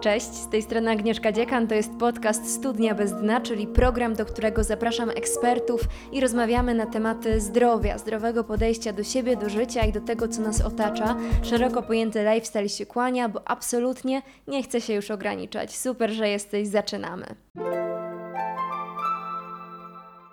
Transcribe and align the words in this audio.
Cześć, 0.00 0.34
z 0.34 0.48
tej 0.48 0.62
strony 0.62 0.90
Agnieszka 0.90 1.32
Dziekan, 1.32 1.66
to 1.66 1.74
jest 1.74 1.90
podcast 1.98 2.54
Studnia 2.54 2.94
bez 2.94 3.12
dna, 3.12 3.40
czyli 3.40 3.66
program, 3.66 4.14
do 4.14 4.24
którego 4.24 4.64
zapraszam 4.64 5.10
ekspertów 5.10 5.80
i 6.12 6.20
rozmawiamy 6.20 6.74
na 6.74 6.86
tematy 6.86 7.40
zdrowia, 7.40 7.98
zdrowego 7.98 8.44
podejścia 8.44 8.92
do 8.92 9.04
siebie, 9.04 9.36
do 9.36 9.48
życia 9.48 9.84
i 9.84 9.92
do 9.92 10.00
tego, 10.00 10.28
co 10.28 10.42
nas 10.42 10.60
otacza. 10.60 11.16
Szeroko 11.42 11.82
pojęty 11.82 12.24
lifestyle 12.34 12.68
się 12.68 12.86
kłania, 12.86 13.28
bo 13.28 13.40
absolutnie 13.44 14.22
nie 14.46 14.62
chcę 14.62 14.80
się 14.80 14.94
już 14.94 15.10
ograniczać. 15.10 15.76
Super, 15.76 16.10
że 16.10 16.28
jesteś, 16.28 16.68
zaczynamy. 16.68 17.26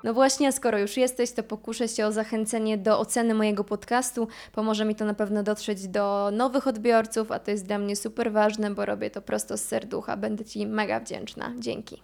No 0.05 0.13
właśnie, 0.13 0.51
skoro 0.51 0.79
już 0.79 0.97
jesteś, 0.97 1.31
to 1.31 1.43
pokuszę 1.43 1.87
się 1.87 2.05
o 2.05 2.11
zachęcenie 2.11 2.77
do 2.77 2.99
oceny 2.99 3.33
mojego 3.33 3.63
podcastu. 3.63 4.27
Pomoże 4.51 4.85
mi 4.85 4.95
to 4.95 5.05
na 5.05 5.13
pewno 5.13 5.43
dotrzeć 5.43 5.87
do 5.87 6.29
nowych 6.33 6.67
odbiorców, 6.67 7.31
a 7.31 7.39
to 7.39 7.51
jest 7.51 7.65
dla 7.65 7.77
mnie 7.77 7.95
super 7.95 8.31
ważne, 8.31 8.71
bo 8.71 8.85
robię 8.85 9.09
to 9.09 9.21
prosto 9.21 9.57
z 9.57 9.61
serducha. 9.61 10.17
Będę 10.17 10.45
Ci 10.45 10.67
mega 10.67 10.99
wdzięczna. 10.99 11.53
Dzięki. 11.59 12.01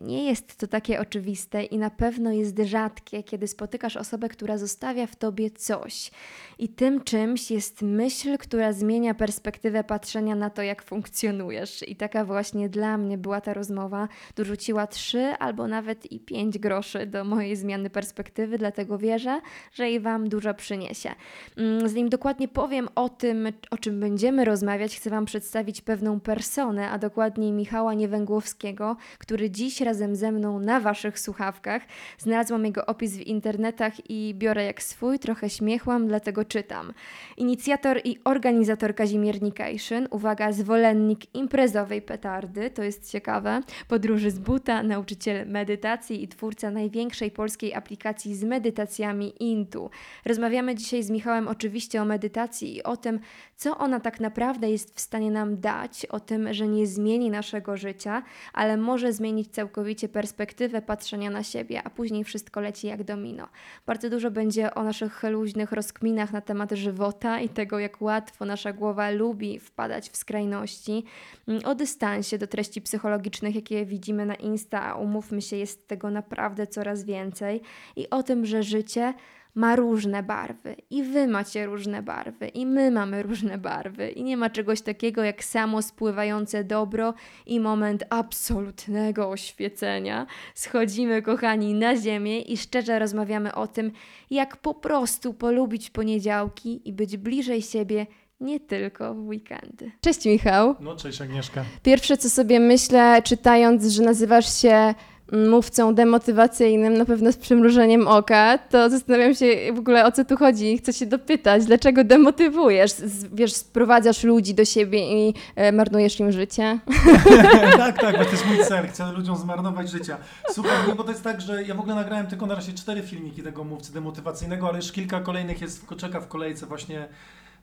Nie 0.00 0.24
jest 0.24 0.56
to 0.56 0.66
takie 0.66 1.00
oczywiste 1.00 1.64
i 1.64 1.78
na 1.78 1.90
pewno 1.90 2.32
jest 2.32 2.58
rzadkie, 2.58 3.22
kiedy 3.22 3.48
spotykasz 3.48 3.96
osobę, 3.96 4.28
która 4.28 4.58
zostawia 4.58 5.06
w 5.06 5.16
tobie 5.16 5.50
coś. 5.50 6.10
I 6.58 6.68
tym 6.68 7.04
czymś 7.04 7.50
jest 7.50 7.82
myśl, 7.82 8.38
która 8.38 8.72
zmienia 8.72 9.14
perspektywę 9.14 9.84
patrzenia 9.84 10.34
na 10.34 10.50
to, 10.50 10.62
jak 10.62 10.82
funkcjonujesz. 10.82 11.88
I 11.88 11.96
taka 11.96 12.24
właśnie 12.24 12.68
dla 12.68 12.98
mnie 12.98 13.18
była 13.18 13.40
ta 13.40 13.54
rozmowa. 13.54 14.08
Dorzuciła 14.36 14.86
trzy 14.86 15.20
albo 15.38 15.66
nawet 15.66 16.12
i 16.12 16.20
pięć 16.20 16.58
groszy 16.58 17.06
do 17.06 17.24
mojej 17.24 17.56
zmiany 17.56 17.90
perspektywy, 17.90 18.58
dlatego 18.58 18.98
wierzę, 18.98 19.40
że 19.72 19.90
i 19.90 20.00
Wam 20.00 20.28
dużo 20.28 20.54
przyniesie. 20.54 21.10
Mm, 21.56 21.88
Zanim 21.88 22.08
dokładnie 22.08 22.48
powiem 22.48 22.88
o 22.94 23.08
tym, 23.08 23.48
o 23.70 23.78
czym 23.78 24.00
będziemy 24.00 24.44
rozmawiać, 24.44 24.96
chcę 24.96 25.10
Wam 25.10 25.24
przedstawić 25.24 25.82
pewną 25.82 26.20
personę, 26.20 26.90
a 26.90 26.98
dokładniej 26.98 27.52
Michała 27.52 27.94
Niewęgłowskiego, 27.94 28.96
który 29.18 29.50
dziś 29.50 29.80
razem 29.90 30.16
ze 30.16 30.32
mną 30.32 30.60
na 30.60 30.80
Waszych 30.80 31.18
słuchawkach. 31.18 31.82
Znalazłam 32.18 32.64
jego 32.64 32.86
opis 32.86 33.16
w 33.16 33.20
internetach 33.20 34.10
i 34.10 34.34
biorę 34.34 34.64
jak 34.64 34.82
swój, 34.82 35.18
trochę 35.18 35.50
śmiechłam, 35.50 36.08
dlatego 36.08 36.44
czytam. 36.44 36.92
Inicjator 37.36 38.00
i 38.04 38.18
organizator 38.24 38.94
Kazimiernikation, 38.94 40.08
uwaga, 40.10 40.52
zwolennik 40.52 41.34
imprezowej 41.34 42.02
petardy, 42.02 42.70
to 42.70 42.82
jest 42.82 43.10
ciekawe, 43.12 43.60
podróży 43.88 44.30
z 44.30 44.38
buta, 44.38 44.82
nauczyciel 44.82 45.46
medytacji 45.46 46.22
i 46.22 46.28
twórca 46.28 46.70
największej 46.70 47.30
polskiej 47.30 47.74
aplikacji 47.74 48.34
z 48.34 48.44
medytacjami 48.44 49.32
Intu. 49.40 49.90
Rozmawiamy 50.24 50.74
dzisiaj 50.74 51.02
z 51.02 51.10
Michałem 51.10 51.48
oczywiście 51.48 52.02
o 52.02 52.04
medytacji 52.04 52.76
i 52.76 52.82
o 52.82 52.96
tym, 52.96 53.20
co 53.56 53.78
ona 53.78 54.00
tak 54.00 54.20
naprawdę 54.20 54.70
jest 54.70 54.96
w 54.96 55.00
stanie 55.00 55.30
nam 55.30 55.60
dać, 55.60 56.06
o 56.06 56.20
tym, 56.20 56.54
że 56.54 56.68
nie 56.68 56.86
zmieni 56.86 57.30
naszego 57.30 57.76
życia, 57.76 58.22
ale 58.52 58.76
może 58.76 59.12
zmienić 59.12 59.48
całkowicie 59.48 59.79
perspektywę 60.08 60.82
patrzenia 60.82 61.30
na 61.30 61.42
siebie, 61.42 61.82
a 61.84 61.90
później 61.90 62.24
wszystko 62.24 62.60
leci 62.60 62.86
jak 62.86 63.04
domino. 63.04 63.48
Bardzo 63.86 64.10
dużo 64.10 64.30
będzie 64.30 64.74
o 64.74 64.82
naszych 64.82 65.22
luźnych 65.22 65.72
rozkminach 65.72 66.32
na 66.32 66.40
temat 66.40 66.72
żywota 66.72 67.40
i 67.40 67.48
tego, 67.48 67.78
jak 67.78 68.02
łatwo 68.02 68.44
nasza 68.44 68.72
głowa 68.72 69.10
lubi 69.10 69.58
wpadać 69.58 70.10
w 70.10 70.16
skrajności, 70.16 71.04
mm, 71.48 71.60
o 71.64 71.74
dystansie 71.74 72.38
do 72.38 72.46
treści 72.46 72.80
psychologicznych, 72.80 73.54
jakie 73.54 73.86
widzimy 73.86 74.26
na 74.26 74.34
Insta, 74.34 74.82
a 74.82 74.94
umówmy 74.94 75.42
się, 75.42 75.56
jest 75.56 75.88
tego 75.88 76.10
naprawdę 76.10 76.66
coraz 76.66 77.04
więcej, 77.04 77.60
i 77.96 78.10
o 78.10 78.22
tym, 78.22 78.46
że 78.46 78.62
życie 78.62 79.14
ma 79.54 79.76
różne 79.76 80.22
barwy 80.22 80.76
i 80.90 81.02
wy 81.02 81.26
macie 81.26 81.66
różne 81.66 82.02
barwy 82.02 82.48
i 82.48 82.66
my 82.66 82.90
mamy 82.90 83.22
różne 83.22 83.58
barwy 83.58 84.10
i 84.10 84.24
nie 84.24 84.36
ma 84.36 84.50
czegoś 84.50 84.80
takiego 84.80 85.24
jak 85.24 85.44
samo 85.44 85.82
spływające 85.82 86.64
dobro 86.64 87.14
i 87.46 87.60
moment 87.60 88.04
absolutnego 88.10 89.30
oświecenia. 89.30 90.26
Schodzimy, 90.54 91.22
kochani, 91.22 91.74
na 91.74 91.96
ziemię 91.96 92.40
i 92.40 92.56
szczerze 92.56 92.98
rozmawiamy 92.98 93.54
o 93.54 93.66
tym, 93.66 93.92
jak 94.30 94.56
po 94.56 94.74
prostu 94.74 95.34
polubić 95.34 95.90
poniedziałki 95.90 96.88
i 96.88 96.92
być 96.92 97.16
bliżej 97.16 97.62
siebie 97.62 98.06
nie 98.40 98.60
tylko 98.60 99.14
w 99.14 99.28
weekendy. 99.28 99.90
Cześć 100.00 100.24
Michał. 100.24 100.74
No 100.80 100.96
cześć 100.96 101.22
Agnieszka. 101.22 101.64
Pierwsze 101.82 102.16
co 102.16 102.30
sobie 102.30 102.60
myślę, 102.60 103.22
czytając, 103.22 103.86
że 103.86 104.02
nazywasz 104.02 104.60
się 104.60 104.94
mówcą 105.32 105.94
demotywacyjnym, 105.94 106.98
na 106.98 107.04
pewno 107.04 107.32
z 107.32 107.36
przymrużeniem 107.36 108.08
oka, 108.08 108.58
to 108.58 108.90
zastanawiam 108.90 109.34
się 109.34 109.46
w 109.74 109.78
ogóle 109.78 110.06
o 110.06 110.12
co 110.12 110.24
tu 110.24 110.36
chodzi. 110.36 110.78
Chcę 110.78 110.92
się 110.92 111.06
dopytać, 111.06 111.64
dlaczego 111.64 112.04
demotywujesz? 112.04 112.90
Z, 112.90 113.34
wiesz, 113.34 113.52
sprowadzasz 113.52 114.24
ludzi 114.24 114.54
do 114.54 114.64
siebie 114.64 115.28
i 115.28 115.34
e, 115.56 115.72
marnujesz 115.72 116.20
im 116.20 116.32
życie? 116.32 116.78
tak, 117.76 118.00
tak, 118.00 118.18
bo 118.18 118.24
to 118.24 118.30
jest 118.30 118.46
mój 118.46 118.64
cel. 118.64 118.88
Chcę 118.88 119.12
ludziom 119.12 119.36
zmarnować 119.36 119.90
życia. 119.90 120.16
Słuchaj, 120.50 120.78
no 120.88 120.94
bo 120.94 121.04
to 121.04 121.10
jest 121.10 121.24
tak, 121.24 121.40
że 121.40 121.62
ja 121.62 121.74
w 121.74 121.80
ogóle 121.80 121.94
nagrałem 121.94 122.26
tylko 122.26 122.46
na 122.46 122.54
razie 122.54 122.72
cztery 122.72 123.02
filmiki 123.02 123.42
tego 123.42 123.64
mówcy 123.64 123.92
demotywacyjnego, 123.92 124.68
ale 124.68 124.76
już 124.76 124.92
kilka 124.92 125.20
kolejnych 125.20 125.60
jest, 125.60 125.86
czeka 125.96 126.20
w 126.20 126.28
kolejce 126.28 126.66
właśnie. 126.66 127.08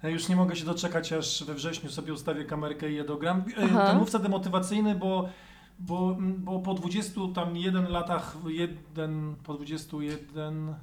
Ja 0.03 0.09
Już 0.09 0.29
nie 0.29 0.35
mogę 0.35 0.55
się 0.55 0.65
doczekać, 0.65 1.13
aż 1.13 1.43
we 1.43 1.53
wrześniu 1.53 1.89
sobie 1.89 2.13
ustawię 2.13 2.45
kamerkę 2.45 2.91
i 2.91 2.95
je 2.95 3.03
dogram. 3.03 3.37
E, 3.37 3.63
Aha. 3.63 3.87
Ten 3.87 3.97
mówca 3.97 4.19
demotywacyjny, 4.19 4.95
bo, 4.95 5.29
bo, 5.79 6.17
bo 6.19 6.59
po 6.59 6.73
20 6.73 7.21
tam 7.35 7.57
jeden 7.57 7.87
latach, 7.91 8.35
jeden, 8.47 9.35
po 9.43 9.53
21... 9.53 10.75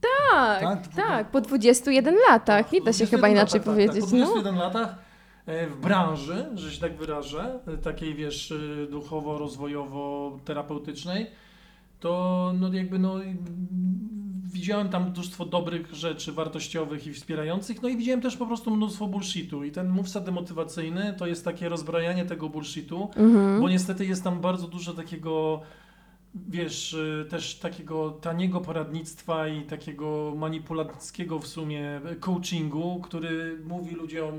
Tak, 0.00 0.60
Tak, 0.60 0.88
tak, 0.88 1.26
to- 1.26 1.32
po 1.32 1.40
21 1.40 2.14
latach. 2.28 2.72
Nie 2.72 2.80
da 2.80 2.92
się 2.92 3.06
21 3.06 3.18
chyba 3.18 3.28
inaczej 3.28 3.60
latach, 3.60 3.64
tak, 3.64 3.74
powiedzieć. 3.74 4.04
Tak, 4.04 4.10
po 4.10 4.16
no. 4.16 4.24
21 4.24 4.56
latach 4.56 4.94
e, 5.46 5.66
w 5.66 5.80
branży, 5.80 6.46
że 6.54 6.72
się 6.72 6.80
tak 6.80 6.96
wyrażę, 6.96 7.60
e, 7.66 7.76
takiej 7.76 8.14
wiesz, 8.14 8.52
e, 8.52 8.86
duchowo-rozwojowo-terapeutycznej, 8.90 11.26
to 12.00 12.52
no 12.60 12.72
jakby 12.72 12.98
no 12.98 13.14
widziałem 14.52 14.88
tam 14.88 15.10
mnóstwo 15.10 15.44
dobrych 15.44 15.94
rzeczy 15.94 16.32
wartościowych 16.32 17.06
i 17.06 17.12
wspierających, 17.12 17.82
no 17.82 17.88
i 17.88 17.96
widziałem 17.96 18.20
też 18.20 18.36
po 18.36 18.46
prostu 18.46 18.70
mnóstwo 18.76 19.06
bullshitu 19.06 19.64
i 19.64 19.72
ten 19.72 19.88
mówca 19.88 20.20
demotywacyjny 20.20 21.14
to 21.18 21.26
jest 21.26 21.44
takie 21.44 21.68
rozbrajanie 21.68 22.24
tego 22.24 22.48
bullshitu, 22.48 23.08
Mhm. 23.16 23.60
bo 23.60 23.68
niestety 23.68 24.06
jest 24.06 24.24
tam 24.24 24.40
bardzo 24.40 24.68
dużo 24.68 24.92
takiego 24.94 25.60
wiesz, 26.48 26.92
y, 26.92 27.26
też 27.30 27.54
takiego 27.58 28.10
taniego 28.10 28.60
poradnictwa 28.60 29.48
i 29.48 29.62
takiego 29.62 30.32
manipulackiego 30.36 31.38
w 31.38 31.46
sumie 31.46 32.00
coachingu, 32.20 33.00
który 33.02 33.58
mówi 33.64 33.94
ludziom 33.94 34.32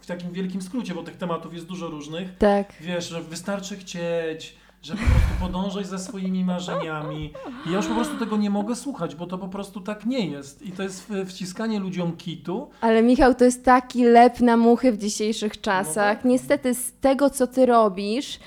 w 0.00 0.06
takim 0.06 0.32
wielkim 0.32 0.62
skrócie, 0.62 0.94
bo 0.94 1.02
tych 1.02 1.16
tematów 1.16 1.54
jest 1.54 1.66
dużo 1.66 1.88
różnych. 1.88 2.36
Tak. 2.38 2.72
Wiesz, 2.80 3.08
że 3.08 3.22
wystarczy 3.22 3.76
chcieć, 3.76 4.56
że 4.82 4.94
po 4.94 4.98
prostu 5.00 5.28
podążać 5.40 5.86
za 5.86 5.98
swoimi 5.98 6.44
marzeniami. 6.44 7.32
I 7.66 7.70
ja 7.70 7.76
już 7.76 7.86
po 7.86 7.94
prostu 7.94 8.16
tego 8.18 8.36
nie 8.36 8.50
mogę 8.50 8.76
słuchać, 8.76 9.14
bo 9.14 9.26
to 9.26 9.38
po 9.38 9.48
prostu 9.48 9.80
tak 9.80 10.06
nie 10.06 10.26
jest. 10.26 10.62
I 10.62 10.72
to 10.72 10.82
jest 10.82 11.12
wciskanie 11.26 11.80
ludziom 11.80 12.16
kitu. 12.16 12.70
Ale 12.80 13.02
Michał, 13.02 13.34
to 13.34 13.44
jest 13.44 13.64
taki 13.64 14.04
lep 14.04 14.40
na 14.40 14.56
muchy 14.56 14.92
w 14.92 14.98
dzisiejszych 14.98 15.60
czasach. 15.60 16.16
tak. 16.16 16.24
Niestety 16.24 16.74
z 16.74 16.92
tego, 17.00 17.30
co 17.30 17.46
ty 17.46 17.66
robisz, 17.66 18.38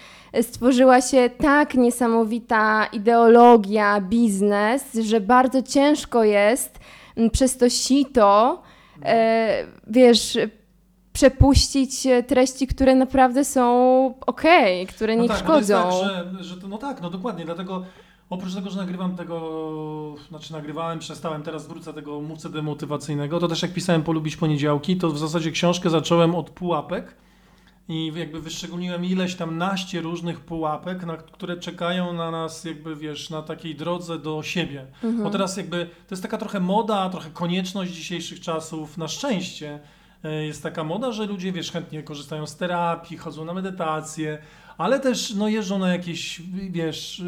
stworzyła 0.42 1.02
się 1.02 1.30
tak 1.38 1.75
niesamowita 1.75 2.86
ideologia, 2.86 4.02
biznes, 4.02 4.94
że 4.94 5.22
bardzo 5.22 5.62
ciężko 5.62 6.24
jest 6.24 6.80
m, 7.18 7.30
przez 7.30 7.58
to 7.58 7.69
sito, 7.69 8.62
e, 9.06 9.66
wiesz, 9.88 10.38
przepuścić 11.14 12.06
e, 12.06 12.24
treści, 12.24 12.68
które 12.68 12.96
naprawdę 12.96 13.46
są 13.46 14.14
okej, 14.26 14.88
które 14.88 15.16
nie 15.16 15.22
no 15.22 15.28
tak, 15.28 15.38
no 15.38 15.44
szkodzą. 15.44 15.76
tak, 15.76 15.94
że, 16.38 16.44
że 16.44 16.58
to, 16.58 16.68
no 16.68 16.78
tak, 16.78 17.02
no 17.02 17.10
dokładnie, 17.10 17.46
dlatego 17.46 17.84
oprócz 18.30 18.56
tego, 18.56 18.70
że 18.70 18.78
nagrywam 18.78 19.16
tego, 19.16 20.16
znaczy 20.30 20.54
nagrywałem, 20.54 21.00
przestałem, 21.00 21.44
teraz 21.44 21.68
wrócę 21.68 21.94
tego 21.94 22.22
mówcę 22.22 22.50
demotywacyjnego, 22.50 23.40
to 23.40 23.48
też 23.48 23.62
jak 23.62 23.74
pisałem 23.74 24.04
Polubić 24.04 24.36
Poniedziałki, 24.38 24.98
to 24.98 25.10
w 25.10 25.18
zasadzie 25.18 25.52
książkę 25.52 25.90
zacząłem 25.90 26.36
od 26.36 26.50
pułapek 26.50 27.16
i 27.90 28.12
jakby 28.16 28.42
wyszczególniłem 28.42 29.06
ileś 29.06 29.36
tam 29.36 29.57
naście 29.57 30.02
różnych 30.02 30.40
pułapek, 30.40 31.06
na, 31.06 31.18
które 31.18 31.57
czekają 31.57 32.14
na 32.14 32.31
nas 32.31 32.66
jakby, 32.66 32.96
wiesz, 32.96 33.30
na 33.30 33.42
takiej 33.42 33.75
drodze 33.75 34.19
do 34.19 34.44
siebie. 34.44 34.88
Mhm. 35.04 35.24
Bo 35.24 35.30
teraz 35.30 35.57
jakby 35.57 35.86
to 35.86 36.16
jest 36.16 36.24
taka 36.24 36.38
trochę 36.38 36.60
moda, 36.60 37.10
trochę 37.10 37.30
konieczność 37.30 37.92
dzisiejszych 37.92 38.40
czasów, 38.40 38.98
na 38.98 39.07
szczęście 39.07 39.80
jest 40.29 40.63
taka 40.63 40.83
moda, 40.83 41.12
że 41.12 41.25
ludzie, 41.25 41.51
wiesz, 41.51 41.71
chętnie 41.71 42.03
korzystają 42.03 42.47
z 42.47 42.56
terapii, 42.56 43.18
chodzą 43.18 43.45
na 43.45 43.53
medytację, 43.53 44.38
ale 44.77 45.00
też 45.00 45.33
no, 45.35 45.47
jeżdżą 45.47 45.79
na 45.79 45.91
jakieś, 45.91 46.41
wiesz, 46.69 47.23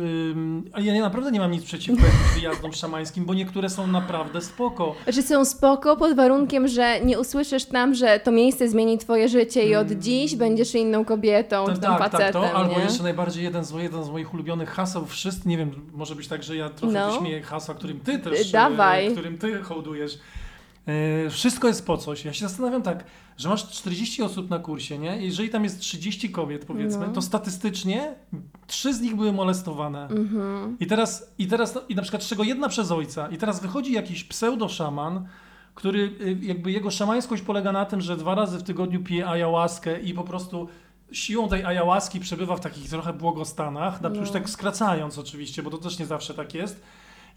a 0.73 0.79
ja 0.81 1.01
naprawdę 1.01 1.31
nie 1.31 1.39
mam 1.39 1.51
nic 1.51 1.63
przeciwko 1.63 2.03
wyjazdom 2.35 2.73
szamańskim, 2.73 3.25
bo 3.25 3.33
niektóre 3.33 3.69
są 3.69 3.87
naprawdę 3.87 4.41
spoko. 4.41 4.95
Że 5.07 5.21
są 5.21 5.45
spoko 5.45 5.97
pod 5.97 6.15
warunkiem, 6.15 6.67
że 6.67 6.99
nie 7.01 7.19
usłyszysz 7.19 7.65
tam, 7.65 7.95
że 7.95 8.19
to 8.19 8.31
miejsce 8.31 8.69
zmieni 8.69 8.97
twoje 8.97 9.29
życie 9.29 9.69
i 9.69 9.75
od 9.75 9.91
dziś 9.91 10.35
będziesz 10.35 10.75
inną 10.75 11.05
kobietą, 11.05 11.65
tak, 11.65 11.79
tak, 11.79 11.99
facetem, 11.99 12.33
to, 12.33 12.53
albo 12.53 12.77
nie? 12.77 12.83
jeszcze 12.83 13.03
najbardziej 13.03 13.43
jeden 13.43 13.63
z, 13.65 13.71
jeden 13.71 14.03
z 14.03 14.09
moich 14.09 14.33
ulubionych 14.33 14.69
haseł, 14.69 15.05
wszyscy, 15.05 15.49
nie 15.49 15.57
wiem, 15.57 15.71
może 15.93 16.15
być 16.15 16.27
tak, 16.27 16.43
że 16.43 16.55
ja 16.55 16.69
trochę 16.69 16.93
No. 16.93 17.11
wyśmieję 17.11 17.41
hasła, 17.41 17.75
którym 17.75 17.99
ty 17.99 18.19
też, 18.19 18.51
Dawaj. 18.51 19.07
e, 19.07 19.11
którym 19.11 19.37
ty 19.37 19.61
hołdujesz. 19.63 20.19
E, 20.87 21.29
wszystko 21.29 21.67
jest 21.67 21.85
po 21.85 21.97
coś. 21.97 22.25
Ja 22.25 22.33
się 22.33 22.47
zastanawiam 22.47 22.81
tak, 22.81 23.03
że 23.37 23.49
masz 23.49 23.69
40 23.71 24.23
osób 24.23 24.49
na 24.49 24.59
kursie, 24.59 24.97
nie? 24.99 25.17
Jeżeli 25.25 25.49
tam 25.49 25.63
jest 25.63 25.79
30 25.79 26.29
kobiet, 26.29 26.65
powiedzmy, 26.65 27.07
No. 27.07 27.13
to 27.13 27.21
statystycznie 27.21 28.15
trzy 28.67 28.93
z 28.93 29.01
nich 29.01 29.15
były 29.15 29.31
molestowane. 29.33 30.07
Mhm. 30.07 30.77
I 30.79 30.87
teraz, 30.87 31.33
i 31.37 31.47
teraz, 31.47 31.75
no, 31.75 31.81
i 31.89 31.95
na 31.95 32.01
przykład 32.01 32.23
z 32.23 32.27
czego 32.27 32.43
jedna 32.43 32.69
przez 32.69 32.91
ojca. 32.91 33.27
I 33.29 33.37
teraz 33.37 33.61
wychodzi 33.61 33.93
jakiś 33.93 34.23
pseudo-szaman, 34.23 35.21
który 35.75 35.99
y, 36.21 36.37
jakby 36.41 36.71
jego 36.71 36.91
szamańskość 36.91 37.43
polega 37.43 37.71
na 37.71 37.85
tym, 37.85 38.01
że 38.01 38.17
dwa 38.17 38.35
razy 38.35 38.57
w 38.57 38.63
tygodniu 38.63 39.03
pije 39.03 39.27
ayahuaskę 39.29 39.99
i 40.01 40.13
po 40.13 40.23
prostu 40.23 40.67
siłą 41.11 41.49
tej 41.49 41.65
ayahuaski 41.65 42.19
przebywa 42.19 42.55
w 42.55 42.59
takich 42.59 42.89
trochę 42.89 43.13
błogostanach, 43.13 44.01
na, 44.01 44.09
No. 44.09 44.15
już 44.19 44.31
tak 44.31 44.49
skracając 44.49 45.17
oczywiście, 45.17 45.63
bo 45.63 45.69
to 45.69 45.77
też 45.77 45.99
nie 45.99 46.05
zawsze 46.05 46.33
tak 46.33 46.53
jest. 46.53 46.83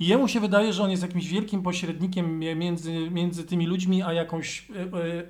I 0.01 0.07
jemu 0.07 0.29
się 0.29 0.41
wydaje, 0.41 0.73
że 0.73 0.83
on 0.85 0.91
jest 0.91 1.03
jakimś 1.03 1.29
wielkim 1.29 1.63
pośrednikiem 1.63 2.39
między, 2.39 3.11
między 3.11 3.45
tymi 3.45 3.67
ludźmi, 3.67 4.03
a 4.03 4.13
jakąś, 4.13 4.71
y, 4.71 4.75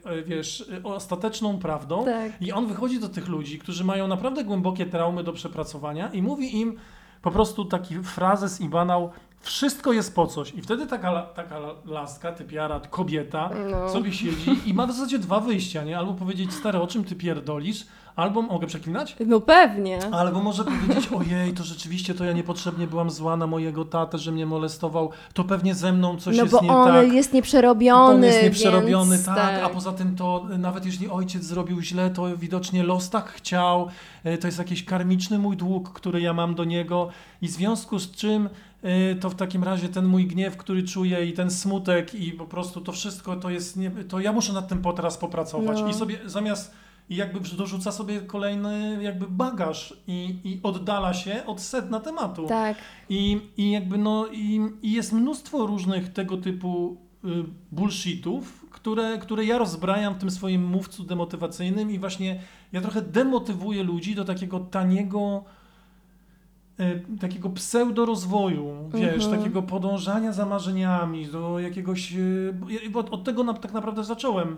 y, 0.09 0.13
y, 0.19 0.23
wiesz, 0.25 0.71
ostateczną 0.85 1.59
prawdą. 1.59 2.05
Tak. 2.05 2.43
I 2.43 2.53
on 2.53 2.67
wychodzi 2.67 3.01
do 3.01 3.09
tych 3.09 3.29
ludzi, 3.29 3.59
którzy 3.59 3.85
mają 3.85 4.09
naprawdę 4.09 4.45
głębokie 4.45 4.87
traumy 4.87 5.25
do 5.25 5.33
przepracowania 5.33 6.09
i 6.13 6.23
mówi 6.23 6.61
im 6.61 6.77
po 7.23 7.31
prostu 7.31 7.65
taki 7.65 7.95
frazes 8.03 8.61
i 8.61 8.69
banał, 8.69 9.11
wszystko 9.41 9.93
jest 9.93 10.15
po 10.15 10.27
coś. 10.27 10.55
I 10.55 10.63
wtedy 10.63 10.87
taka, 10.87 11.23
taka 11.23 11.59
laska, 11.85 12.33
typiara, 12.33 12.81
kobieta 12.81 13.51
No. 13.71 13.89
sobie 13.89 14.13
siedzi 14.13 14.51
i 14.67 14.75
ma 14.75 14.87
w 14.87 14.93
zasadzie 14.93 15.19
dwa 15.19 15.41
wyjścia, 15.41 15.85
nie? 15.85 15.99
Albo 15.99 16.15
powiedzieć, 16.15 16.53
stary, 16.53 16.81
o 16.81 16.87
czym 16.87 17.05
ty 17.05 17.15
pierdolisz? 17.17 17.87
Albo, 18.17 18.43
mogę 18.43 18.67
przeklinać? 18.67 19.17
No 19.27 19.41
pewnie. 19.41 19.99
Albo 20.13 20.43
może 20.43 20.65
powiedzieć, 20.65 21.09
ojej, 21.13 21.53
to 21.53 21.65
rzeczywiście 21.65 22.15
to 22.15 22.25
ja 22.25 22.33
niepotrzebnie 22.33 22.87
byłam 22.87 23.11
zła 23.11 23.37
na 23.37 23.47
mojego 23.47 23.85
tatę, 23.85 24.19
że 24.19 24.33
mnie 24.33 24.47
molestował, 24.47 25.11
to 25.35 25.45
pewnie 25.45 25.75
ze 25.75 25.93
mną 25.93 26.17
coś 26.17 26.37
no 26.37 26.43
jest 26.43 26.55
bo 26.55 26.63
nie 26.63 26.73
on 26.73 26.89
tak. 26.89 27.13
jest 27.13 27.33
nieprzerobiony. 27.33 28.15
On 28.15 28.25
jest 28.25 28.43
nieprzerobiony, 28.43 29.17
więc, 29.17 29.27
tak, 29.27 29.63
a 29.63 29.69
poza 29.69 29.93
tym 29.93 30.17
to 30.17 30.47
y, 30.55 30.59
nawet 30.59 30.87
jeśli 30.87 31.09
ojciec 31.09 31.45
zrobił 31.45 31.83
źle, 31.83 32.11
to 32.11 32.37
widocznie 32.37 32.83
los 32.83 33.11
tak 33.11 33.29
chciał, 33.29 33.89
y, 34.27 34.39
to 34.39 34.49
jest 34.49 34.59
jakiś 34.59 34.85
karmiczny 34.85 35.39
mój 35.39 35.57
dług, 35.57 35.93
który 35.93 36.21
ja 36.21 36.33
mam 36.33 36.55
do 36.55 36.65
niego 36.65 37.09
i 37.43 37.49
w 37.49 37.51
związku 37.51 37.99
z 37.99 38.11
czym 38.11 38.49
y, 38.85 39.17
to 39.21 39.31
w 39.31 39.35
takim 39.35 39.65
razie 39.65 39.89
ten 39.89 40.05
mój 40.05 40.27
gniew, 40.27 40.57
który 40.57 40.83
czuję 40.83 41.27
i 41.27 41.33
ten 41.33 41.51
smutek 41.51 42.15
i 42.15 42.33
po 42.33 42.45
prostu 42.45 42.81
to 42.81 42.93
wszystko 42.93 43.37
to 43.37 43.51
jest, 43.51 43.77
nie, 43.77 43.91
to 43.91 44.21
ja 44.21 44.33
muszę 44.33 44.53
nad 44.53 44.69
tym 44.69 44.83
teraz 44.97 45.19
popracować 45.19 45.81
No. 45.81 45.89
i 45.89 45.95
sobie 45.95 46.19
zamiast 46.27 46.86
i 47.11 47.17
jakby 47.17 47.41
dorzuca 47.57 47.93
sobie 47.93 48.21
kolejny 48.21 48.99
jakby 49.03 49.27
bagaż 49.29 49.97
i, 50.07 50.37
i 50.45 50.61
oddala 50.63 51.15
się 51.15 51.47
od 51.47 51.61
sedna 51.61 52.01
tematu. 52.01 52.47
Tak. 52.47 52.77
I, 53.09 53.41
I 53.57 53.71
jakby 53.71 53.99
no, 53.99 54.27
i, 54.33 54.61
i 54.83 54.93
jest 54.93 55.13
mnóstwo 55.13 55.67
różnych 55.67 56.13
tego 56.13 56.37
typu 56.37 56.97
y, 57.25 57.29
bullshitów, 57.73 58.67
które, 58.71 59.19
które 59.19 59.45
ja 59.45 59.59
rozbrajam 59.59 60.15
w 60.15 60.19
tym 60.19 60.31
swoim 60.31 60.65
mówcu 60.65 61.05
demotywacyjnym 61.05 61.91
i 61.91 61.99
właśnie 61.99 62.41
ja 62.73 62.81
trochę 62.81 63.03
demotywuję 63.03 63.83
ludzi 63.83 64.15
do 64.15 64.25
takiego 64.25 64.61
taniego 64.61 65.45
y, 66.81 67.19
takiego 67.21 67.49
pseudo-rozwoju, 67.51 68.91
wiesz, 68.95 69.25
Mhm. 69.25 69.39
takiego 69.39 69.63
podążania 69.63 70.33
za 70.33 70.47
marzeniami, 70.47 71.27
do 71.27 71.59
jakiegoś... 71.59 72.13
y, 72.13 72.55
bo 72.91 72.99
Od, 72.99 73.25
tego 73.25 73.55
tak 73.55 73.73
naprawdę 73.73 74.05
zacząłem 74.05 74.57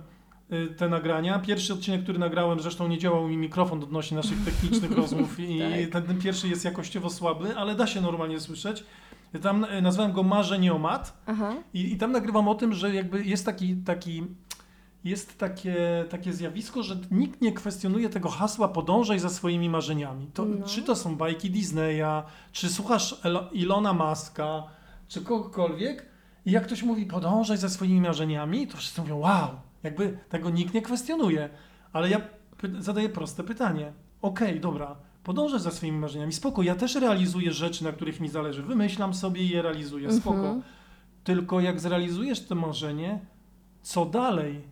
te 0.77 0.89
nagrania. 0.89 1.39
Pierwszy 1.39 1.73
odcinek, 1.73 2.03
który 2.03 2.19
nagrałem, 2.19 2.61
zresztą 2.61 2.89
nie 2.89 2.99
działał 2.99 3.29
mi 3.29 3.37
mikrofon 3.37 3.83
odnośnie 3.83 4.17
naszych 4.17 4.45
technicznych 4.45 4.91
rozmów 5.03 5.41
i 5.41 5.59
Tak. 5.93 6.07
ten, 6.07 6.19
pierwszy 6.19 6.49
jest 6.49 6.65
jakościowo 6.65 7.11
słaby, 7.11 7.57
ale 7.57 7.75
da 7.75 7.87
się 7.87 8.01
normalnie 8.01 8.41
słyszeć. 8.41 8.85
Tam 9.43 9.65
y, 9.65 9.83
nazwałem 9.83 10.13
go 10.13 10.23
Marzeniomat 10.23 11.23
i, 11.75 11.93
i 11.93 11.97
tam 11.97 12.13
nagrywam 12.13 12.49
o 12.49 12.55
tym, 12.55 12.73
że 12.75 12.95
jakby 12.95 13.25
jest 13.25 13.47
taki, 13.47 13.77
taki 13.77 14.23
jest 15.05 15.39
takie, 15.39 16.05
takie 16.11 16.33
zjawisko, 16.33 16.83
że 16.83 16.97
nikt 17.11 17.41
nie 17.41 17.53
kwestionuje 17.53 18.09
tego 18.09 18.29
hasła 18.29 18.69
podążaj 18.69 19.19
za 19.19 19.29
swoimi 19.31 19.69
marzeniami. 19.69 20.27
To, 20.35 20.45
No. 20.45 20.67
Czy 20.67 20.83
to 20.83 20.97
są 20.97 21.17
bajki 21.17 21.51
Disneya, 21.51 22.23
czy 22.53 22.69
słuchasz 22.69 23.21
Ilona 23.53 23.93
Maska, 23.93 24.63
czy 25.09 25.21
kogokolwiek 25.23 26.07
i 26.47 26.51
jak 26.51 26.67
ktoś 26.67 26.83
mówi 26.83 27.07
podążaj 27.07 27.57
za 27.57 27.69
swoimi 27.69 28.01
marzeniami, 28.01 28.67
to 28.67 28.77
wszyscy 28.77 29.01
mówią 29.01 29.17
wow, 29.19 29.49
jakby 29.83 30.19
tego 30.29 30.51
nikt 30.51 30.75
nie 30.75 30.83
kwestionuje. 30.83 31.51
Ale 31.93 32.11
ja 32.11 32.21
zadaję 32.79 33.09
proste 33.09 33.45
pytanie. 33.45 33.93
Okej, 34.23 34.61
dobra, 34.61 34.97
podążę 35.25 35.59
za 35.59 35.71
swoimi 35.71 35.99
marzeniami, 35.99 36.33
spoko, 36.33 36.63
ja 36.63 36.75
też 36.75 36.95
realizuję 36.95 37.53
rzeczy, 37.53 37.85
na 37.85 37.93
których 37.93 38.21
mi 38.21 38.29
zależy. 38.29 38.63
Wymyślam 38.63 39.15
sobie 39.15 39.43
i 39.43 39.49
je 39.49 39.63
realizuję, 39.63 40.13
spoko. 40.13 40.39
Mhm. 40.39 40.63
Tylko 41.25 41.61
jak 41.61 41.81
zrealizujesz 41.81 42.47
to 42.47 42.55
marzenie, 42.55 43.21
co 43.83 44.05
dalej? 44.07 44.63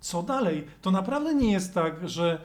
Co 0.00 0.22
dalej? 0.22 0.66
To 0.82 0.90
naprawdę 0.90 1.34
nie 1.34 1.52
jest 1.52 1.74
tak, 1.74 2.08
że, 2.08 2.44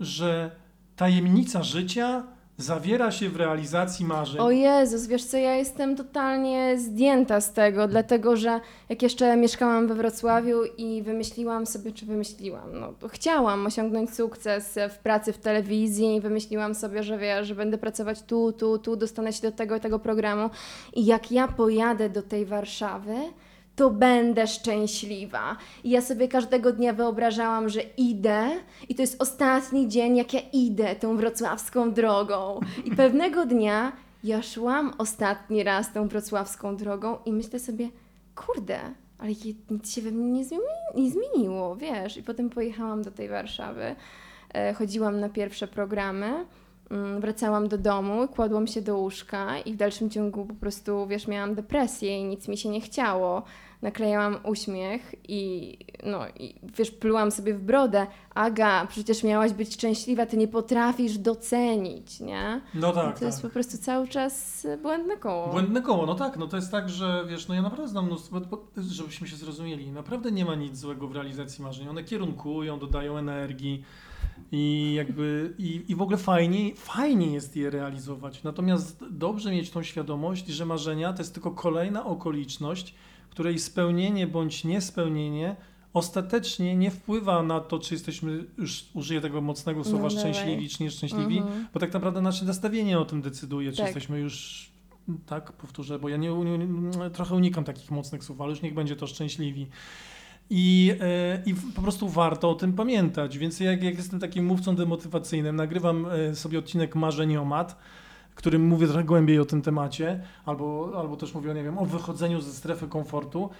że 0.00 0.50
tajemnica 0.96 1.62
życia 1.62 2.24
zawiera 2.56 3.10
się 3.10 3.28
w 3.28 3.36
realizacji 3.36 4.06
marzeń. 4.06 4.40
O 4.40 4.50
Jezus, 4.50 5.06
wiesz 5.06 5.24
co, 5.24 5.36
ja 5.36 5.54
jestem 5.54 5.96
totalnie 5.96 6.78
zdjęta 6.78 7.40
z 7.40 7.52
tego, 7.52 7.88
dlatego 7.88 8.36
że 8.36 8.60
jak 8.88 9.02
jeszcze 9.02 9.36
mieszkałam 9.36 9.86
we 9.88 9.94
Wrocławiu 9.94 10.64
i 10.78 11.02
wymyśliłam 11.02 11.66
sobie, 11.66 11.92
czy 11.92 12.06
wymyśliłam, 12.06 12.80
no 12.80 13.08
chciałam 13.08 13.66
osiągnąć 13.66 14.14
sukces 14.14 14.78
w 14.90 14.98
pracy 14.98 15.32
w 15.32 15.38
telewizji 15.38 16.16
i 16.16 16.20
wymyśliłam 16.20 16.74
sobie, 16.74 17.02
że 17.02 17.18
wiesz, 17.18 17.46
że 17.48 17.54
będę 17.54 17.78
pracować 17.78 18.22
tu, 18.22 18.52
tu, 18.52 18.78
tu, 18.78 18.96
dostanę 18.96 19.32
się 19.32 19.42
do 19.42 19.52
tego 19.52 19.80
tego 19.80 19.98
programu 19.98 20.50
i 20.94 21.04
jak 21.04 21.32
ja 21.32 21.48
pojadę 21.48 22.10
do 22.10 22.22
tej 22.22 22.46
Warszawy, 22.46 23.14
to 23.76 23.90
będę 23.90 24.46
szczęśliwa. 24.46 25.56
I 25.84 25.90
ja 25.90 26.00
sobie 26.00 26.28
każdego 26.28 26.72
dnia 26.72 26.92
wyobrażałam, 26.92 27.68
że 27.68 27.80
idę 27.96 28.50
i 28.88 28.94
to 28.94 29.02
jest 29.02 29.22
ostatni 29.22 29.88
dzień, 29.88 30.16
jak 30.16 30.34
ja 30.34 30.40
idę 30.52 30.96
tą 30.96 31.16
wrocławską 31.16 31.92
drogą. 31.92 32.60
I 32.84 32.90
pewnego 32.90 33.46
dnia 33.46 33.92
ja 34.24 34.42
szłam 34.42 34.92
ostatni 34.98 35.62
raz 35.62 35.92
tą 35.92 36.08
wrocławską 36.08 36.76
drogą 36.76 37.16
i 37.26 37.32
myślę 37.32 37.58
sobie, 37.58 37.88
kurde, 38.34 38.78
ale 39.18 39.30
nic 39.70 39.94
się 39.94 40.02
we 40.02 40.10
mnie 40.10 40.42
nie, 40.42 40.58
nie 40.94 41.10
zmieniło, 41.10 41.76
wiesz. 41.76 42.16
I 42.16 42.22
potem 42.22 42.50
pojechałam 42.50 43.02
do 43.02 43.10
tej 43.10 43.28
Warszawy, 43.28 43.96
e, 44.54 44.74
chodziłam 44.74 45.20
na 45.20 45.28
pierwsze 45.28 45.68
programy. 45.68 46.44
Mm, 46.90 47.20
Wracałam 47.20 47.68
do 47.68 47.78
domu, 47.78 48.28
kładłam 48.28 48.66
się 48.66 48.82
do 48.82 48.98
łóżka 48.98 49.58
i 49.58 49.72
w 49.72 49.76
dalszym 49.76 50.10
ciągu 50.10 50.44
po 50.44 50.54
prostu, 50.54 51.06
wiesz, 51.06 51.28
miałam 51.28 51.54
depresję 51.54 52.20
i 52.20 52.24
nic 52.24 52.48
mi 52.48 52.56
się 52.56 52.68
nie 52.68 52.80
chciało. 52.80 53.42
Naklejałam 53.82 54.36
uśmiech 54.44 55.14
i, 55.28 55.78
no, 56.04 56.20
i 56.40 56.54
wiesz, 56.78 56.90
plułam 56.90 57.30
sobie 57.30 57.54
w 57.54 57.60
brodę. 57.60 58.06
Aga, 58.34 58.86
przecież 58.86 59.24
miałaś 59.24 59.52
być 59.52 59.74
szczęśliwa, 59.74 60.26
ty 60.26 60.36
nie 60.36 60.48
potrafisz 60.48 61.18
docenić, 61.18 62.20
nie? 62.20 62.60
No 62.74 62.90
I 62.90 62.94
tak, 62.94 63.18
to 63.18 63.24
jest 63.24 63.42
tak. 63.42 63.50
po 63.50 63.52
prostu 63.52 63.78
cały 63.78 64.08
czas 64.08 64.66
błędne 64.82 65.16
koło. 65.16 65.48
Błędne 65.48 65.82
koło, 65.82 66.06
no 66.06 66.14
tak, 66.14 66.36
no 66.36 66.46
to 66.46 66.56
jest 66.56 66.70
tak, 66.70 66.88
że 66.88 67.24
wiesz, 67.28 67.48
no 67.48 67.54
ja 67.54 67.62
naprawdę 67.62 67.88
znam 67.88 68.06
mnóstwo, 68.06 68.40
żebyśmy 68.76 69.28
się 69.28 69.36
zrozumieli, 69.36 69.92
naprawdę 69.92 70.32
nie 70.32 70.44
ma 70.44 70.54
nic 70.54 70.78
złego 70.78 71.08
w 71.08 71.12
realizacji 71.12 71.64
marzeń. 71.64 71.88
One 71.88 72.04
kierunkują, 72.04 72.78
dodają 72.78 73.18
energii 73.18 73.84
i 74.52 74.94
jakby, 74.96 75.54
i, 75.58 75.84
i 75.88 75.94
w 75.94 76.02
ogóle 76.02 76.16
fajnie, 76.18 76.74
fajnie 76.76 77.26
jest 77.26 77.56
je 77.56 77.70
realizować. 77.70 78.42
Natomiast 78.42 79.04
dobrze 79.10 79.50
mieć 79.52 79.70
tą 79.70 79.82
świadomość, 79.82 80.46
że 80.46 80.66
marzenia 80.66 81.12
to 81.12 81.22
jest 81.22 81.34
tylko 81.34 81.50
kolejna 81.50 82.04
okoliczność, 82.04 82.94
której 83.30 83.58
spełnienie 83.58 84.26
bądź 84.26 84.64
niespełnienie 84.64 85.56
ostatecznie 85.92 86.76
nie 86.76 86.90
wpływa 86.90 87.42
na 87.42 87.60
to, 87.60 87.78
czy 87.78 87.94
jesteśmy, 87.94 88.44
już 88.58 88.84
użyję 88.94 89.20
tego 89.20 89.40
mocnego 89.40 89.84
słowa, 89.84 90.04
No 90.04 90.10
szczęśliwi 90.10 90.68
czy 90.68 90.82
nieszczęśliwi, 90.82 91.38
Mhm. 91.38 91.66
bo 91.74 91.80
tak 91.80 91.92
naprawdę 91.92 92.20
nasze 92.22 92.44
nastawienie 92.44 92.98
o 92.98 93.04
tym 93.04 93.22
decyduje, 93.22 93.70
czy 93.70 93.76
Tak. 93.76 93.86
jesteśmy 93.86 94.20
już, 94.20 94.66
tak, 95.26 95.52
powtórzę, 95.52 95.98
bo 95.98 96.08
ja 96.08 96.16
nie, 96.16 96.28
nie, 96.28 97.10
trochę 97.10 97.34
unikam 97.34 97.64
takich 97.64 97.90
mocnych 97.90 98.24
słów, 98.24 98.40
ale 98.40 98.50
już 98.50 98.62
niech 98.62 98.74
będzie 98.74 98.96
to 98.96 99.06
szczęśliwi. 99.06 99.66
I, 100.50 100.94
e, 101.00 101.42
I 101.46 101.54
po 101.54 101.82
prostu 101.82 102.08
warto 102.08 102.50
o 102.50 102.54
tym 102.54 102.72
pamiętać. 102.72 103.38
Więc 103.38 103.60
jak, 103.60 103.82
jak 103.82 103.96
jestem 103.96 104.20
takim 104.20 104.44
mówcą 104.46 104.76
demotywacyjnym, 104.76 105.56
nagrywam 105.56 106.06
e, 106.06 106.34
sobie 106.34 106.58
odcinek 106.58 106.94
Marzeniomat, 106.94 107.76
w 108.30 108.34
którym 108.34 108.66
mówię 108.66 108.86
trochę 108.86 109.04
głębiej 109.04 109.38
o 109.38 109.44
tym 109.44 109.62
temacie, 109.62 110.22
albo, 110.44 110.92
albo 110.96 111.16
też 111.16 111.34
mówię, 111.34 111.54
nie 111.54 111.62
wiem, 111.62 111.78
o 111.78 111.86
wychodzeniu 111.86 112.40
ze 112.40 112.52
strefy 112.52 112.88
komfortu, 112.88 113.50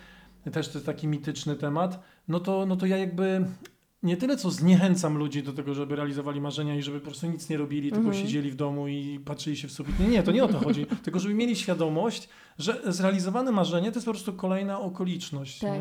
też 0.52 0.68
to 0.68 0.74
jest 0.74 0.86
taki 0.86 1.08
mityczny 1.08 1.56
temat, 1.56 2.02
no 2.28 2.40
to, 2.40 2.66
no 2.66 2.76
to 2.76 2.86
ja 2.86 2.96
jakby 2.96 3.44
nie 4.02 4.16
tyle 4.16 4.36
co 4.36 4.50
zniechęcam 4.50 5.16
ludzi 5.18 5.42
do 5.42 5.52
tego, 5.52 5.74
żeby 5.74 5.96
realizowali 5.96 6.40
marzenia 6.40 6.76
i 6.76 6.82
żeby 6.82 7.00
po 7.00 7.06
prostu 7.06 7.26
nic 7.26 7.48
nie 7.48 7.56
robili, 7.56 7.90
tylko 7.90 8.06
Mhm. 8.06 8.24
siedzieli 8.24 8.50
w 8.50 8.56
domu 8.56 8.88
i 8.88 9.20
patrzyli 9.24 9.56
się 9.56 9.68
w 9.68 9.72
sufit. 9.72 10.00
Nie, 10.00 10.08
nie, 10.08 10.22
to 10.22 10.32
nie 10.32 10.44
o 10.44 10.48
to 10.48 10.58
chodzi. 10.58 10.86
tylko 11.04 11.18
żeby 11.20 11.34
mieli 11.34 11.56
świadomość, 11.56 12.28
że 12.58 12.80
zrealizowane 12.92 13.52
marzenie 13.52 13.92
to 13.92 13.96
jest 13.96 14.06
po 14.06 14.12
prostu 14.12 14.32
kolejna 14.32 14.80
okoliczność. 14.80 15.58
Tak. 15.58 15.80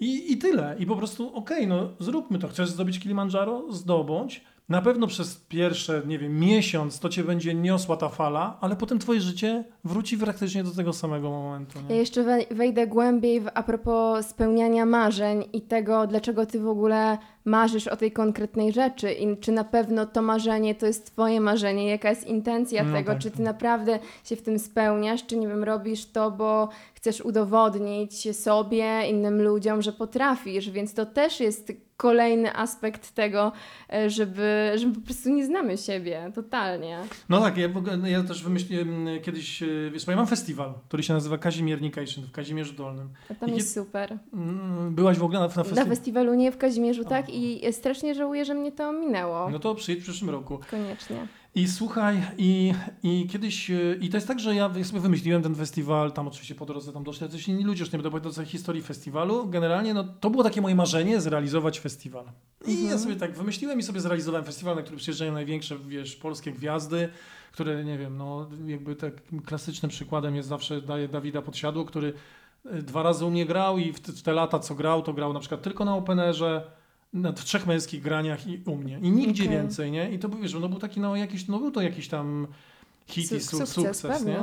I, 0.00 0.32
I 0.32 0.38
tyle. 0.38 0.76
I 0.78 0.86
po 0.86 0.96
prostu 0.96 1.34
okej, 1.34 1.66
no 1.66 1.88
zróbmy 1.98 2.38
to. 2.38 2.48
Chcesz 2.48 2.70
zdobyć 2.70 2.98
Kilimandżaro? 3.00 3.72
Zdobądź. 3.72 4.44
na 4.68 4.82
pewno 4.82 5.06
przez 5.06 5.36
pierwsze, 5.48 6.02
nie 6.06 6.18
wiem, 6.18 6.40
miesiąc 6.40 6.98
to 7.00 7.08
cię 7.08 7.24
będzie 7.24 7.54
niosła 7.54 7.96
ta 7.96 8.08
fala, 8.08 8.56
ale 8.60 8.76
potem 8.76 8.98
twoje 8.98 9.20
życie 9.20 9.64
wróci 9.84 10.18
praktycznie 10.18 10.64
do 10.64 10.70
tego 10.70 10.92
samego 10.92 11.30
momentu. 11.30 11.78
Ja 11.78 11.94
Nie? 11.94 11.96
jeszcze 11.96 12.22
wej- 12.24 12.46
wejdę 12.50 12.86
głębiej 12.86 13.40
w, 13.40 13.48
a 13.54 13.62
propos 13.62 14.26
spełniania 14.26 14.86
marzeń 14.86 15.44
i 15.52 15.60
tego, 15.62 16.06
dlaczego 16.06 16.46
ty 16.46 16.60
w 16.60 16.68
ogóle 16.68 17.18
marzysz 17.44 17.86
o 17.88 17.96
tej 17.96 18.12
konkretnej 18.12 18.72
rzeczy 18.72 19.12
i 19.12 19.36
czy 19.36 19.52
na 19.52 19.64
pewno 19.64 20.06
to 20.06 20.22
marzenie 20.22 20.74
to 20.74 20.86
jest 20.86 21.06
twoje 21.12 21.40
marzenie, 21.40 21.88
jaka 21.88 22.10
jest 22.10 22.26
intencja 22.26 22.84
No 22.84 22.92
tego, 22.92 23.12
tak, 23.12 23.20
czy 23.22 23.30
ty 23.30 23.42
naprawdę 23.42 23.98
się 24.24 24.36
w 24.36 24.42
tym 24.42 24.58
spełniasz, 24.58 25.26
czy 25.26 25.36
nie 25.36 25.48
wiem, 25.48 25.64
robisz 25.64 26.06
to, 26.06 26.30
bo 26.30 26.68
chcesz 26.94 27.20
udowodnić 27.20 28.36
sobie, 28.36 29.00
innym 29.10 29.42
ludziom, 29.42 29.82
że 29.82 29.92
potrafisz, 29.92 30.70
więc 30.70 30.94
to 30.94 31.06
też 31.06 31.40
jest 31.40 31.72
kolejny 31.96 32.56
aspekt 32.56 33.10
tego, 33.14 33.52
e, 33.92 34.10
żeby, 34.10 34.72
żeby 34.76 34.94
po 34.94 35.06
prostu 35.06 35.30
nie 35.30 35.46
znamy 35.46 35.78
siebie 35.78 36.32
totalnie. 36.34 36.98
No 37.28 37.40
tak, 37.40 37.56
ja, 37.56 37.68
ogóle- 37.76 38.10
ja 38.10 38.22
też 38.22 38.42
wymyśliłem 38.42 39.08
e, 39.08 39.20
kiedyś, 39.20 39.62
e, 39.62 39.66
wiesz, 39.92 40.06
ja 40.06 40.16
mam 40.16 40.26
festiwal, 40.26 40.74
który 40.88 41.02
się 41.02 41.14
nazywa 41.14 41.38
Kazimiernication 41.38 42.24
w 42.24 42.32
Kazimierzu 42.32 42.74
Dolnym. 42.74 43.08
A 43.30 43.34
tam 43.34 43.48
I 43.50 43.54
jest 43.54 43.74
super. 43.74 44.18
Mm, 44.34 44.94
Byłaś 44.94 45.18
w 45.18 45.22
ogóle 45.24 45.40
na, 45.40 45.46
na 45.46 45.48
Na 45.56 45.62
festiwalu? 45.64 45.88
festiwalu 45.88 46.34
nie 46.34 46.52
w 46.52 46.58
Kazimierzu, 46.58 47.04
tak? 47.04 47.29
I 47.30 47.72
strasznie 47.72 48.14
żałuję, 48.14 48.44
że 48.44 48.54
mnie 48.54 48.72
to 48.72 48.92
minęło. 48.92 49.50
No 49.50 49.58
to 49.58 49.74
przyjedź 49.74 50.00
w 50.00 50.02
przyszłym 50.02 50.30
roku. 50.30 50.60
Koniecznie. 50.70 51.26
I 51.54 51.68
słuchaj, 51.68 52.22
i, 52.38 52.72
i 53.02 53.28
kiedyś, 53.32 53.70
e, 53.70 53.74
i 54.00 54.08
to 54.08 54.16
jest 54.16 54.28
tak, 54.28 54.40
że 54.40 54.54
ja 54.54 54.70
sobie 54.84 55.00
wymyśliłem 55.00 55.42
ten 55.42 55.54
festiwal, 55.54 56.12
tam 56.12 56.28
oczywiście 56.28 56.54
po 56.54 56.66
drodze 56.66 56.92
tam 56.92 57.04
doszli 57.04 57.24
jacyś 57.26 57.48
inni 57.48 57.64
ludzie, 57.64 57.80
już 57.82 57.92
nie 57.92 57.96
będę 57.98 58.08
opowiadał 58.08 58.32
całej 58.32 58.50
historii 58.50 58.82
festiwalu. 58.82 59.46
Generalnie 59.48 59.94
no, 59.94 60.04
to 60.20 60.30
było 60.30 60.44
takie 60.44 60.60
moje 60.60 60.74
marzenie, 60.74 61.20
zrealizować 61.20 61.80
festiwal. 61.80 62.24
I 62.66 62.70
Mhm. 62.70 62.88
ja 62.90 62.98
sobie 62.98 63.16
tak 63.16 63.32
wymyśliłem 63.36 63.78
i 63.78 63.82
sobie 63.82 64.00
zrealizowałem 64.00 64.44
festiwal, 64.46 64.76
na 64.76 64.82
który 64.82 64.96
przyjeżdżają 64.96 65.32
największe, 65.32 65.78
wiesz, 65.78 66.16
polskie 66.16 66.52
gwiazdy, 66.52 67.08
które, 67.52 67.84
nie 67.84 67.98
wiem, 67.98 68.16
no 68.16 68.48
jakby 68.66 68.96
takim 68.96 69.42
klasycznym 69.42 69.90
przykładem 69.90 70.36
jest 70.36 70.48
zawsze 70.48 70.82
daje 70.82 71.08
Dawida 71.08 71.42
Podsiadło, 71.42 71.84
który 71.84 72.12
e, 72.64 72.82
dwa 72.82 73.02
razy 73.02 73.24
u 73.24 73.30
mnie 73.30 73.46
grał 73.46 73.78
i 73.78 73.92
w 73.92 74.22
te 74.22 74.32
lata, 74.32 74.58
co 74.58 74.74
grał, 74.74 75.02
to 75.02 75.12
grał 75.12 75.32
na 75.32 75.40
przykład 75.40 75.62
tylko 75.62 75.84
na 75.84 75.96
Openerze, 75.96 76.70
na 77.12 77.32
trzech 77.32 77.66
męskich 77.66 78.02
graniach 78.02 78.46
i 78.46 78.60
u 78.66 78.76
mnie. 78.76 78.98
I 79.02 79.10
nigdzie 79.10 79.44
Okej. 79.44 79.56
więcej, 79.56 79.90
nie? 79.90 80.12
I 80.12 80.18
to 80.18 80.28
był, 80.28 80.38
wiesz, 80.40 80.54
no 80.54 80.68
był 80.68 80.78
taki, 80.78 81.00
no 81.00 81.16
jakiś, 81.16 81.48
no 81.48 81.58
był 81.58 81.70
to 81.70 81.80
jakiś 81.82 82.08
tam 82.08 82.46
hit 83.06 83.24
i 83.32 83.40
Su- 83.40 83.56
su- 83.58 83.66
sukces, 83.66 84.02
pewnie. 84.02 84.32
nie? 84.32 84.42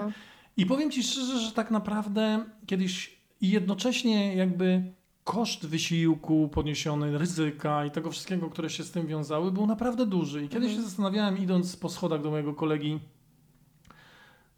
I 0.58 0.66
powiem 0.66 0.92
Ci 0.92 1.04
szczerze, 1.04 1.40
że 1.40 1.52
tak 1.52 1.72
naprawdę 1.72 2.46
kiedyś 2.66 3.18
i 3.42 3.50
jednocześnie 3.50 4.36
jakby 4.36 4.84
koszt 5.24 5.66
wysiłku 5.66 6.48
poniesiony, 6.54 7.18
ryzyka 7.18 7.86
i 7.86 7.92
tego 7.92 8.12
wszystkiego, 8.12 8.50
które 8.50 8.70
się 8.70 8.84
z 8.84 8.92
tym 8.92 9.08
wiązały, 9.08 9.52
był 9.52 9.68
naprawdę 9.68 10.06
duży. 10.06 10.44
I 10.46 10.50
kiedyś 10.50 10.70
Mhm. 10.70 10.76
się 10.82 10.90
zastanawiałem, 10.90 11.38
idąc 11.38 11.76
po 11.76 11.90
schodach 11.90 12.22
do 12.22 12.30
mojego 12.32 12.54
kolegi, 12.54 13.00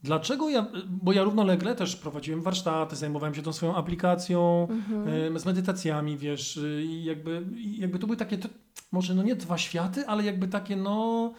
dlaczego 0.03 0.49
ja, 0.49 0.65
bo 0.87 1.13
ja 1.13 1.23
równolegle 1.23 1.75
też 1.75 1.95
prowadziłem 1.95 2.41
warsztaty, 2.41 2.95
zajmowałem 2.95 3.35
się 3.35 3.41
tą 3.41 3.53
swoją 3.53 3.75
aplikacją, 3.75 4.67
Mhm. 4.69 5.39
z 5.39 5.45
medytacjami, 5.45 6.17
wiesz, 6.17 6.57
y, 6.57 6.83
i 6.85 7.03
jakby, 7.03 7.45
jakby 7.77 7.99
to 7.99 8.07
były 8.07 8.17
takie, 8.17 8.37
może 8.91 9.15
no 9.15 9.23
nie 9.23 9.35
dwa 9.35 9.57
światy, 9.57 10.07
ale 10.07 10.23
jakby 10.23 10.47
takie 10.47 10.75
no, 10.75 11.33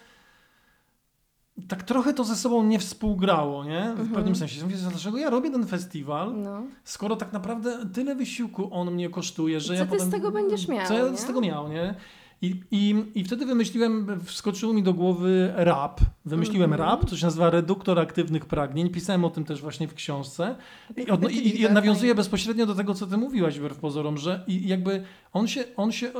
tak 1.69 1.83
trochę 1.83 2.14
to 2.14 2.25
ze 2.25 2.37
sobą 2.37 2.64
nie 2.64 2.79
współgrało, 2.79 3.64
nie? 3.64 3.81
W 3.81 3.90
Mhm. 3.90 4.09
pewnym 4.09 4.37
sensie. 4.37 4.62
Mówię, 4.64 4.76
dlaczego 4.90 5.19
ja 5.19 5.31
robię 5.31 5.50
ten 5.50 5.67
festiwal, 5.67 6.35
No. 6.43 6.62
skoro 6.85 7.17
tak 7.17 7.33
naprawdę 7.33 7.79
tyle 7.95 8.14
wysiłku 8.14 8.69
on 8.75 8.90
mnie 8.95 9.09
kosztuje, 9.11 9.61
że 9.61 9.67
Co 9.69 9.75
ja 9.75 9.85
ty 9.85 9.90
potem... 9.90 10.09
z 10.09 10.11
tego 10.11 10.31
będziesz 10.31 10.69
miał, 10.69 10.87
Co 10.88 10.95
ja 10.95 11.09
nie? 11.11 11.17
z 11.17 11.25
tego 11.25 11.40
miał, 11.40 11.69
nie? 11.69 11.95
I, 12.42 12.61
i, 12.70 13.04
I 13.14 13.25
wtedy 13.25 13.47
wymyśliłem, 13.47 14.20
wskoczyło 14.25 14.73
mi 14.73 14.82
do 14.82 14.94
głowy 14.94 15.52
rap. 15.56 16.00
Wymyśliłem 16.25 16.73
Mhm. 16.73 16.90
rap, 16.90 17.11
to 17.11 17.16
się 17.16 17.26
nazywa 17.26 17.50
reduktor 17.50 17.99
aktywnych 17.99 18.47
pragnień. 18.47 18.90
Pisałem 18.90 19.25
o 19.25 19.30
tym 19.30 19.44
też 19.44 19.61
właśnie 19.61 19.88
w 19.88 19.94
książce. 19.94 20.56
I, 20.97 21.11
odno, 21.11 21.28
i, 21.28 21.61
i 21.61 21.70
nawiązuje 21.70 22.14
bezpośrednio 22.14 22.66
do 22.66 22.75
tego, 22.75 22.94
co 22.94 23.06
ty 23.06 23.16
mówiłaś, 23.16 23.59
wbrew 23.59 23.78
pozorom, 23.78 24.18
że 24.18 24.44
i 24.47 24.68
jakby 24.68 25.04
on 25.32 25.49
się, 25.49 25.64
on 25.76 25.92
się 25.92 26.12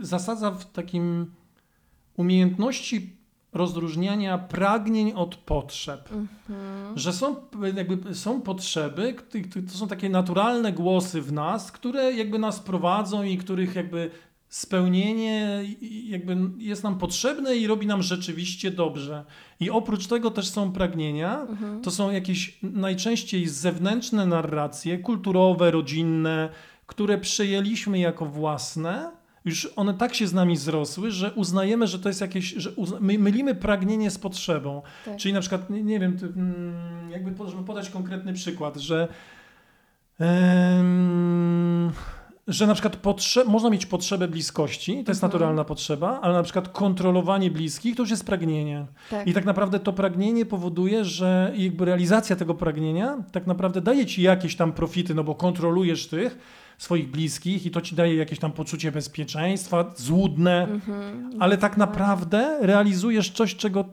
zasadza 0.00 0.50
w 0.50 0.72
takim 0.72 1.32
umiejętności 2.16 3.16
rozróżniania 3.52 4.38
pragnień 4.38 5.12
od 5.12 5.36
potrzeb. 5.36 6.08
Mhm. 6.12 6.98
Że 6.98 7.12
są, 7.12 7.36
jakby, 7.76 8.14
są 8.14 8.40
potrzeby, 8.40 9.14
to 9.72 9.78
są 9.78 9.88
takie 9.88 10.08
naturalne 10.08 10.72
głosy 10.72 11.22
w 11.22 11.32
nas, 11.32 11.72
które 11.72 12.12
jakby 12.12 12.38
nas 12.38 12.60
prowadzą 12.60 13.22
i 13.22 13.38
których 13.38 13.74
jakby 13.74 14.10
spełnienie 14.52 15.64
jakby 16.04 16.36
jest 16.58 16.82
nam 16.84 16.98
potrzebne 16.98 17.56
i 17.56 17.66
robi 17.66 17.86
nam 17.86 18.02
rzeczywiście 18.02 18.70
dobrze. 18.70 19.24
I 19.60 19.70
oprócz 19.70 20.06
tego 20.06 20.30
też 20.30 20.48
są 20.48 20.72
pragnienia, 20.72 21.40
Mhm. 21.40 21.80
to 21.80 21.90
są 21.90 22.10
jakieś 22.10 22.58
najczęściej 22.62 23.48
zewnętrzne 23.48 24.26
narracje, 24.26 24.98
kulturowe, 24.98 25.70
rodzinne, 25.70 26.48
które 26.86 27.18
przejęliśmy 27.18 27.98
jako 27.98 28.26
własne. 28.26 29.10
Już 29.44 29.72
one 29.76 29.94
tak 29.94 30.14
się 30.14 30.26
z 30.26 30.32
nami 30.32 30.56
zrosły, 30.56 31.10
że 31.10 31.32
uznajemy, 31.32 31.86
że 31.86 31.98
to 31.98 32.08
jest 32.08 32.20
jakieś, 32.20 32.44
że 32.54 32.72
my 33.00 33.18
mylimy 33.18 33.54
pragnienie 33.54 34.10
z 34.10 34.18
potrzebą. 34.18 34.82
Tak. 35.04 35.16
Czyli 35.16 35.34
na 35.34 35.40
przykład, 35.40 35.70
nie, 35.70 35.82
nie 35.82 36.00
wiem, 36.00 36.18
ty, 36.18 36.26
mm, 36.26 37.10
jakby 37.10 37.32
podać 37.66 37.90
konkretny 37.90 38.32
przykład, 38.32 38.76
że 38.76 39.08
em, 40.20 41.92
że 42.48 42.66
na 42.66 42.74
przykład 42.74 42.96
potrze- 42.96 43.44
można 43.44 43.70
mieć 43.70 43.86
potrzebę 43.86 44.28
bliskości, 44.28 44.92
to 45.04 45.10
jest 45.10 45.24
Mhm. 45.24 45.32
naturalna 45.32 45.64
potrzeba, 45.64 46.20
ale 46.22 46.34
na 46.34 46.42
przykład 46.42 46.68
kontrolowanie 46.68 47.50
bliskich 47.50 47.96
to 47.96 48.02
już 48.02 48.10
jest 48.10 48.26
pragnienie. 48.26 48.86
Tak. 49.10 49.26
I 49.26 49.32
tak 49.32 49.44
naprawdę 49.44 49.78
to 49.80 49.92
pragnienie 49.92 50.46
powoduje, 50.46 51.04
że 51.04 51.52
jakby 51.56 51.84
realizacja 51.84 52.36
tego 52.36 52.54
pragnienia 52.54 53.18
tak 53.32 53.46
naprawdę 53.46 53.80
daje 53.80 54.06
ci 54.06 54.22
jakieś 54.22 54.56
tam 54.56 54.72
profity, 54.72 55.14
no 55.14 55.24
bo 55.24 55.34
kontrolujesz 55.34 56.06
tych 56.06 56.38
swoich 56.78 57.10
bliskich 57.10 57.66
i 57.66 57.70
to 57.70 57.80
ci 57.80 57.94
daje 57.96 58.14
jakieś 58.16 58.38
tam 58.38 58.52
poczucie 58.52 58.92
bezpieczeństwa, 58.92 59.92
złudne, 59.96 60.62
Mhm. 60.70 61.30
ale 61.40 61.58
tak 61.58 61.76
naprawdę 61.76 62.58
realizujesz 62.60 63.30
coś, 63.30 63.56
czego 63.56 63.84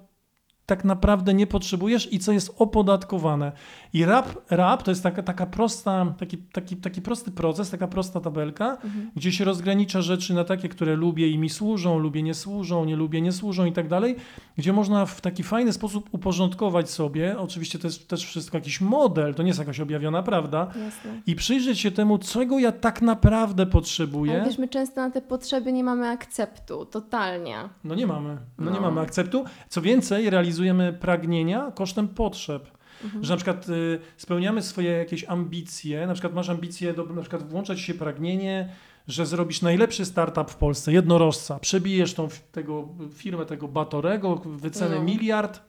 tak 0.69 0.85
naprawdę 0.85 1.33
nie 1.33 1.47
potrzebujesz 1.47 2.13
i 2.13 2.19
co 2.19 2.31
jest 2.31 2.55
opodatkowane. 2.57 3.51
I 3.93 4.05
rap, 4.05 4.27
rap 4.49 4.83
to 4.83 4.91
jest 4.91 5.03
taka, 5.03 5.23
taka 5.23 5.45
prosta, 5.45 6.13
taki, 6.19 6.37
taki, 6.37 6.75
taki 6.77 7.01
prosty 7.01 7.31
proces, 7.31 7.69
taka 7.69 7.87
prosta 7.87 8.19
tabelka, 8.19 8.77
Mhm. 8.83 9.11
gdzie 9.15 9.31
się 9.31 9.45
rozgranicza 9.45 10.01
rzeczy 10.01 10.33
na 10.33 10.43
takie, 10.43 10.69
które 10.69 10.95
lubię 10.95 11.27
i 11.29 11.37
mi 11.37 11.49
służą, 11.49 11.99
lubię 11.99 12.23
nie 12.23 12.33
służą, 12.33 12.85
nie 12.85 12.95
lubię 12.95 13.21
nie 13.21 13.31
służą 13.31 13.65
i 13.65 13.71
tak 13.71 13.87
dalej, 13.87 14.15
gdzie 14.57 14.73
można 14.73 15.05
w 15.05 15.21
taki 15.21 15.43
fajny 15.43 15.73
sposób 15.73 16.09
uporządkować 16.11 16.89
sobie, 16.89 17.39
oczywiście 17.39 17.79
to 17.79 17.87
jest 17.87 18.07
też 18.07 18.25
wszystko 18.25 18.57
jakiś 18.57 18.81
model, 18.81 19.35
to 19.35 19.43
nie 19.43 19.47
jest 19.47 19.59
jakaś 19.59 19.79
objawiona 19.79 20.23
prawda, 20.23 20.59
Jasne. 20.67 21.21
i 21.27 21.35
przyjrzeć 21.35 21.79
się 21.79 21.91
temu, 21.91 22.17
czego 22.17 22.59
ja 22.59 22.71
tak 22.71 23.01
naprawdę 23.01 23.65
potrzebuję. 23.65 24.33
Ale 24.35 24.45
wiesz, 24.45 24.57
my 24.57 24.67
często 24.67 25.01
na 25.01 25.09
te 25.11 25.21
potrzeby 25.21 25.73
nie 25.73 25.83
mamy 25.83 26.07
akceptu, 26.07 26.85
totalnie. 26.85 27.55
No 27.83 27.95
nie 27.95 28.07
mamy. 28.07 28.37
No, 28.57 28.71
nie 28.71 28.77
No. 28.77 28.81
mamy 28.81 29.01
akceptu. 29.01 29.43
Co 29.69 29.81
więcej, 29.81 30.29
realizujemy 30.29 30.58
pragnienia 30.99 31.71
kosztem 31.75 32.07
potrzeb. 32.07 32.71
Mhm. 33.03 33.23
Że 33.23 33.33
na 33.33 33.37
przykład 33.37 33.69
y, 33.69 33.99
spełniamy 34.17 34.61
swoje 34.61 34.91
jakieś 34.91 35.23
ambicje, 35.23 36.07
na 36.07 36.13
przykład 36.13 36.33
masz 36.33 36.49
ambicje, 36.49 36.93
do, 36.93 37.05
na 37.05 37.21
przykład 37.21 37.49
włączać 37.49 37.79
się 37.79 37.93
pragnienie, 37.93 38.69
że 39.07 39.25
zrobisz 39.25 39.61
najlepszy 39.61 40.05
startup 40.05 40.51
w 40.51 40.55
Polsce, 40.55 40.93
jednorożca, 40.93 41.59
przebijesz 41.59 42.13
tą 42.13 42.27
tego, 42.51 42.87
firmę 43.13 43.45
tego 43.45 43.67
Batorego, 43.67 44.35
wycenę 44.35 44.95
No. 44.95 45.03
miliard 45.03 45.61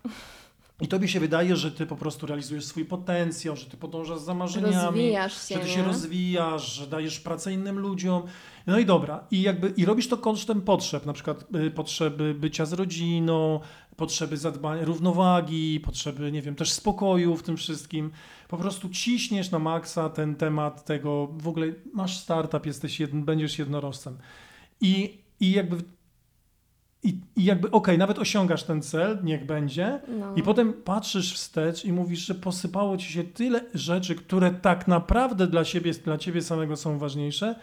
i 0.80 0.88
tobie 0.88 1.08
się 1.08 1.20
wydaje, 1.20 1.56
że 1.56 1.72
ty 1.72 1.86
po 1.86 1.96
prostu 1.96 2.26
realizujesz 2.26 2.64
swój 2.64 2.84
potencjał, 2.84 3.56
że 3.56 3.66
ty 3.66 3.76
podążasz 3.76 4.18
za 4.18 4.34
marzeniami, 4.34 5.12
się, 5.12 5.28
że 5.54 5.60
ty 5.60 5.66
nie? 5.66 5.74
się 5.74 5.84
rozwijasz, 5.84 6.72
że 6.72 6.86
dajesz 6.86 7.20
pracę 7.20 7.52
innym 7.52 7.78
ludziom. 7.78 8.22
No 8.66 8.78
i 8.78 8.86
dobra, 8.86 9.24
i 9.30 9.42
jakby 9.42 9.72
i 9.76 9.84
robisz 9.84 10.08
to 10.08 10.16
kosztem 10.16 10.60
potrzeb, 10.60 11.06
na 11.06 11.12
przykład 11.12 11.44
y, 11.54 11.70
potrzeby 11.70 12.34
bycia 12.34 12.66
z 12.66 12.72
rodziną, 12.72 13.60
potrzeby 14.00 14.36
zadbania, 14.36 14.84
równowagi, 14.84 15.80
potrzeby, 15.80 16.32
nie 16.32 16.42
wiem, 16.42 16.54
też 16.54 16.72
spokoju 16.72 17.36
w 17.36 17.42
tym 17.42 17.56
wszystkim. 17.56 18.10
Po 18.48 18.56
prostu 18.56 18.88
ciśniesz 18.88 19.50
na 19.50 19.58
maksa 19.58 20.08
ten 20.10 20.34
temat 20.34 20.84
tego, 20.84 21.26
w 21.38 21.48
ogóle 21.48 21.66
masz 21.92 22.18
startup, 22.18 22.66
jesteś 22.66 23.00
jedn, 23.00 23.22
będziesz 23.22 23.58
jednorożcem. 23.58 24.18
I, 24.80 25.18
i 25.40 25.52
jakby 25.52 25.76
i, 27.02 27.20
i 27.36 27.44
jakby, 27.44 27.70
okej, 27.70 27.98
nawet 27.98 28.18
osiągasz 28.18 28.62
ten 28.62 28.82
cel, 28.82 29.18
niech 29.24 29.46
będzie, 29.46 30.00
No. 30.20 30.34
i 30.34 30.42
potem 30.42 30.72
patrzysz 30.72 31.34
wstecz 31.34 31.84
i 31.84 31.92
mówisz, 31.92 32.26
że 32.26 32.34
posypało 32.34 32.96
ci 32.96 33.12
się 33.12 33.24
tyle 33.24 33.60
rzeczy, 33.74 34.14
które 34.14 34.50
tak 34.50 34.88
naprawdę 34.88 35.46
dla 35.46 35.64
siebie, 35.64 35.92
dla 35.92 36.18
ciebie 36.18 36.42
samego 36.42 36.76
są 36.76 36.98
ważniejsze, 36.98 37.54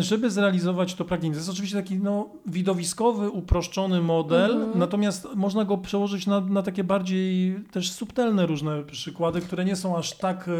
żeby 0.00 0.30
zrealizować 0.30 0.94
to 0.94 1.04
pragnienie. 1.04 1.34
To 1.34 1.38
jest 1.38 1.50
oczywiście 1.50 1.76
taki 1.76 1.96
no, 1.96 2.28
widowiskowy, 2.46 3.30
uproszczony 3.30 4.00
model, 4.00 4.52
Mhm. 4.52 4.78
natomiast 4.78 5.28
można 5.34 5.64
go 5.64 5.78
przełożyć 5.78 6.26
na, 6.26 6.40
na 6.40 6.62
takie 6.62 6.84
bardziej 6.84 7.60
też 7.70 7.90
subtelne 7.92 8.46
różne 8.46 8.82
przykłady, 8.82 9.40
które 9.40 9.64
nie 9.64 9.76
są 9.76 9.98
aż 9.98 10.12
tak 10.12 10.48
e, 10.48 10.52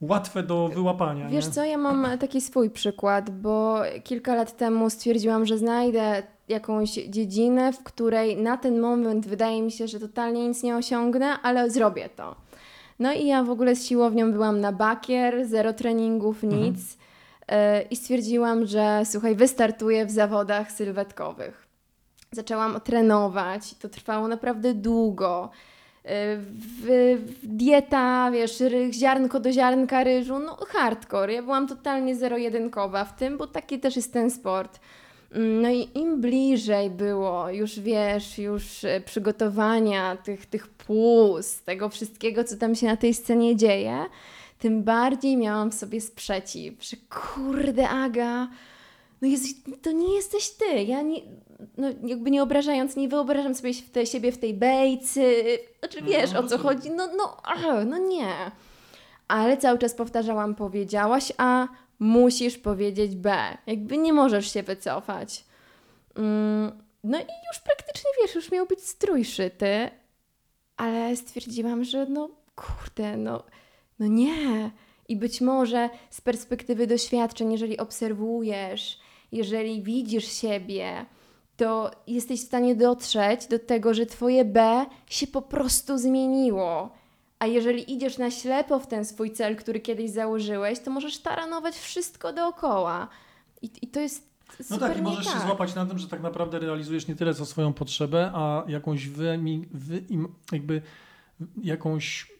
łatwe 0.00 0.42
do 0.42 0.68
wyłapania. 0.68 1.28
Wiesz 1.28 1.46
nie? 1.46 1.50
co, 1.50 1.64
ja 1.64 1.78
mam 1.78 2.18
taki 2.18 2.40
swój 2.40 2.70
przykład, 2.70 3.30
bo 3.30 3.78
kilka 4.04 4.34
lat 4.34 4.56
temu 4.56 4.90
stwierdziłam, 4.90 5.46
że 5.46 5.58
znajdę 5.58 6.22
jakąś 6.48 6.90
dziedzinę, 6.90 7.72
w 7.72 7.82
której 7.82 8.36
na 8.36 8.56
ten 8.56 8.80
moment 8.80 9.26
wydaje 9.26 9.62
mi 9.62 9.70
się, 9.72 9.88
że 9.88 10.00
totalnie 10.00 10.48
nic 10.48 10.62
nie 10.62 10.76
osiągnę, 10.76 11.26
ale 11.42 11.70
zrobię 11.70 12.08
to. 12.16 12.34
No 12.98 13.12
i 13.12 13.26
ja 13.26 13.44
w 13.44 13.50
ogóle 13.50 13.76
z 13.76 13.86
siłownią 13.86 14.32
byłam 14.32 14.60
na 14.60 14.72
bakier, 14.72 15.46
zero 15.46 15.72
treningów, 15.72 16.42
nic. 16.42 16.78
E, 16.78 17.05
I 17.90 17.96
stwierdziłam, 17.96 18.66
że 18.66 19.02
słuchaj, 19.04 19.34
wystartuję 19.34 20.06
w 20.06 20.10
zawodach 20.10 20.72
sylwetkowych. 20.72 21.66
Zaczęłam 22.32 22.80
trenować, 22.80 23.74
to 23.74 23.88
trwało 23.88 24.28
naprawdę 24.28 24.74
długo. 24.74 25.50
W, 26.48 27.16
dieta, 27.42 28.30
wiesz, 28.30 28.62
ziarnko 28.90 29.40
do 29.40 29.52
ziarnka 29.52 30.04
ryżu, 30.04 30.38
no 30.38 30.56
hardcore. 30.68 31.32
Ja 31.32 31.42
byłam 31.42 31.68
totalnie 31.68 32.16
zero-jedynkowa 32.16 33.04
w 33.04 33.16
tym, 33.16 33.38
bo 33.38 33.46
taki 33.46 33.80
też 33.80 33.96
jest 33.96 34.12
ten 34.12 34.30
sport. 34.30 34.80
No 35.34 35.70
i 35.70 35.88
im 35.94 36.20
bliżej 36.20 36.90
było 36.90 37.50
już, 37.50 37.80
wiesz, 37.80 38.38
już 38.38 38.84
e, 38.84 39.00
przygotowania 39.00 40.16
tych, 40.16 40.46
tych 40.46 40.68
płus, 40.68 41.62
tego 41.62 41.88
wszystkiego, 41.88 42.44
co 42.44 42.56
tam 42.56 42.74
się 42.74 42.86
na 42.86 42.96
tej 42.96 43.14
scenie 43.14 43.56
dzieje, 43.56 44.04
tym 44.58 44.82
bardziej 44.84 45.36
miałam 45.36 45.70
w 45.70 45.74
sobie 45.74 46.00
sprzeciw, 46.00 46.84
że 46.84 46.96
kurde 47.10 47.88
Aga, 47.88 48.48
no 49.22 49.28
jest, 49.28 49.46
to 49.82 49.92
nie 49.92 50.14
jesteś 50.14 50.50
ty, 50.50 50.82
ja 50.82 51.02
nie, 51.02 51.20
no 51.78 51.88
jakby 52.04 52.30
nie 52.30 52.42
obrażając, 52.42 52.96
nie 52.96 53.08
wyobrażam 53.08 53.54
sobie 53.54 53.74
w 53.74 53.90
te, 53.90 54.06
siebie 54.06 54.32
w 54.32 54.38
tej 54.38 54.54
bejcy, 54.54 55.44
znaczy 55.78 55.98
No, 56.00 56.06
wiesz 56.06 56.30
o 56.30 56.34
co 56.34 56.40
rozumiem. 56.42 56.62
chodzi, 56.62 56.90
no, 56.90 57.08
no, 57.16 57.36
ach, 57.44 57.62
no 57.86 57.98
nie. 57.98 58.32
Ale 59.28 59.56
cały 59.56 59.78
czas 59.78 59.94
powtarzałam, 59.94 60.54
powiedziałaś 60.54 61.32
A, 61.38 61.68
musisz 61.98 62.58
powiedzieć 62.58 63.16
B. 63.16 63.58
Jakby 63.66 63.98
nie 63.98 64.12
możesz 64.12 64.52
się 64.52 64.62
wycofać. 64.62 65.44
Mm, 66.16 66.82
No 67.04 67.18
i 67.18 67.22
już 67.22 67.58
praktycznie 67.64 68.10
wiesz, 68.22 68.34
już 68.34 68.50
miał 68.50 68.66
być 68.66 68.84
strój 68.84 69.24
szyty, 69.24 69.90
ale 70.76 71.16
stwierdziłam, 71.16 71.84
że 71.84 72.06
no 72.06 72.28
kurde, 72.56 73.16
no, 73.16 73.42
no 73.98 74.06
nie. 74.06 74.70
I 75.08 75.16
być 75.16 75.40
może 75.40 75.90
z 76.10 76.20
perspektywy 76.20 76.86
doświadczeń, 76.86 77.52
jeżeli 77.52 77.78
obserwujesz, 77.78 78.98
jeżeli 79.32 79.82
widzisz 79.82 80.24
siebie, 80.24 81.06
to 81.56 81.90
jesteś 82.06 82.40
w 82.40 82.46
stanie 82.46 82.74
dotrzeć 82.74 83.46
do 83.46 83.58
tego, 83.58 83.94
że 83.94 84.06
twoje 84.06 84.44
B 84.44 84.86
się 85.06 85.26
po 85.26 85.42
prostu 85.42 85.98
zmieniło. 85.98 86.90
A 87.38 87.46
jeżeli 87.46 87.92
idziesz 87.92 88.18
na 88.18 88.30
ślepo 88.30 88.78
w 88.78 88.86
ten 88.86 89.04
swój 89.04 89.32
cel, 89.32 89.56
który 89.56 89.80
kiedyś 89.80 90.10
założyłeś, 90.10 90.80
to 90.80 90.90
możesz 90.90 91.18
taranować 91.18 91.74
wszystko 91.74 92.32
dookoła. 92.32 93.08
I, 93.62 93.70
i 93.82 93.86
to 93.86 94.00
jest 94.00 94.36
No 94.70 94.78
tak, 94.78 94.98
i 94.98 95.02
możesz 95.02 95.24
się 95.24 95.32
tak. 95.32 95.42
złapać 95.42 95.74
na 95.74 95.86
tym, 95.86 95.98
że 95.98 96.08
tak 96.08 96.22
naprawdę 96.22 96.58
realizujesz 96.58 97.08
nie 97.08 97.16
tyle 97.16 97.34
co 97.34 97.46
swoją 97.46 97.72
potrzebę, 97.72 98.30
a 98.34 98.64
jakąś 98.68 99.08
wy, 99.08 99.40
wy, 99.70 100.04
jakby 100.52 100.82
jakąś 101.62 102.32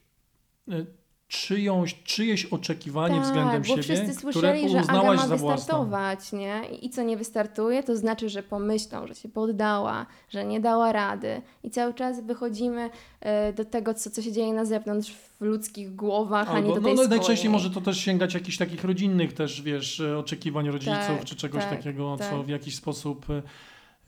e, 0.69 0.87
czyjąś, 1.29 2.03
czyjeś 2.05 2.47
oczekiwanie 2.47 3.15
tak, 3.15 3.25
względem 3.25 3.63
bo 3.63 3.69
siebie, 3.69 3.83
wszyscy 3.83 4.17
które 4.17 4.33
słyszeli, 4.33 4.69
że 4.69 4.81
Aga 4.81 5.03
ma 5.03 5.17
za 5.17 5.37
własną. 5.37 5.57
wystartować, 5.57 6.33
nie? 6.33 6.63
I, 6.83 6.91
co 6.91 7.03
nie 7.03 7.17
wystartuje, 7.17 7.83
to 7.83 7.97
znaczy, 7.97 8.29
że 8.29 8.43
pomyślą, 8.43 9.07
że 9.07 9.15
się 9.15 9.29
poddała, 9.29 10.07
że 10.29 10.45
nie 10.45 10.61
dała 10.61 10.93
rady. 10.93 11.43
I 11.65 11.71
cały 11.71 11.95
czas 11.95 12.21
wychodzimy 12.21 12.91
e, 13.21 13.53
do 13.53 13.65
tego, 13.65 13.95
co, 13.95 14.11
co 14.11 14.23
się 14.23 14.33
dzieje 14.33 14.53
na 14.53 14.65
zewnątrz 14.65 15.13
w 15.13 15.41
ludzkich 15.41 15.95
głowach, 15.95 16.51
a 16.51 16.53
nie 16.53 16.57
Albo, 16.59 16.69
do 16.69 16.81
no, 16.81 16.87
tej 16.87 16.95
no 16.95 17.03
swojej. 17.03 17.19
najczęściej 17.19 17.51
może 17.51 17.71
to 17.71 17.81
też 17.81 17.99
sięgać 17.99 18.35
jakichś 18.35 18.57
takich 18.57 18.85
rodzinnych 18.85 19.33
też, 19.33 19.63
wiesz, 19.63 20.01
oczekiwań 20.01 20.69
rodziców, 20.69 20.97
Tak, 20.97 21.25
czy 21.25 21.37
czegoś 21.37 21.65
tak, 21.65 21.79
takiego, 21.79 22.17
co 22.17 22.25
tak. 22.25 22.47
w 22.47 22.49
jakiś 22.49 22.77
sposób, 22.77 23.31
e, 23.31 23.43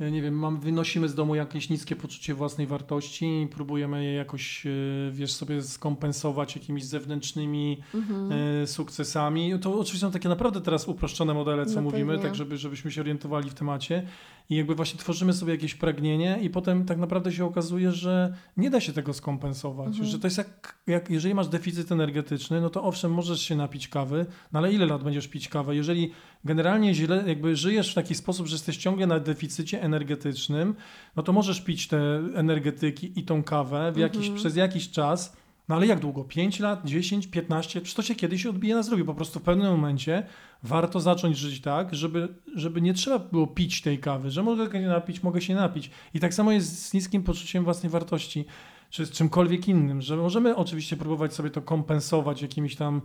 nie 0.01 0.23
wiem, 0.23 0.35
mam, 0.35 0.61
wynosimy 0.61 1.09
z 1.09 1.15
domu 1.15 1.35
jakieś 1.35 1.71
niskie 1.71 1.97
poczucie 1.97 2.35
własnej 2.35 2.67
wartości 2.67 3.43
i 3.43 3.47
próbujemy 3.47 4.05
je 4.05 4.13
jakoś, 4.13 4.67
e, 4.67 4.71
wiesz, 5.13 5.33
sobie 5.33 5.63
skompensować 5.63 6.57
jakimiś 6.57 6.85
zewnętrznymi 6.85 7.79
Mhm. 7.95 8.33
e, 8.63 8.67
sukcesami. 8.67 9.59
To 9.61 9.81
oczywiście 9.81 10.07
są 10.07 10.13
takie 10.13 10.29
naprawdę 10.29 10.61
teraz 10.61 10.89
uproszczone 10.89 11.35
modele, 11.35 11.67
co 11.67 11.75
No 11.75 11.83
mówimy, 11.83 12.19
tak 12.19 12.35
żeby, 12.35 12.57
żebyśmy 12.57 12.91
się 12.91 13.01
orientowali 13.01 13.51
w 13.51 13.55
temacie. 13.55 14.03
I 14.51 14.57
jakby 14.57 14.75
właśnie 14.75 14.99
tworzymy 14.99 15.33
sobie 15.33 15.53
jakieś 15.53 15.75
pragnienie 15.75 16.39
i 16.43 16.51
potem 16.51 16.85
tak 16.85 16.99
naprawdę 16.99 17.33
się 17.33 17.45
okazuje, 17.45 17.93
że 17.93 18.35
nie 18.57 18.71
da 18.71 18.81
się 18.81 18.93
tego 18.93 19.15
skompensować. 19.15 19.89
Mhm. 19.89 20.07
Że 20.07 20.19
to 20.19 20.27
jest 20.27 20.39
jak, 20.39 20.79
jak, 20.87 21.11
jeżeli 21.11 21.35
masz 21.35 21.49
deficyt 21.49 21.93
energetyczny, 21.93 22.61
no 22.61 22.71
to 22.71 22.85
owszem, 22.85 23.13
możesz 23.13 23.41
się 23.41 23.57
napić 23.57 23.89
kawy, 23.89 24.27
no 24.53 24.59
ale 24.59 24.73
ile 24.73 24.87
lat 24.87 25.05
będziesz 25.05 25.29
pić 25.29 25.49
kawę? 25.49 25.77
Jeżeli 25.77 26.13
generalnie 26.45 26.95
źle, 26.95 27.25
jakby 27.27 27.57
żyjesz 27.57 27.91
w 27.91 27.95
taki 27.95 28.15
sposób, 28.15 28.47
że 28.47 28.55
jesteś 28.55 28.77
ciągle 28.77 29.07
na 29.07 29.21
deficycie 29.21 29.83
energetycznym, 29.83 30.75
no 31.17 31.23
to 31.23 31.33
możesz 31.33 31.61
pić 31.61 31.89
te 31.89 31.99
energetyki 32.35 33.21
i 33.21 33.23
tą 33.23 33.43
kawę 33.43 33.93
w 33.93 33.97
jakiś, 33.97 34.21
Mhm. 34.21 34.37
przez 34.37 34.57
jakiś 34.57 34.91
czas, 34.91 35.37
no 35.69 35.75
ale 35.75 35.87
jak 35.87 36.01
długo? 36.01 36.25
5 36.25 36.61
lat, 36.61 36.85
10, 36.85 37.27
15? 37.27 37.81
Czy 37.81 37.95
to 37.95 38.03
się 38.03 38.15
kiedyś 38.15 38.47
odbije 38.47 38.75
na 38.75 38.83
zdrowiu? 38.83 39.05
Po 39.05 39.15
prostu 39.15 39.41
w 39.41 39.43
pewnym 39.43 39.71
momencie 39.71 40.27
warto 40.63 41.01
zacząć 41.01 41.39
żyć 41.39 41.61
tak, 41.61 41.95
żeby, 41.95 42.29
żeby 42.55 42.81
nie 42.81 42.95
trzeba 42.95 43.19
było 43.19 43.47
pić 43.47 43.83
tej 43.83 43.99
kawy, 43.99 44.31
że 44.31 44.43
mogę 44.43 44.73
się 44.73 44.81
napić, 44.81 45.23
mogę 45.23 45.41
się 45.41 45.55
napić. 45.55 45.91
I 46.15 46.21
tak 46.21 46.35
samo 46.35 46.53
jest 46.53 46.83
z 46.83 46.95
niskim 46.95 47.23
poczuciem 47.23 47.65
własnej 47.65 47.91
wartości, 47.91 48.45
czy 48.91 49.07
z 49.07 49.11
czymkolwiek 49.11 49.69
innym, 49.69 50.03
że 50.03 50.17
możemy 50.17 50.57
oczywiście 50.57 50.97
próbować 50.97 51.35
sobie 51.35 51.51
to 51.51 51.63
kompensować 51.63 52.43
jakimiś 52.43 52.77
tam, 52.77 53.03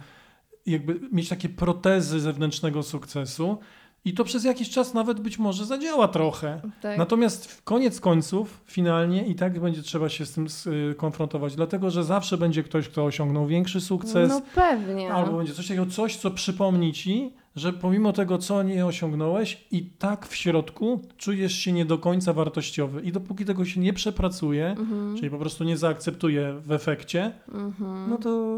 jakby 0.66 1.00
mieć 1.12 1.30
takie 1.30 1.50
protezy 1.50 2.20
zewnętrznego 2.20 2.84
sukcesu 2.84 3.58
i 4.06 4.14
to 4.14 4.24
przez 4.24 4.44
jakiś 4.44 4.70
czas 4.70 4.94
nawet 4.94 5.20
być 5.20 5.40
może 5.40 5.66
zadziała 5.66 6.08
trochę. 6.08 6.62
tak. 6.82 6.98
Natomiast 6.98 7.62
koniec 7.64 8.00
końców, 8.00 8.62
finalnie 8.66 9.28
i 9.28 9.36
tak 9.36 9.60
będzie 9.60 9.82
trzeba 9.82 10.10
się 10.10 10.26
z 10.26 10.32
tym 10.34 10.48
y, 10.92 10.96
konfrontować, 10.96 11.56
dlatego 11.56 11.92
że 11.92 12.04
zawsze 12.04 12.38
będzie 12.38 12.64
ktoś, 12.64 12.88
kto 12.90 13.06
osiągnął 13.06 13.48
większy 13.48 13.82
sukces, 13.82 14.30
No 14.30 14.42
pewnie. 14.56 15.14
albo 15.14 15.38
będzie 15.38 15.54
coś 15.54 15.68
takiego, 15.68 15.86
coś, 15.86 16.16
co 16.16 16.32
przypomni 16.32 16.94
ci, 16.94 17.34
że 17.56 17.74
pomimo 17.74 18.14
tego, 18.14 18.38
co 18.38 18.64
nie 18.64 18.86
osiągnąłeś, 18.86 19.68
i 19.72 19.86
tak 19.86 20.28
w 20.28 20.36
środku 20.36 21.02
czujesz 21.18 21.54
się 21.54 21.72
nie 21.72 21.86
do 21.86 21.98
końca 21.98 22.34
wartościowy. 22.34 23.02
I 23.02 23.12
dopóki 23.12 23.46
tego 23.46 23.66
się 23.66 23.80
nie 23.82 23.94
przepracuje, 23.94 24.68
Mhm. 24.70 25.16
czyli 25.18 25.30
po 25.30 25.38
prostu 25.38 25.64
nie 25.64 25.78
zaakceptuje 25.78 26.54
w 26.66 26.72
efekcie, 26.72 27.32
Mhm. 27.54 28.10
no 28.10 28.18
to, 28.18 28.54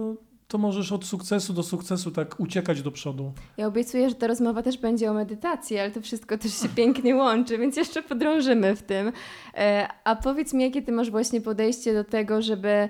to 0.47 0.57
możesz 0.57 0.91
od 0.91 1.05
sukcesu 1.05 1.53
do 1.53 1.63
sukcesu 1.63 2.11
tak 2.11 2.39
uciekać 2.39 2.81
do 2.81 2.91
przodu. 2.91 3.33
Ja 3.57 3.67
obiecuję, 3.67 4.09
że 4.09 4.15
ta 4.15 4.27
rozmowa 4.27 4.63
też 4.63 4.77
będzie 4.77 5.11
o 5.11 5.13
medytacji, 5.13 5.79
ale 5.79 5.91
to 5.91 6.01
wszystko 6.01 6.37
też 6.37 6.61
się 6.61 6.69
pięknie 6.75 7.15
łączy, 7.15 7.57
więc 7.57 7.77
jeszcze 7.77 8.03
podrążymy 8.03 8.75
w 8.75 8.83
tym. 8.83 9.11
E, 9.53 9.87
A 10.03 10.15
powiedz 10.15 10.53
mi, 10.53 10.63
jakie 10.63 10.81
ty 10.81 10.91
masz 10.91 11.11
właśnie 11.11 11.41
podejście 11.41 11.93
do 11.93 12.03
tego, 12.03 12.41
żeby 12.41 12.89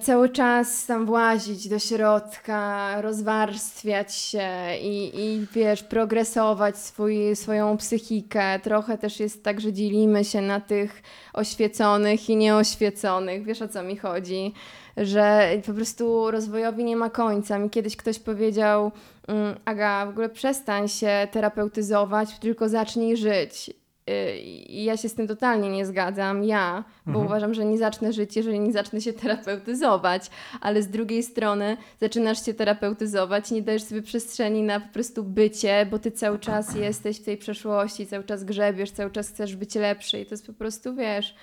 cały 0.00 0.28
czas 0.28 0.86
tam 0.86 1.06
włazić 1.06 1.68
do 1.68 1.78
środka, 1.78 2.94
rozwarstwiać 3.00 4.14
się 4.14 4.48
i, 4.82 5.10
i 5.14 5.46
wiesz, 5.52 5.82
progresować 5.82 6.78
swój, 6.78 7.36
swoją 7.36 7.76
psychikę. 7.76 8.60
Trochę 8.60 8.98
też 8.98 9.20
jest 9.20 9.44
tak, 9.44 9.60
że 9.60 9.72
dzielimy 9.72 10.24
się 10.24 10.40
na 10.40 10.60
tych 10.60 11.02
oświeconych 11.32 12.30
i 12.30 12.36
nieoświeconych. 12.36 13.44
Wiesz 13.44 13.62
o 13.62 13.68
co 13.68 13.82
mi 13.82 13.96
chodzi? 13.96 14.54
Że 14.96 15.50
po 15.66 15.72
prostu 15.72 16.30
rozwojowi 16.30 16.84
nie 16.84 16.96
ma 16.96 17.10
końca. 17.10 17.58
Mi 17.58 17.70
kiedyś 17.70 17.96
ktoś 17.96 18.18
powiedział, 18.18 18.92
mm, 19.28 19.54
Aga, 19.64 20.06
w 20.06 20.08
ogóle 20.08 20.28
przestań 20.28 20.88
się 20.88 21.28
terapeutyzować, 21.30 22.38
tylko 22.38 22.68
zacznij 22.68 23.16
żyć. 23.16 23.70
Y, 24.08 24.38
I 24.68 24.84
ja 24.84 24.96
się 24.96 25.08
z 25.08 25.14
tym 25.14 25.28
totalnie 25.28 25.70
nie 25.70 25.86
zgadzam, 25.86 26.44
ja, 26.44 26.84
bo 27.06 27.10
Mhm. 27.10 27.26
uważam, 27.26 27.54
że 27.54 27.64
nie 27.64 27.78
zacznę 27.78 28.12
żyć, 28.12 28.36
jeżeli 28.36 28.60
nie 28.60 28.72
zacznę 28.72 29.00
się 29.00 29.12
terapeutyzować, 29.12 30.30
ale 30.60 30.82
z 30.82 30.88
drugiej 30.88 31.22
strony 31.22 31.76
zaczynasz 32.00 32.44
się 32.46 32.54
terapeutyzować, 32.54 33.50
nie 33.50 33.62
dajesz 33.62 33.82
sobie 33.82 34.02
przestrzeni 34.02 34.62
na 34.62 34.80
po 34.80 34.92
prostu 34.92 35.24
bycie, 35.24 35.86
bo 35.90 35.98
ty 35.98 36.10
cały 36.10 36.38
czas 36.38 36.74
jesteś 36.74 37.20
w 37.20 37.24
tej 37.24 37.36
przeszłości, 37.36 38.06
cały 38.06 38.24
czas 38.24 38.44
grzebiesz, 38.44 38.90
cały 38.90 39.10
czas 39.10 39.28
chcesz 39.28 39.56
być 39.56 39.74
lepszy 39.74 40.20
i 40.20 40.26
to 40.26 40.30
jest 40.34 40.46
po 40.46 40.52
prostu, 40.52 40.94
wiesz, 40.94 41.34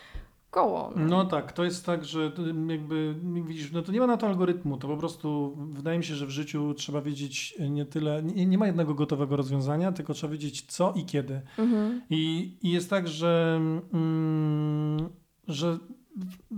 koło. 0.55 0.91
No. 0.95 1.05
No 1.05 1.25
tak, 1.25 1.51
to 1.53 1.63
jest 1.63 1.85
tak, 1.85 2.05
że 2.05 2.31
jakby 2.69 3.15
widzisz, 3.47 3.71
no 3.71 3.81
to 3.81 3.91
nie 3.91 3.99
ma 3.99 4.07
na 4.07 4.17
to 4.17 4.27
algorytmu, 4.27 4.77
to 4.77 4.87
po 4.87 4.97
prostu 4.97 5.57
wydaje 5.71 5.97
mi 5.97 6.03
się, 6.03 6.15
że 6.15 6.25
w 6.25 6.29
życiu 6.29 6.73
trzeba 6.73 7.01
wiedzieć 7.01 7.55
nie 7.69 7.85
tyle, 7.85 8.23
nie, 8.23 8.45
nie 8.45 8.57
ma 8.57 8.67
jednego 8.67 8.93
gotowego 8.93 9.35
rozwiązania, 9.35 9.91
tylko 9.91 10.13
trzeba 10.13 10.31
wiedzieć 10.33 10.61
co 10.67 10.93
i 10.95 11.05
kiedy. 11.05 11.41
Mhm. 11.57 12.01
I, 12.09 12.53
i 12.63 12.71
jest 12.71 12.89
tak, 12.89 13.07
że, 13.07 13.59
mm, 13.93 15.09
że 15.47 15.77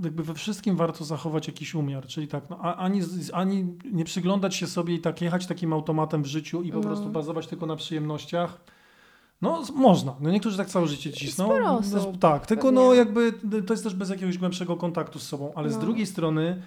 jakby 0.04 0.24
we 0.24 0.34
wszystkim 0.34 0.76
warto 0.76 1.06
zachować 1.06 1.48
jakiś 1.48 1.76
umiar, 1.76 2.06
czyli 2.08 2.28
tak, 2.28 2.50
no, 2.50 2.58
a- 2.62 2.76
ani, 2.76 3.02
ani 3.34 3.66
nie 3.92 4.06
przyglądać 4.06 4.56
się 4.56 4.68
sobie 4.68 4.94
i 4.96 5.00
tak 5.00 5.22
jechać 5.22 5.48
takim 5.48 5.74
automatem 5.74 6.24
w 6.24 6.28
życiu 6.28 6.62
i 6.62 6.72
po 6.72 6.78
No. 6.78 6.84
prostu 6.84 7.10
bazować 7.10 7.48
tylko 7.48 7.66
na 7.66 7.76
przyjemnościach. 7.76 8.62
No, 9.42 9.66
z- 9.66 9.72
można. 9.72 10.16
No, 10.20 10.30
niektórzy 10.32 10.58
tak 10.58 10.68
całe 10.68 10.88
życie 10.88 11.12
cisną. 11.14 11.46
Sporo 11.46 11.64
No, 11.64 11.78
osób, 11.78 12.20
tak, 12.20 12.46
tylko 12.46 12.64
pewnie. 12.64 12.80
no 12.80 12.94
jakby 12.94 13.34
to 13.68 13.74
jest 13.74 13.84
też 13.84 13.96
bez 13.96 14.10
jakiegoś 14.10 14.38
głębszego 14.38 14.76
kontaktu 14.78 15.20
z 15.20 15.24
sobą, 15.24 15.52
ale 15.56 15.70
z 15.70 15.76
No. 15.76 15.82
drugiej 15.82 16.06
strony 16.06 16.62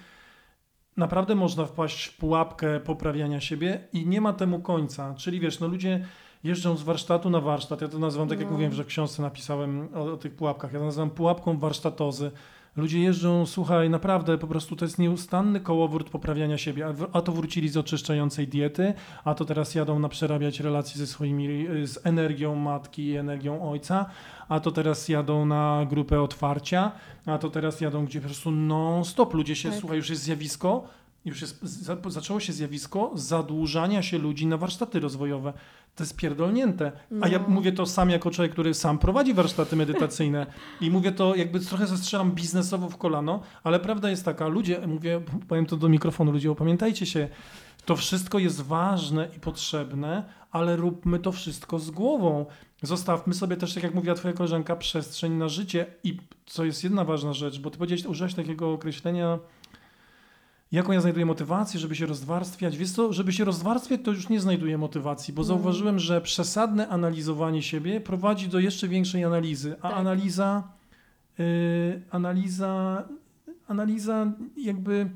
naprawdę 0.97 1.35
można 1.35 1.65
wpaść 1.65 2.05
w 2.05 2.17
pułapkę 2.17 2.79
poprawiania 2.79 3.41
siebie 3.41 3.87
i 3.93 4.07
nie 4.07 4.21
ma 4.21 4.33
temu 4.33 4.59
końca. 4.59 5.13
Czyli 5.17 5.39
wiesz, 5.39 5.59
no 5.59 5.67
ludzie 5.67 6.05
jeżdżą 6.43 6.77
z 6.77 6.83
warsztatu 6.83 7.29
na 7.29 7.39
warsztat. 7.41 7.81
Ja 7.81 7.87
to 7.87 7.99
nazywam, 7.99 8.27
tak 8.27 8.39
jak 8.39 8.47
No. 8.47 8.51
mówiłem, 8.51 8.73
że 8.73 8.83
w 8.83 8.87
książce 8.87 9.21
napisałem 9.21 9.87
o, 9.95 10.03
o 10.13 10.17
tych 10.17 10.35
pułapkach. 10.35 10.73
Ja 10.73 10.79
to 10.79 10.85
nazywam 10.85 11.09
pułapką 11.09 11.57
warsztatozy. 11.59 12.31
Ludzie 12.75 12.99
jeżdżą, 12.99 13.45
słuchaj, 13.45 13.89
naprawdę 13.89 14.37
po 14.37 14.47
prostu 14.47 14.75
to 14.75 14.85
jest 14.85 14.99
nieustanny 14.99 15.59
kołowrót 15.59 16.09
poprawiania 16.09 16.57
siebie. 16.57 16.93
A, 17.13 17.21
to 17.21 17.31
wrócili 17.31 17.69
z 17.69 17.77
oczyszczającej 17.77 18.47
diety, 18.47 18.93
a 19.23 19.35
to 19.35 19.45
teraz 19.45 19.75
jadą 19.75 19.99
na 19.99 20.09
przerabiać 20.09 20.59
relacje 20.59 20.97
ze 20.97 21.07
swoimi, 21.07 21.67
y, 21.69 21.87
z 21.87 22.05
energią 22.05 22.55
matki 22.55 23.03
i 23.05 23.15
energią 23.15 23.71
ojca, 23.71 24.05
a 24.49 24.59
to 24.59 24.71
teraz 24.71 25.09
jadą 25.09 25.45
na 25.45 25.85
grupę 25.89 26.21
otwarcia, 26.21 26.91
a 27.25 27.37
to 27.37 27.49
teraz 27.49 27.81
jadą 27.81 28.05
gdzie 28.05 28.19
po 28.21 28.25
prostu 28.25 28.51
non-stop. 28.51 29.33
Ludzie 29.33 29.55
się, 29.55 29.69
Tak. 29.69 29.79
słuchaj, 29.79 29.97
już 29.97 30.09
jest 30.09 30.23
zjawisko, 30.23 30.83
już 31.25 31.41
jest, 31.41 31.61
za, 31.63 31.97
zaczęło 32.07 32.39
się 32.39 32.53
zjawisko 32.53 33.11
zadłużania 33.15 34.01
się 34.01 34.17
ludzi 34.17 34.47
na 34.47 34.57
warsztaty 34.57 34.99
rozwojowe. 34.99 35.53
To 35.95 36.03
jest 36.03 36.15
pierdolnięte. 36.15 36.91
A 37.21 37.27
ja 37.27 37.39
No. 37.39 37.45
mówię 37.47 37.71
to 37.71 37.85
sam 37.85 38.09
jako 38.09 38.31
człowiek, 38.31 38.51
który 38.51 38.73
sam 38.73 38.97
prowadzi 38.99 39.33
warsztaty 39.33 39.75
medytacyjne 39.75 40.45
i 40.81 40.91
mówię 40.91 41.11
to 41.11 41.35
jakby 41.35 41.59
trochę 41.59 41.87
zastrzelam 41.87 42.31
biznesowo 42.31 42.89
w 42.89 42.97
kolano, 42.97 43.39
ale 43.63 43.79
prawda 43.79 44.09
jest 44.09 44.25
taka, 44.25 44.47
ludzie, 44.47 44.87
mówię, 44.87 45.21
powiem 45.47 45.65
to 45.65 45.77
do 45.77 45.89
mikrofonu, 45.89 46.31
ludzie, 46.31 46.51
opamiętajcie 46.51 47.05
się, 47.05 47.27
to 47.85 47.95
wszystko 47.95 48.39
jest 48.39 48.61
ważne 48.61 49.27
i 49.37 49.39
potrzebne, 49.39 50.23
ale 50.51 50.75
róbmy 50.75 51.19
to 51.19 51.31
wszystko 51.31 51.79
z 51.79 51.91
głową. 51.91 52.45
Zostawmy 52.81 53.33
sobie 53.33 53.57
też, 53.57 53.73
tak 53.73 53.83
jak 53.83 53.93
mówiła 53.93 54.15
twoja 54.15 54.33
koleżanka, 54.33 54.75
przestrzeń 54.75 55.31
na 55.33 55.49
życie 55.49 55.85
i 56.03 56.17
co 56.45 56.65
jest 56.65 56.83
jedna 56.83 57.05
ważna 57.05 57.33
rzecz, 57.33 57.59
bo 57.59 57.69
ty 57.71 57.77
powiedziałeś, 57.77 58.05
użyłeś 58.05 58.33
takiego 58.33 58.73
określenia, 58.73 59.39
jaką 60.71 60.91
ja 60.91 61.01
znajduję 61.01 61.25
motywację, 61.25 61.79
żeby 61.79 61.95
się 61.95 62.05
rozwarstwiać. 62.05 62.77
Wiesz 62.77 62.91
co, 62.91 63.13
żeby 63.13 63.33
się 63.33 63.45
rozwarstwiać, 63.45 64.01
to 64.03 64.11
już 64.11 64.29
nie 64.29 64.39
znajduję 64.39 64.77
motywacji, 64.77 65.33
bo 65.33 65.41
No. 65.41 65.45
zauważyłem, 65.47 65.99
że 65.99 66.21
przesadne 66.21 66.87
analizowanie 66.87 67.61
siebie 67.61 68.01
prowadzi 68.01 68.47
do 68.47 68.59
jeszcze 68.59 68.87
większej 68.87 69.23
analizy, 69.23 69.75
a 69.81 69.89
Tak. 69.89 69.97
analiza, 69.97 70.63
yy, 71.37 72.01
analiza, 72.11 73.03
analiza 73.67 74.31
jakby, 74.57 75.09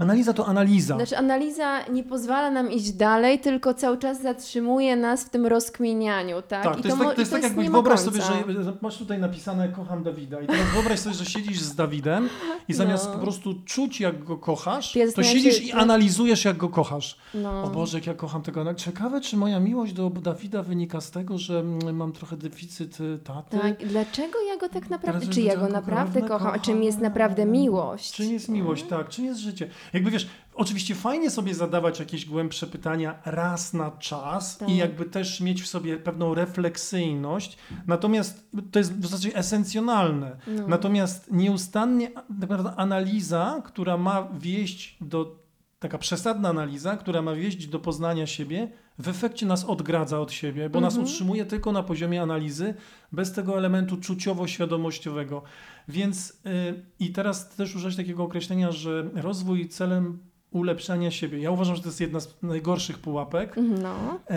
analiza 0.00 0.32
to 0.32 0.46
analiza. 0.46 0.94
Znaczy 0.96 1.16
analiza 1.18 1.84
nie 1.86 2.04
pozwala 2.04 2.50
nam 2.50 2.72
iść 2.72 2.92
dalej, 2.92 3.38
tylko 3.38 3.74
cały 3.74 3.98
czas 3.98 4.22
zatrzymuje 4.22 4.96
nas 4.96 5.24
w 5.24 5.30
tym 5.30 5.46
rozkminianiu, 5.46 6.42
tak? 6.42 6.62
Tak, 6.64 6.78
I 6.78 6.82
to 6.82 6.88
jest 6.88 6.98
mo- 6.98 7.04
tak, 7.04 7.14
to 7.14 7.20
jest 7.20 7.32
tak 7.32 7.42
jakbyś 7.42 7.68
wyobraź 7.68 8.00
sobie, 8.00 8.20
że 8.22 8.32
masz 8.80 8.98
tutaj 8.98 9.18
napisane 9.18 9.68
kocham 9.68 10.02
Dawida 10.02 10.40
i 10.40 10.46
teraz 10.46 10.66
wyobraź 10.74 10.98
sobie, 10.98 11.14
że 11.14 11.24
siedzisz 11.24 11.60
z 11.60 11.74
Dawidem 11.74 12.28
i 12.68 12.72
zamiast 12.74 13.06
No. 13.06 13.12
po 13.12 13.18
prostu 13.18 13.54
czuć 13.64 14.00
jak 14.00 14.24
go 14.24 14.36
kochasz, 14.36 14.92
To 14.92 14.98
to 15.14 15.22
siedzisz 15.22 15.56
się, 15.56 15.64
i 15.64 15.70
to- 15.70 15.76
analizujesz 15.78 16.44
jak 16.44 16.56
go 16.56 16.68
kochasz. 16.68 17.18
No. 17.34 17.64
O 17.64 17.68
Boże, 17.68 17.98
jak 17.98 18.06
ja 18.06 18.14
kocham 18.14 18.42
tego. 18.42 18.64
No, 18.64 18.74
Ciekawe, 18.74 19.20
czy 19.20 19.36
moja 19.36 19.60
miłość 19.60 19.92
do 19.92 20.10
Dawida 20.10 20.62
wynika 20.62 21.00
z 21.00 21.10
tego, 21.10 21.38
że 21.38 21.58
mm, 21.60 21.96
mam 21.96 22.12
trochę 22.12 22.36
deficyt 22.36 23.00
y, 23.00 23.18
taty. 23.24 23.58
Tak, 23.58 23.86
dlaczego 23.86 24.38
ja 24.48 24.56
go 24.56 24.68
tak 24.68 24.90
naprawdę, 24.90 25.26
czy 25.26 25.40
ja 25.40 25.54
go 25.54 25.60
go 25.60 25.68
naprawdę 25.68 26.00
naprawdę 26.20 26.28
kocham, 26.28 26.52
a 26.54 26.58
czym 26.58 26.82
jest 26.82 26.98
naprawdę 26.98 27.46
miłość? 27.46 28.12
Czym 28.12 28.32
jest 28.32 28.48
miłość, 28.48 28.84
tak, 28.88 29.08
czym 29.08 29.24
jest 29.24 29.40
życie. 29.40 29.68
Jakby 29.92 30.10
wiesz, 30.10 30.28
oczywiście 30.54 30.94
fajnie 30.94 31.30
sobie 31.30 31.54
zadawać 31.54 32.00
jakieś 32.00 32.26
głębsze 32.26 32.66
pytania 32.66 33.18
raz 33.24 33.74
na 33.74 33.90
czas 33.90 34.58
Tak. 34.58 34.68
i 34.68 34.76
jakby 34.76 35.04
też 35.04 35.40
mieć 35.40 35.62
w 35.62 35.66
sobie 35.66 35.96
pewną 35.96 36.34
refleksyjność, 36.34 37.58
natomiast 37.86 38.50
to 38.72 38.78
jest 38.78 38.92
w 38.98 39.02
zasadzie 39.06 39.36
esencjonalne. 39.36 40.36
No. 40.46 40.68
Natomiast 40.68 41.30
nieustannie 41.32 42.10
tak 42.10 42.24
naprawdę 42.40 42.74
analiza, 42.76 43.62
która 43.64 43.96
ma 43.96 44.28
wieść 44.38 44.96
do, 45.00 45.36
taka 45.78 45.98
przesadna 45.98 46.48
analiza, 46.48 46.96
która 46.96 47.22
ma 47.22 47.34
wieść 47.34 47.66
do 47.66 47.78
poznania 47.78 48.26
siebie, 48.26 48.68
w 48.98 49.08
efekcie 49.08 49.46
nas 49.46 49.64
odgradza 49.64 50.20
od 50.20 50.32
siebie, 50.32 50.70
bo 50.70 50.80
nas 50.80 50.94
Mhm. 50.94 51.06
utrzymuje 51.06 51.44
tylko 51.46 51.72
na 51.72 51.82
poziomie 51.82 52.22
analizy, 52.22 52.74
bez 53.12 53.32
tego 53.32 53.58
elementu 53.58 53.96
czuciowo-świadomościowego. 53.96 55.42
Więc 55.90 56.40
yy, 56.44 56.84
i 57.00 57.12
teraz 57.12 57.48
też 57.56 57.76
użyć 57.76 57.96
takiego 57.96 58.22
określenia, 58.24 58.72
że 58.72 59.10
rozwój 59.14 59.68
celem 59.68 60.18
ulepszania 60.50 61.10
siebie. 61.10 61.38
Ja 61.38 61.50
uważam, 61.50 61.76
że 61.76 61.82
to 61.82 61.88
jest 61.88 62.00
jedna 62.00 62.20
z 62.20 62.42
najgorszych 62.42 62.98
pułapek, 62.98 63.54
No. 63.82 63.94
yy, 64.30 64.36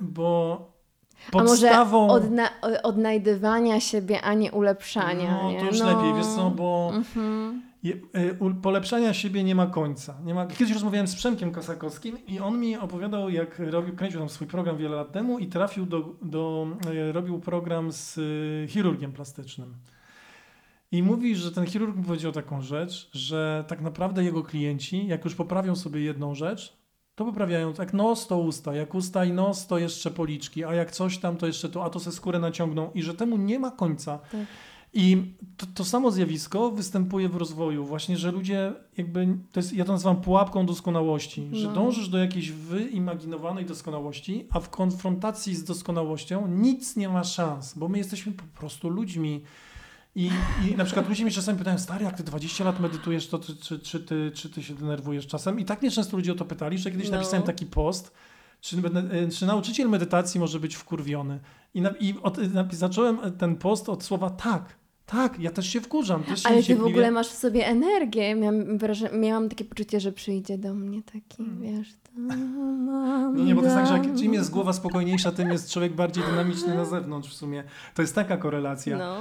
bo 0.00 0.68
A 1.32 1.36
może 1.42 1.48
podstawą... 1.48 2.08
odna- 2.08 2.82
odnajdywania 2.82 3.80
siebie, 3.80 4.20
a 4.22 4.34
nie 4.34 4.52
ulepszania. 4.52 5.38
no, 5.42 5.52
nie? 5.52 5.60
to 5.60 5.66
już 5.66 5.80
no. 5.80 5.86
lepiej, 5.86 6.14
wiesz 6.14 6.26
co, 6.26 6.50
bo... 6.50 6.92
Mhm. 6.94 7.62
Je, 7.82 7.92
y, 7.94 8.36
u- 8.40 8.54
polepszania 8.54 9.14
siebie 9.14 9.44
nie 9.44 9.54
ma 9.54 9.66
końca. 9.66 10.14
Nie 10.24 10.34
ma, 10.34 10.46
kiedyś 10.46 10.72
rozmawiałem 10.74 11.06
z 11.06 11.14
Przemkiem 11.14 11.52
Kosakowskim 11.52 12.26
i 12.26 12.40
on 12.40 12.60
mi 12.60 12.76
opowiadał, 12.76 13.30
jak 13.30 13.58
robił, 13.58 13.96
kręcił 13.96 14.20
tam 14.20 14.28
swój 14.28 14.46
program 14.46 14.76
wiele 14.76 14.96
lat 14.96 15.12
temu 15.12 15.38
i 15.38 15.46
trafił 15.46 15.86
do, 15.86 16.16
do 16.22 16.66
y, 17.08 17.12
robił 17.12 17.40
program 17.40 17.92
z 17.92 18.18
y, 18.18 18.66
chirurgiem 18.68 19.12
plastycznym. 19.12 19.74
I 20.92 21.02
mówi, 21.02 21.36
że 21.36 21.52
ten 21.52 21.66
chirurg 21.66 21.96
mu 21.96 22.02
powiedział 22.02 22.32
taką 22.32 22.62
rzecz, 22.62 23.10
że 23.12 23.64
tak 23.68 23.80
naprawdę 23.80 24.24
jego 24.24 24.42
klienci, 24.42 25.06
jak 25.06 25.24
już 25.24 25.34
poprawią 25.34 25.76
sobie 25.76 26.00
jedną 26.00 26.34
rzecz, 26.34 26.76
to 27.14 27.24
poprawiają, 27.24 27.72
jak 27.78 27.92
nos 27.92 28.26
to 28.26 28.38
usta, 28.38 28.74
jak 28.74 28.94
usta 28.94 29.24
i 29.24 29.32
nos 29.32 29.66
to 29.66 29.78
jeszcze 29.78 30.10
policzki, 30.10 30.64
a 30.64 30.74
jak 30.74 30.90
coś 30.90 31.18
tam 31.18 31.36
to 31.36 31.46
jeszcze 31.46 31.68
to, 31.68 31.84
a 31.84 31.90
to 31.90 32.00
se 32.00 32.12
skórę 32.12 32.38
naciągną 32.38 32.90
i 32.94 33.02
że 33.02 33.14
temu 33.14 33.36
nie 33.36 33.58
ma 33.58 33.70
końca. 33.70 34.18
Tak. 34.18 34.46
I 34.94 35.22
to, 35.56 35.66
to 35.74 35.84
samo 35.84 36.10
zjawisko 36.10 36.70
występuje 36.70 37.28
w 37.28 37.36
rozwoju, 37.36 37.84
właśnie, 37.84 38.16
że 38.16 38.32
ludzie 38.32 38.72
jakby, 38.96 39.38
to 39.52 39.60
jest, 39.60 39.72
ja 39.72 39.84
to 39.84 39.92
nazywam 39.92 40.20
pułapką 40.20 40.66
doskonałości, 40.66 41.48
że 41.52 41.68
No. 41.68 41.74
dążysz 41.74 42.08
do 42.08 42.18
jakiejś 42.18 42.50
wyimaginowanej 42.50 43.64
doskonałości, 43.64 44.46
a 44.50 44.60
w 44.60 44.70
konfrontacji 44.70 45.54
z 45.54 45.64
doskonałością 45.64 46.48
nic 46.48 46.96
nie 46.96 47.08
ma 47.08 47.24
szans, 47.24 47.74
bo 47.78 47.88
my 47.88 47.98
jesteśmy 47.98 48.32
po 48.32 48.44
prostu 48.58 48.88
ludźmi. 48.88 49.42
I, 50.14 50.30
I 50.70 50.76
na 50.76 50.84
przykład 50.84 51.08
ludzie 51.08 51.24
mnie 51.24 51.32
czasami 51.32 51.58
pytają, 51.58 51.78
stary, 51.78 52.04
jak 52.04 52.16
ty 52.16 52.22
20 52.22 52.64
lat 52.64 52.80
medytujesz, 52.80 53.28
to 53.28 53.38
czy, 53.38 53.56
czy, 53.56 53.78
czy, 53.78 54.00
ty, 54.00 54.32
czy 54.34 54.50
ty 54.50 54.62
się 54.62 54.74
denerwujesz 54.74 55.26
czasem? 55.26 55.60
I 55.60 55.64
tak 55.64 55.82
mnie 55.82 55.90
często 55.90 56.16
ludzie 56.16 56.32
o 56.32 56.34
to 56.34 56.44
pytali, 56.44 56.78
że 56.78 56.90
kiedyś 56.90 57.10
No. 57.10 57.16
napisałem 57.16 57.46
taki 57.46 57.66
post, 57.66 58.12
czy, 58.60 58.76
będę- 58.76 59.28
czy 59.38 59.46
nauczyciel 59.46 59.88
medytacji 59.88 60.40
może 60.40 60.60
być 60.60 60.74
wkurwiony? 60.74 61.40
I, 61.74 61.80
na, 61.80 61.90
i 62.00 62.14
od, 62.22 62.38
napi- 62.38 62.74
zacząłem 62.74 63.18
ten 63.38 63.56
post 63.56 63.88
od 63.88 64.04
słowa 64.04 64.30
tak. 64.30 64.76
Tak, 65.12 65.40
ja 65.40 65.50
też 65.50 65.66
się 65.66 65.80
wkurzam. 65.80 66.24
Też 66.24 66.46
Ale 66.46 66.62
ty 66.62 66.76
w 66.76 66.84
ogóle 66.84 67.10
masz 67.10 67.28
w 67.28 67.36
sobie 67.36 67.66
energię. 67.66 68.34
Miałam, 68.34 68.78
wrażenie, 68.78 69.18
miałam 69.18 69.48
takie 69.48 69.64
poczucie, 69.64 70.00
że 70.00 70.12
przyjdzie 70.12 70.58
do 70.58 70.74
mnie 70.74 71.02
taki, 71.02 71.44
wiesz... 71.60 71.88
Hmm. 72.16 73.36
Nie, 73.36 73.44
nie, 73.44 73.54
bo 73.54 73.60
to 73.60 73.66
jest 73.66 73.76
tak, 73.76 73.86
że 73.86 73.92
jak, 73.92 74.20
im 74.20 74.34
jest 74.34 74.50
głowa 74.50 74.72
spokojniejsza, 74.72 75.32
tym 75.32 75.48
jest 75.48 75.72
człowiek 75.72 75.94
bardziej 75.94 76.24
dynamiczny 76.24 76.74
na 76.74 76.84
zewnątrz 76.84 77.30
w 77.30 77.32
sumie. 77.32 77.64
To 77.94 78.02
jest 78.02 78.14
taka 78.14 78.36
korelacja. 78.36 78.98
No. 78.98 79.20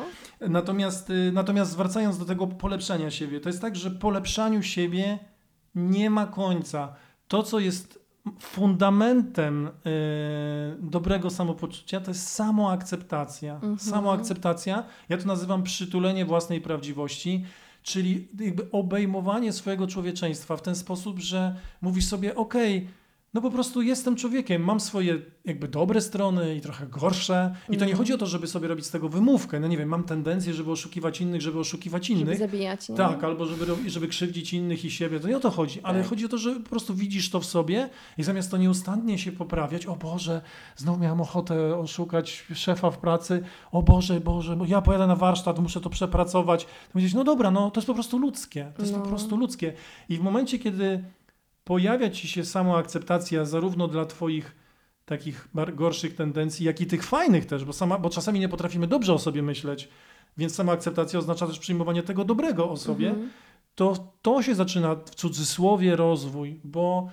Natomiast, 0.49 1.09
y, 1.09 1.31
natomiast 1.33 1.71
zwracając 1.71 2.17
do 2.17 2.25
tego 2.25 2.47
polepszania 2.47 3.11
siebie, 3.11 3.39
to 3.39 3.49
jest 3.49 3.61
tak, 3.61 3.75
że 3.75 3.91
polepszaniu 3.91 4.63
siebie 4.63 5.19
nie 5.75 6.09
ma 6.09 6.25
końca. 6.25 6.95
To, 7.27 7.43
co 7.43 7.59
jest 7.59 8.00
fundamentem 8.39 9.67
y, 9.67 9.71
dobrego 10.79 11.29
samopoczucia, 11.29 12.01
to 12.01 12.11
jest 12.11 12.27
samoakceptacja. 12.27 13.53
Mhm. 13.53 13.79
Samoakceptacja, 13.79 14.83
ja 15.09 15.17
to 15.17 15.25
nazywam 15.25 15.63
przytulenie 15.63 16.25
własnej 16.25 16.61
prawdziwości, 16.61 17.45
czyli 17.83 18.27
jakby 18.39 18.71
obejmowanie 18.71 19.53
swojego 19.53 19.87
człowieczeństwa 19.87 20.57
w 20.57 20.61
ten 20.61 20.75
sposób, 20.75 21.19
że 21.19 21.55
mówisz 21.81 22.05
sobie, 22.05 22.35
okej, 22.35 22.87
no 23.33 23.41
po 23.41 23.51
prostu 23.51 23.81
jestem 23.81 24.15
człowiekiem, 24.15 24.63
mam 24.63 24.79
swoje 24.79 25.21
jakby 25.45 25.67
dobre 25.67 26.01
strony 26.01 26.55
i 26.55 26.61
trochę 26.61 26.87
gorsze. 26.87 27.55
I 27.63 27.65
to 27.65 27.71
nie 27.85 27.91
Mhm. 27.91 27.97
chodzi 27.97 28.13
o 28.13 28.17
to, 28.17 28.25
żeby 28.25 28.47
sobie 28.47 28.67
robić 28.67 28.85
z 28.85 28.91
tego 28.91 29.09
wymówkę. 29.09 29.59
No 29.59 29.67
nie 29.67 29.77
wiem, 29.77 29.89
mam 29.89 30.03
tendencję, 30.03 30.53
żeby 30.53 30.71
oszukiwać 30.71 31.21
innych, 31.21 31.41
żeby 31.41 31.59
oszukiwać 31.59 32.07
Żeby 32.07 32.19
innych. 32.21 32.37
zabijać, 32.39 32.89
nie? 32.89 32.95
Tak, 32.95 33.23
albo 33.23 33.45
żeby, 33.45 33.65
żeby 33.89 34.07
krzywdzić 34.07 34.53
innych 34.53 34.85
i 34.85 34.91
siebie. 34.91 35.19
To 35.19 35.27
nie 35.27 35.37
o 35.37 35.39
to 35.39 35.49
chodzi, 35.51 35.79
ale 35.83 35.99
Tak. 35.99 36.09
chodzi 36.09 36.25
o 36.25 36.29
to, 36.29 36.37
że 36.37 36.55
po 36.55 36.69
prostu 36.69 36.95
widzisz 36.95 37.29
to 37.29 37.39
w 37.39 37.45
sobie 37.45 37.89
i 38.17 38.23
zamiast 38.23 38.51
to 38.51 38.57
nieustannie 38.57 39.17
się 39.17 39.31
poprawiać, 39.31 39.85
o 39.85 39.95
Boże, 39.95 40.41
znowu 40.77 40.99
miałem 40.99 41.21
ochotę 41.21 41.77
oszukać 41.79 42.45
szefa 42.55 42.91
w 42.91 42.97
pracy, 42.97 43.43
o 43.71 43.83
Boże, 43.83 44.19
Boże, 44.19 44.55
bo 44.55 44.65
ja 44.65 44.81
pojadę 44.81 45.07
na 45.07 45.15
warsztat, 45.15 45.59
muszę 45.59 45.81
to 45.81 45.89
przepracować. 45.89 46.65
To 46.65 46.69
powiedzieć, 46.93 47.13
no 47.13 47.23
dobra, 47.23 47.51
no 47.51 47.71
to 47.71 47.79
jest 47.79 47.87
po 47.87 47.93
prostu 47.93 48.17
ludzkie, 48.17 48.71
to 48.75 48.81
jest 48.81 48.93
No. 48.93 48.99
po 48.99 49.07
prostu 49.07 49.37
ludzkie. 49.37 49.73
I 50.09 50.17
w 50.17 50.21
momencie, 50.21 50.59
kiedy 50.59 51.03
pojawia 51.71 52.09
ci 52.09 52.27
się 52.27 52.45
samoakceptacja 52.45 53.45
zarówno 53.45 53.87
dla 53.87 54.05
twoich 54.05 54.55
takich 55.05 55.47
gorszych 55.73 56.15
tendencji, 56.15 56.65
jak 56.65 56.81
i 56.81 56.87
tych 56.87 57.03
fajnych 57.03 57.45
też, 57.45 57.65
bo, 57.65 57.73
sama, 57.73 57.97
bo 57.97 58.09
czasami 58.09 58.39
nie 58.39 58.49
potrafimy 58.49 58.87
dobrze 58.87 59.13
o 59.13 59.19
sobie 59.19 59.41
myśleć, 59.43 59.89
więc 60.37 60.55
samoakceptacja 60.55 61.19
oznacza 61.19 61.47
też 61.47 61.59
przyjmowanie 61.59 62.03
tego 62.03 62.25
dobrego 62.25 62.69
o 62.69 62.77
sobie, 62.77 63.09
Mhm. 63.09 63.29
to 63.75 64.13
to 64.21 64.41
się 64.41 64.55
zaczyna 64.55 64.95
w 64.95 65.15
cudzysłowie 65.15 65.95
rozwój, 65.95 66.59
bo, 66.63 67.09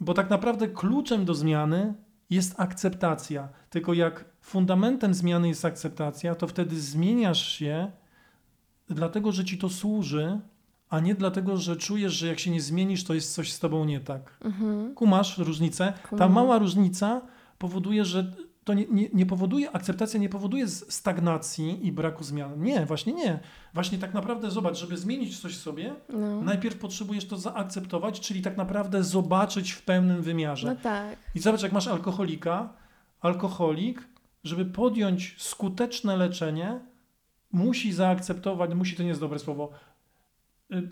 bo 0.00 0.14
tak 0.14 0.30
naprawdę 0.30 0.68
kluczem 0.68 1.24
do 1.24 1.34
zmiany 1.34 1.94
jest 2.30 2.60
akceptacja. 2.60 3.48
Tylko 3.70 3.94
jak 3.94 4.24
fundamentem 4.40 5.14
zmiany 5.14 5.48
jest 5.48 5.64
akceptacja, 5.64 6.34
to 6.34 6.46
wtedy 6.46 6.80
zmieniasz 6.80 7.48
się 7.48 7.90
dlatego, 8.88 9.32
że 9.32 9.44
ci 9.44 9.58
to 9.58 9.68
służy, 9.68 10.40
a 10.90 11.00
nie 11.00 11.14
dlatego, 11.14 11.56
że 11.56 11.76
czujesz, 11.76 12.12
że 12.12 12.26
jak 12.26 12.38
się 12.38 12.50
nie 12.50 12.60
zmienisz, 12.60 13.04
to 13.04 13.14
jest 13.14 13.34
coś 13.34 13.52
z 13.52 13.58
tobą 13.58 13.84
nie 13.84 14.00
tak. 14.00 14.38
Mhm. 14.44 14.94
Kumasz 14.94 15.38
różnicę? 15.38 15.92
Ta 16.18 16.28
mała 16.28 16.58
różnica 16.58 17.20
powoduje, 17.58 18.04
że 18.04 18.32
to 18.64 18.74
nie, 18.74 18.86
nie, 18.90 19.08
nie 19.12 19.26
powoduje, 19.26 19.70
akceptacja 19.70 20.20
nie 20.20 20.28
powoduje 20.28 20.68
stagnacji 20.68 21.86
i 21.86 21.92
braku 21.92 22.24
zmian. 22.24 22.62
Nie, 22.62 22.86
właśnie 22.86 23.12
nie. 23.12 23.40
Właśnie 23.74 23.98
tak 23.98 24.14
naprawdę 24.14 24.50
zobacz, 24.50 24.76
żeby 24.78 24.96
zmienić 24.96 25.40
coś 25.40 25.56
w 25.56 25.60
sobie, 25.60 25.94
No. 26.08 26.42
najpierw 26.42 26.78
potrzebujesz 26.78 27.26
to 27.26 27.36
zaakceptować, 27.36 28.20
czyli 28.20 28.42
tak 28.42 28.56
naprawdę 28.56 29.04
zobaczyć 29.04 29.72
w 29.72 29.82
pełnym 29.82 30.22
wymiarze. 30.22 30.68
no 30.68 30.76
tak. 30.82 31.16
I 31.34 31.38
zobacz, 31.38 31.62
jak 31.62 31.72
masz 31.72 31.88
alkoholika, 31.88 32.72
alkoholik, 33.20 34.08
żeby 34.44 34.64
podjąć 34.64 35.34
skuteczne 35.38 36.16
leczenie, 36.16 36.80
musi 37.52 37.92
zaakceptować, 37.92 38.74
musi 38.74 38.96
to 38.96 39.02
nie 39.02 39.08
jest 39.08 39.20
dobre 39.20 39.38
słowo, 39.38 39.70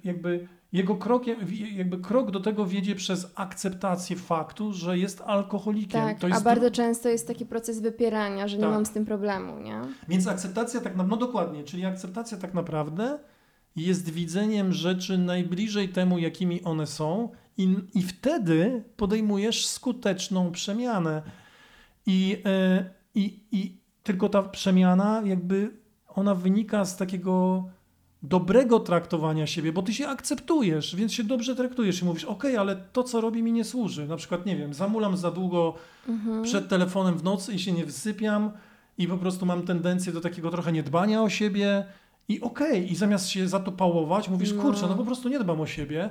jakby 0.04 0.48
jego 0.72 0.96
krokiem, 0.96 1.38
jakby 1.72 1.98
krok 1.98 2.30
do 2.30 2.40
tego 2.40 2.66
wiedzie 2.66 2.94
przez 2.94 3.32
akceptację 3.34 4.16
faktu, 4.16 4.72
że 4.72 4.98
jest 4.98 5.20
alkoholikiem. 5.20 6.00
Tak, 6.00 6.22
jest 6.22 6.40
a 6.40 6.44
bardzo 6.44 6.70
często 6.70 7.08
jest 7.08 7.26
taki 7.26 7.46
proces 7.46 7.80
wypierania, 7.80 8.48
że 8.48 8.56
nie 8.56 8.62
Tak. 8.62 8.72
mam 8.72 8.86
z 8.86 8.90
tym 8.90 9.04
problemu, 9.04 9.58
nie? 9.58 9.80
Więc 10.08 10.26
akceptacja 10.26 10.80
tak 10.80 10.92
naprawdę, 10.96 11.10
no 11.10 11.26
dokładnie, 11.26 11.64
czyli 11.64 11.84
akceptacja 11.84 12.38
tak 12.38 12.54
naprawdę 12.54 13.18
jest 13.76 14.10
widzeniem 14.10 14.72
rzeczy 14.72 15.18
najbliżej 15.18 15.88
temu, 15.88 16.18
jakimi 16.18 16.62
one 16.62 16.86
są 16.86 17.28
i, 17.58 17.76
i 17.94 18.02
wtedy 18.02 18.84
podejmujesz 18.96 19.66
skuteczną 19.66 20.52
przemianę. 20.52 21.22
I, 22.06 22.42
e, 22.44 22.84
i, 23.14 23.40
I 23.52 23.80
tylko 24.02 24.28
ta 24.28 24.42
przemiana 24.42 25.22
jakby 25.24 25.70
ona 26.08 26.34
wynika 26.34 26.84
z 26.84 26.96
takiego 26.96 27.64
dobrego 28.28 28.80
traktowania 28.80 29.46
siebie, 29.46 29.72
bo 29.72 29.82
ty 29.82 29.94
się 29.94 30.08
akceptujesz, 30.08 30.96
więc 30.96 31.12
się 31.12 31.24
dobrze 31.24 31.56
traktujesz 31.56 32.02
i 32.02 32.04
mówisz, 32.04 32.24
okej, 32.24 32.56
ale 32.56 32.76
to, 32.76 33.02
co 33.02 33.20
robi 33.20 33.42
mi 33.42 33.52
nie 33.52 33.64
służy. 33.64 34.06
Na 34.06 34.16
przykład, 34.16 34.46
nie 34.46 34.56
wiem, 34.56 34.74
zamulam 34.74 35.16
za 35.16 35.30
długo 35.30 35.74
Mhm. 36.08 36.42
przed 36.42 36.68
telefonem 36.68 37.18
w 37.18 37.24
nocy 37.24 37.52
i 37.54 37.58
się 37.58 37.72
nie 37.72 37.84
wysypiam 37.84 38.50
i 38.98 39.08
po 39.08 39.18
prostu 39.18 39.46
mam 39.46 39.62
tendencję 39.62 40.12
do 40.12 40.20
takiego 40.20 40.50
trochę 40.50 40.72
niedbania 40.72 41.22
o 41.22 41.28
siebie 41.30 41.84
i 42.28 42.40
okej, 42.40 42.92
i 42.92 42.96
zamiast 42.96 43.28
się 43.28 43.48
za 43.48 43.60
to 43.60 43.72
pałować, 43.72 44.28
mówisz, 44.28 44.52
No. 44.52 44.62
kurczę, 44.62 44.86
no 44.88 44.94
po 44.94 45.04
prostu 45.04 45.28
nie 45.28 45.38
dbam 45.38 45.60
o 45.60 45.66
siebie 45.66 46.10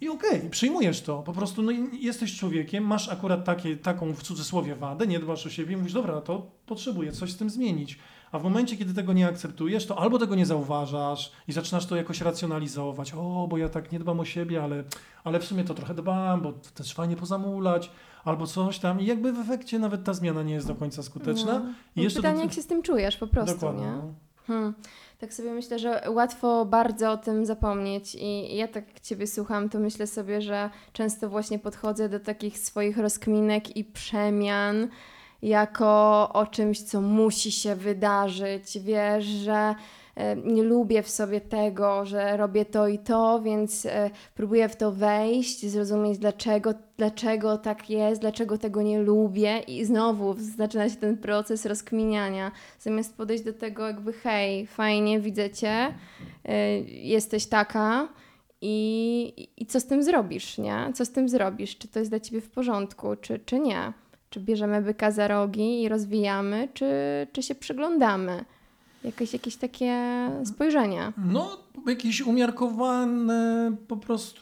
i 0.00 0.08
okej, 0.08 0.50
przyjmujesz 0.50 1.00
to, 1.00 1.22
po 1.22 1.32
prostu 1.32 1.62
no, 1.62 1.72
jesteś 2.00 2.36
człowiekiem, 2.38 2.84
masz 2.84 3.08
akurat 3.08 3.44
takie, 3.44 3.76
taką 3.76 4.12
w 4.14 4.22
cudzysłowie 4.22 4.74
wadę, 4.76 5.06
nie 5.06 5.18
dbasz 5.18 5.46
o 5.46 5.50
siebie 5.50 5.72
i 5.74 5.76
mówisz, 5.76 5.92
dobra, 5.92 6.20
to 6.20 6.50
potrzebuję 6.66 7.12
coś 7.12 7.32
z 7.32 7.36
tym 7.36 7.50
zmienić. 7.50 7.98
A 8.32 8.38
w 8.38 8.42
momencie, 8.42 8.76
kiedy 8.76 8.94
tego 8.94 9.12
nie 9.12 9.26
akceptujesz, 9.28 9.86
to 9.86 9.98
albo 9.98 10.18
tego 10.18 10.34
nie 10.34 10.46
zauważasz 10.46 11.32
i 11.48 11.52
zaczynasz 11.52 11.86
to 11.86 11.96
jakoś 11.96 12.20
racjonalizować. 12.20 13.12
O, 13.14 13.46
bo 13.50 13.58
ja 13.58 13.68
tak 13.68 13.92
nie 13.92 13.98
dbam 13.98 14.20
o 14.20 14.24
siebie, 14.24 14.62
ale, 14.62 14.84
ale 15.24 15.40
w 15.40 15.44
sumie 15.44 15.64
to 15.64 15.74
trochę 15.74 15.94
dbam, 15.94 16.40
bo 16.40 16.52
też 16.74 16.94
fajnie 16.94 17.16
pozamulać, 17.16 17.90
albo 18.24 18.46
coś 18.46 18.78
tam. 18.78 19.00
I 19.00 19.06
jakby 19.06 19.32
w 19.32 19.38
efekcie 19.40 19.78
nawet 19.78 20.04
ta 20.04 20.14
zmiana 20.14 20.42
nie 20.42 20.54
jest 20.54 20.66
do 20.66 20.74
końca 20.74 21.02
skuteczna. 21.02 21.58
No. 21.58 21.72
I 21.96 22.02
jeszcze 22.02 22.18
Pytanie, 22.18 22.36
do- 22.36 22.42
jak 22.42 22.52
się 22.52 22.62
z 22.62 22.66
tym 22.66 22.82
czujesz 22.82 23.16
po 23.16 23.26
prostu, 23.26 23.54
Dokładnie. 23.54 23.82
nie? 23.86 23.92
no. 23.92 24.14
Hmm. 24.46 24.74
Tak 25.18 25.34
sobie 25.34 25.52
myślę, 25.52 25.78
że 25.78 26.02
łatwo 26.08 26.64
bardzo 26.64 27.12
o 27.12 27.16
tym 27.16 27.46
zapomnieć 27.46 28.14
i 28.14 28.56
ja 28.56 28.68
tak 28.68 29.00
Ciebie 29.00 29.26
słucham, 29.26 29.68
to 29.68 29.78
myślę 29.78 30.06
sobie, 30.06 30.42
że 30.42 30.70
często 30.92 31.28
właśnie 31.28 31.58
podchodzę 31.58 32.08
do 32.08 32.20
takich 32.20 32.58
swoich 32.58 32.98
rozkminek 32.98 33.76
i 33.76 33.84
przemian 33.84 34.88
jako 35.42 36.28
o 36.32 36.46
czymś, 36.46 36.82
co 36.82 37.00
musi 37.00 37.52
się 37.52 37.76
wydarzyć. 37.76 38.78
Wiesz, 38.78 39.24
że 39.24 39.74
e, 40.16 40.36
nie 40.36 40.62
lubię 40.62 41.02
w 41.02 41.10
sobie 41.10 41.40
tego, 41.40 42.06
że 42.06 42.36
robię 42.36 42.64
to 42.64 42.88
i 42.88 42.98
to, 42.98 43.40
więc 43.42 43.86
e, 43.86 44.10
próbuję 44.34 44.68
w 44.68 44.76
to 44.76 44.92
wejść, 44.92 45.66
zrozumieć 45.66 46.18
dlaczego, 46.18 46.74
dlaczego 46.96 47.58
tak 47.58 47.90
jest, 47.90 48.20
dlaczego 48.20 48.58
tego 48.58 48.82
nie 48.82 48.98
lubię 48.98 49.58
i 49.58 49.84
znowu 49.84 50.34
zaczyna 50.56 50.88
się 50.88 50.96
ten 50.96 51.16
proces 51.16 51.66
rozkminiania 51.66 52.52
zamiast 52.80 53.16
podejść 53.16 53.44
do 53.44 53.52
tego 53.52 53.86
jakby 53.86 54.12
hej, 54.12 54.66
fajnie, 54.66 55.20
widzę 55.20 55.50
cię, 55.50 55.94
y, 56.48 56.52
jesteś 56.90 57.46
taka 57.46 58.08
i, 58.60 59.48
i 59.56 59.66
co 59.66 59.80
z 59.80 59.86
tym 59.86 60.02
zrobisz, 60.02 60.58
nie? 60.58 60.92
Co 60.94 61.04
z 61.04 61.10
tym 61.10 61.28
zrobisz? 61.28 61.78
Czy 61.78 61.88
to 61.88 61.98
jest 61.98 62.10
dla 62.10 62.20
ciebie 62.20 62.40
w 62.40 62.50
porządku, 62.50 63.16
czy, 63.16 63.38
czy 63.38 63.60
nie? 63.60 63.92
Czy 64.32 64.40
bierzemy 64.40 64.82
byka 64.82 65.10
za 65.10 65.28
rogi 65.28 65.82
i 65.82 65.88
rozwijamy, 65.88 66.68
czy, 66.74 66.86
czy 67.32 67.42
się 67.42 67.54
przyglądamy? 67.54 68.44
Jakieś, 69.04 69.32
jakieś 69.32 69.56
takie 69.56 69.94
spojrzenie. 70.44 71.12
No, 71.24 71.58
jakieś 71.86 72.20
umiarkowane 72.20 73.72
po 73.88 73.96
prostu, 73.96 74.40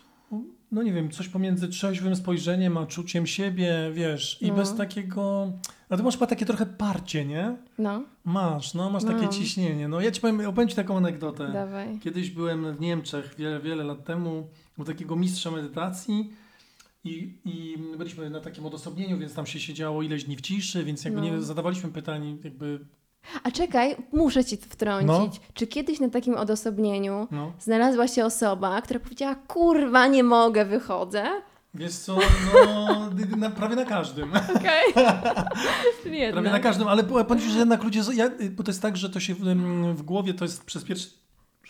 no 0.73 0.83
nie 0.83 0.93
wiem, 0.93 1.11
coś 1.11 1.29
pomiędzy 1.29 1.69
trzeźwym 1.69 2.17
spojrzeniem 2.17 2.77
a 2.77 2.87
czuciem 2.87 3.27
siebie, 3.27 3.75
wiesz, 3.95 4.43
i 4.43 4.49
No. 4.49 4.55
bez 4.55 4.75
takiego... 4.75 5.53
A 5.91 5.97
ty 5.97 6.03
masz 6.03 6.15
chyba 6.15 6.27
takie 6.27 6.47
trochę 6.47 6.67
parcie, 6.67 7.25
nie? 7.25 7.57
No, 7.79 8.03
Masz, 8.25 8.75
no, 8.75 8.91
masz 8.91 9.05
takie 9.05 9.23
Mam. 9.23 9.33
ciśnienie. 9.33 9.89
No, 9.89 10.01
ja 10.01 10.11
ci 10.11 10.21
powiem, 10.21 10.41
opowiem 10.49 10.69
ci 10.69 10.77
taką 10.77 10.97
anegdotę. 10.97 11.53
dawaj. 11.53 11.99
Kiedyś 11.99 12.31
byłem 12.31 12.75
w 12.77 12.81
Niemczech 12.81 13.35
wiele, 13.39 13.61
wiele 13.61 13.85
lat 13.85 14.05
temu 14.05 14.47
u 14.79 14.85
takiego 14.85 15.17
mistrza 15.17 15.51
medytacji 15.51 16.31
i, 17.05 17.39
i 17.45 17.79
byliśmy 17.99 18.31
na 18.31 18.41
takim 18.41 18.67
odosobnieniu, 18.67 19.19
więc 19.19 19.35
tam 19.35 19.47
się 19.47 19.61
siedziało 19.61 20.03
ileś 20.03 20.25
dni 20.25 20.37
w 20.37 20.41
ciszy, 20.41 20.85
więc 20.85 21.05
jakby 21.05 21.21
No. 21.21 21.27
nie 21.27 21.43
zadawaliśmy 21.43 21.91
pytań, 21.91 22.39
jakby, 22.45 22.81
A 23.43 23.51
czekaj, 23.51 23.97
muszę 24.13 24.45
ci 24.45 24.57
wtrącić. 24.57 25.41
No. 25.41 25.47
Czy 25.55 25.67
kiedyś 25.67 26.01
na 26.01 26.09
takim 26.09 26.35
odosobnieniu 26.35 27.29
no. 27.31 27.53
znalazła 27.61 28.09
się 28.09 28.25
osoba, 28.25 28.83
która 28.83 29.01
powiedziała, 29.01 29.35
kurwa, 29.35 30.07
nie 30.07 30.23
mogę, 30.23 30.65
wychodzę? 30.65 31.25
Wiesz 31.75 31.93
co, 31.93 32.19
no, 32.55 33.11
na, 33.37 33.51
prawie 33.51 33.77
na 33.77 33.85
każdym. 33.85 34.31
Okej. 34.57 34.91
Okay. 34.91 36.33
Prawie 36.33 36.51
na 36.51 36.61
każdym, 36.61 36.89
ale 36.89 37.05
powiem 37.05 37.51
że 37.51 37.59
jednak 37.59 37.85
ludzie, 37.85 38.01
ja, 38.15 38.31
bo 38.51 38.63
to 38.63 38.71
jest 38.71 38.83
tak, 38.83 38.97
że 38.97 39.11
to 39.11 39.21
się 39.21 39.35
w, 39.35 39.41
w 39.95 40.03
głowie, 40.03 40.35
to 40.35 40.45
jest 40.45 40.65
przez 40.65 40.85
pierwsze, 40.85 41.09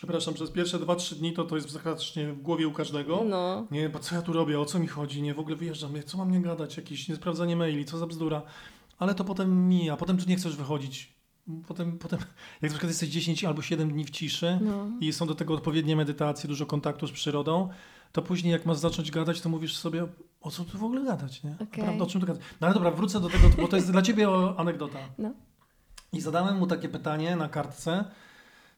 przepraszam, 0.01 0.33
przez 0.33 0.51
pierwsze 0.51 0.79
2-3 0.79 1.15
dni 1.15 1.33
to 1.33 1.43
to 1.43 1.55
jest 1.55 1.79
praktycznie 1.79 2.33
w 2.33 2.41
głowie 2.41 2.67
u 2.67 2.71
każdego. 2.71 3.23
No. 3.29 3.67
Nie, 3.71 3.89
bo 3.89 3.99
co 3.99 4.15
ja 4.15 4.21
tu 4.21 4.33
robię, 4.33 4.59
o 4.59 4.65
co 4.65 4.79
mi 4.79 4.87
chodzi, 4.87 5.21
nie, 5.21 5.33
w 5.33 5.39
ogóle 5.39 5.55
wyjeżdżam, 5.55 5.93
co 6.05 6.17
mam 6.17 6.31
nie 6.31 6.41
gadać, 6.41 6.77
jakieś 6.77 7.09
niesprawdzanie 7.09 7.55
maili, 7.55 7.85
co 7.85 7.97
za 7.97 8.07
bzdura. 8.07 8.41
Ale 8.99 9.15
to 9.15 9.23
potem 9.23 9.69
mija, 9.69 9.97
potem 9.97 10.17
tu 10.17 10.29
nie 10.29 10.35
chcesz 10.35 10.55
wychodzić. 10.55 11.15
Potem, 11.67 11.97
potem 11.97 12.19
jak 12.61 12.61
na 12.61 12.69
przykład 12.69 12.89
jesteś 12.89 13.09
10 13.09 13.45
albo 13.45 13.61
7 13.61 13.91
dni 13.91 14.05
w 14.05 14.09
ciszy 14.09 14.59
No. 14.61 14.87
i 14.99 15.13
są 15.13 15.27
do 15.27 15.35
tego 15.35 15.53
odpowiednie 15.53 15.95
medytacje, 15.95 16.47
dużo 16.47 16.65
kontaktu 16.65 17.07
z 17.07 17.11
przyrodą, 17.11 17.69
to 18.11 18.21
później 18.21 18.51
jak 18.53 18.65
masz 18.65 18.77
zacząć 18.77 19.11
gadać, 19.11 19.41
to 19.41 19.49
mówisz 19.49 19.77
sobie, 19.77 20.07
o 20.41 20.51
co 20.51 20.65
tu 20.65 20.77
w 20.77 20.83
ogóle 20.83 21.03
gadać, 21.03 21.43
nie? 21.43 21.55
Okej. 21.55 21.83
Prawda, 21.83 22.03
o 22.03 22.07
czym 22.07 22.21
tu 22.21 22.27
gadać? 22.27 22.41
No 22.61 22.67
ale 22.67 22.73
dobra, 22.73 22.91
wrócę 22.91 23.19
do 23.19 23.29
tego, 23.29 23.49
bo 23.57 23.67
to 23.67 23.75
jest 23.75 23.91
dla 23.91 24.01
ciebie 24.01 24.27
anegdota. 24.57 24.99
No. 25.17 25.31
I 26.13 26.21
zadałem 26.21 26.57
mu 26.57 26.67
takie 26.67 26.89
pytanie 26.89 27.35
na 27.35 27.49
kartce, 27.49 28.05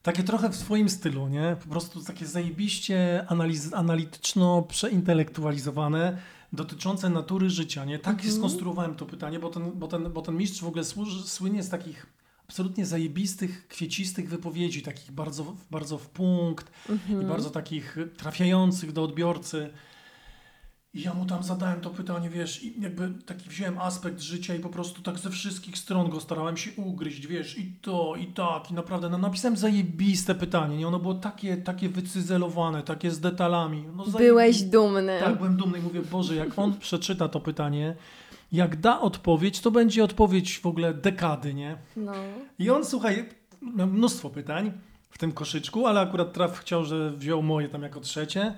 takie 0.04 0.24
trochę 0.24 0.50
w 0.50 0.56
swoim 0.56 0.90
stylu, 0.90 1.28
nie? 1.28 1.56
Po 1.64 1.70
prostu 1.70 2.04
takie 2.04 2.26
zajebiście 2.26 3.26
analiz- 3.30 3.74
analityczno-przeintelektualizowane, 3.76 6.18
dotyczące 6.54 7.10
natury 7.10 7.50
życia, 7.50 7.86
nie? 7.86 8.00
Tak 8.00 8.16
Mhm. 8.16 8.34
skonstruowałem 8.34 8.96
to 8.96 9.06
pytanie, 9.06 9.40
bo 9.40 9.50
ten, 9.50 9.72
bo 9.72 9.88
ten, 9.88 10.14
bo 10.14 10.22
ten 10.22 10.36
mistrz 10.38 10.62
w 10.62 10.68
ogóle 10.68 10.84
służy, 10.84 11.24
słynie 11.24 11.64
z 11.64 11.70
takich 11.70 12.06
absolutnie 12.48 12.86
zajebistych, 12.86 13.68
kwiecistych 13.68 14.30
wypowiedzi, 14.30 14.82
takich 14.82 15.12
bardzo, 15.12 15.56
bardzo 15.72 15.98
w 15.98 16.10
punkt 16.10 16.72
Mhm. 16.90 17.22
i 17.22 17.26
bardzo 17.26 17.50
takich 17.50 17.98
trafiających 18.18 18.92
do 18.92 19.04
odbiorcy. 19.04 19.70
I 20.94 21.02
ja 21.02 21.14
mu 21.14 21.26
tam 21.26 21.44
zadałem 21.44 21.82
to 21.82 21.90
pytanie, 21.90 22.30
wiesz, 22.30 22.64
i 22.64 22.82
jakby 22.82 23.12
taki 23.26 23.50
wziąłem 23.50 23.78
aspekt 23.78 24.22
życia 24.22 24.56
i 24.56 24.60
po 24.60 24.70
prostu 24.70 25.02
tak 25.02 25.20
ze 25.20 25.30
wszystkich 25.30 25.78
stron 25.78 26.10
go 26.10 26.20
starałem 26.20 26.58
się 26.58 26.72
ugryźć, 26.76 27.28
wiesz, 27.28 27.58
i 27.58 27.72
to, 27.82 28.16
i 28.16 28.28
tak, 28.28 28.72
i 28.72 28.74
naprawdę 28.74 29.10
no, 29.10 29.18
napisałem 29.18 29.58
zajebiste 29.58 30.36
pytanie, 30.36 30.78
nie? 30.78 30.88
Ono 30.88 31.00
było 31.00 31.14
takie, 31.14 31.58
takie 31.58 31.90
wycyzelowane, 31.90 32.84
takie 32.84 33.12
z 33.12 33.20
detalami. 33.20 33.86
No, 33.96 34.04
zajebi- 34.04 34.18
Byłeś 34.18 34.62
dumny. 34.62 35.20
Tak, 35.20 35.38
byłem 35.38 35.58
dumny 35.58 35.80
i 35.80 35.82
mówię, 35.82 36.02
Boże, 36.12 36.36
jak 36.36 36.60
on 36.60 36.78
przeczyta 36.80 37.28
to 37.30 37.40
pytanie, 37.40 37.96
jak 38.52 38.76
da 38.80 39.00
odpowiedź, 39.02 39.60
to 39.60 39.72
będzie 39.72 40.04
odpowiedź 40.04 40.60
w 40.60 40.66
ogóle 40.66 40.94
dekady, 40.94 41.54
nie? 41.54 41.78
No. 41.98 42.12
I 42.60 42.70
on, 42.70 42.86
słuchaj, 42.86 43.30
miał 43.76 43.88
mnóstwo 43.88 44.30
pytań 44.30 44.72
w 45.10 45.18
tym 45.18 45.32
koszyczku, 45.32 45.88
ale 45.88 46.00
akurat 46.02 46.34
traf 46.34 46.60
chciał, 46.60 46.86
że 46.86 47.12
wziął 47.12 47.44
moje 47.44 47.70
tam 47.70 47.82
jako 47.84 48.00
trzecie. 48.00 48.54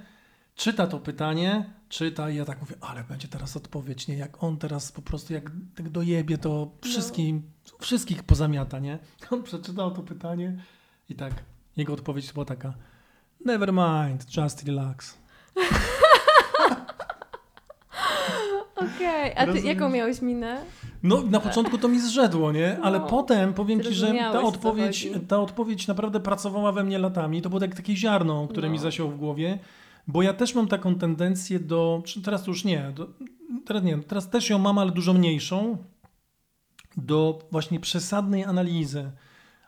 Czyta 0.55 0.87
to 0.87 0.99
pytanie, 0.99 1.65
czyta 1.89 2.29
i 2.29 2.35
ja 2.35 2.45
tak 2.45 2.59
mówię, 2.61 2.75
ale 2.81 3.03
będzie 3.03 3.27
teraz 3.27 3.57
odpowiedź, 3.57 4.07
nie? 4.07 4.15
Jak 4.17 4.43
on 4.43 4.57
teraz 4.57 4.91
po 4.91 5.01
prostu, 5.01 5.33
jak 5.33 5.51
tak 5.75 5.89
dojebie, 5.89 6.37
to 6.37 6.71
wszystkim, 6.81 7.41
wszystkich 7.79 8.23
pozamiata, 8.23 8.79
nie? 8.79 8.99
On 9.31 9.43
przeczytał 9.43 9.91
to 9.91 10.03
pytanie 10.03 10.57
i 11.09 11.15
tak, 11.15 11.33
jego 11.77 11.93
odpowiedź 11.93 12.33
była 12.33 12.45
taka, 12.45 12.73
never 13.45 13.73
mind, 13.73 14.37
just 14.37 14.63
relax. 14.63 15.17
Okej, 18.75 19.31
a 19.31 19.39
ty 19.39 19.45
Rozumiesz? 19.45 19.63
jaką 19.65 19.89
miałeś 19.89 20.21
minę? 20.21 20.61
No, 21.03 21.21
na 21.21 21.39
początku 21.39 21.77
to 21.77 21.87
mi 21.87 21.99
zrzedło, 21.99 22.51
nie? 22.51 22.79
Ale 22.81 22.99
No, 22.99 23.07
potem 23.07 23.53
powiem 23.53 23.83
ci, 23.83 23.93
że 23.93 24.13
ta 24.13 24.41
odpowiedź, 24.41 25.07
ta 25.27 25.39
odpowiedź 25.39 25.87
naprawdę 25.87 26.19
pracowała 26.19 26.71
we 26.71 26.83
mnie 26.83 26.99
latami. 26.99 27.41
To 27.41 27.49
było 27.49 27.61
jak 27.61 27.75
takie 27.75 27.95
ziarno, 27.95 28.47
które 28.47 28.67
No. 28.67 28.71
mi 28.73 28.79
zasiął 28.79 29.09
w 29.09 29.17
głowie, 29.17 29.59
bo 30.07 30.21
ja 30.21 30.33
też 30.33 30.55
mam 30.55 30.67
taką 30.67 30.95
tendencję 30.95 31.59
do, 31.59 32.03
teraz 32.23 32.47
już 32.47 32.65
nie, 32.65 32.91
do, 32.95 33.07
teraz 33.65 33.83
nie, 33.83 33.97
teraz 33.97 34.29
też 34.29 34.49
ją 34.49 34.59
mam, 34.59 34.77
ale 34.77 34.91
dużo 34.91 35.13
mniejszą, 35.13 35.77
do 36.97 37.39
właśnie 37.51 37.79
przesadnej 37.79 38.43
analizy. 38.43 39.11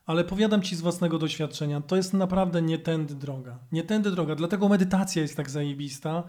Ale 0.06 0.24
powiadam 0.24 0.62
ci 0.62 0.76
z 0.76 0.82
własnego 0.82 1.18
doświadczenia, 1.18 1.82
to 1.82 1.96
jest 1.96 2.14
naprawdę 2.14 2.62
nie 2.62 2.78
tędy 2.80 3.16
droga. 3.16 3.58
Nie 3.72 3.84
tędy 3.84 4.12
droga, 4.12 4.36
dlatego 4.36 4.70
medytacja 4.70 5.22
jest 5.22 5.38
tak 5.38 5.50
zajebista, 5.50 6.24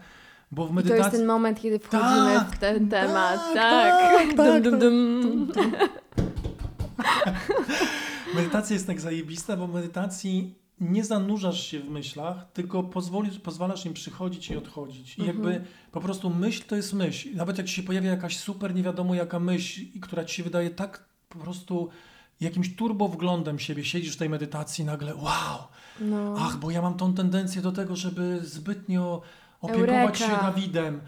bo 0.51 0.65
w 0.65 0.65
I 0.65 0.69
to 0.69 0.73
medytacji... 0.73 1.03
jest 1.03 1.11
ten 1.17 1.25
moment, 1.25 1.61
kiedy 1.61 1.79
wchodzimy 1.79 2.33
Tak, 2.35 2.51
w 2.51 2.59
ten 2.59 2.89
tak, 2.89 3.07
temat. 3.07 3.39
tak, 3.53 4.17
Tak, 4.17 4.33
tak, 4.37 4.63
Dum, 4.63 4.79
dum, 4.79 5.45
dum. 5.45 5.51
Medytacja 8.35 8.73
jest 8.73 8.87
tak 8.87 9.01
zajebista, 9.01 9.57
bo 9.57 9.67
w 9.67 9.73
medytacji 9.73 10.55
nie 10.81 11.05
zanurzasz 11.05 11.67
się 11.67 11.79
w 11.79 11.89
myślach, 11.89 12.51
tylko 12.53 12.83
pozwolisz, 12.83 13.39
pozwalasz 13.39 13.85
im 13.85 13.93
przychodzić 13.93 14.49
i 14.49 14.57
odchodzić. 14.57 15.17
I 15.17 15.21
Mhm. 15.21 15.27
jakby 15.43 15.65
po 15.91 16.01
prostu 16.01 16.29
myśl 16.29 16.63
to 16.67 16.75
jest 16.75 16.93
myśl. 16.93 17.29
Nawet 17.35 17.57
jak 17.57 17.67
ci 17.67 17.73
się 17.75 17.83
pojawia 17.83 18.09
jakaś 18.09 18.37
super 18.37 18.75
nie 18.75 18.83
wiadomo 18.83 19.15
jaka 19.15 19.39
myśl, 19.39 19.81
która 20.01 20.25
ci 20.25 20.35
się 20.35 20.43
wydaje 20.43 20.69
tak 20.69 21.03
po 21.29 21.39
prostu 21.39 21.89
jakimś 22.41 22.75
turbo 22.75 23.07
wglądem 23.07 23.59
siebie, 23.59 23.85
siedzisz 23.85 24.13
w 24.13 24.17
tej 24.17 24.29
medytacji 24.29 24.85
nagle 24.85 25.15
wow, 25.15 25.57
No. 25.99 26.35
ach, 26.39 26.57
bo 26.57 26.71
ja 26.71 26.81
mam 26.81 26.93
tą 26.97 27.13
tendencję 27.13 27.61
do 27.61 27.71
tego, 27.71 27.95
żeby 27.95 28.39
zbytnio 28.43 29.21
opiekować 29.61 30.19
się 30.19 30.25
Eureka. 30.25 30.43
Dawidem. 30.43 31.01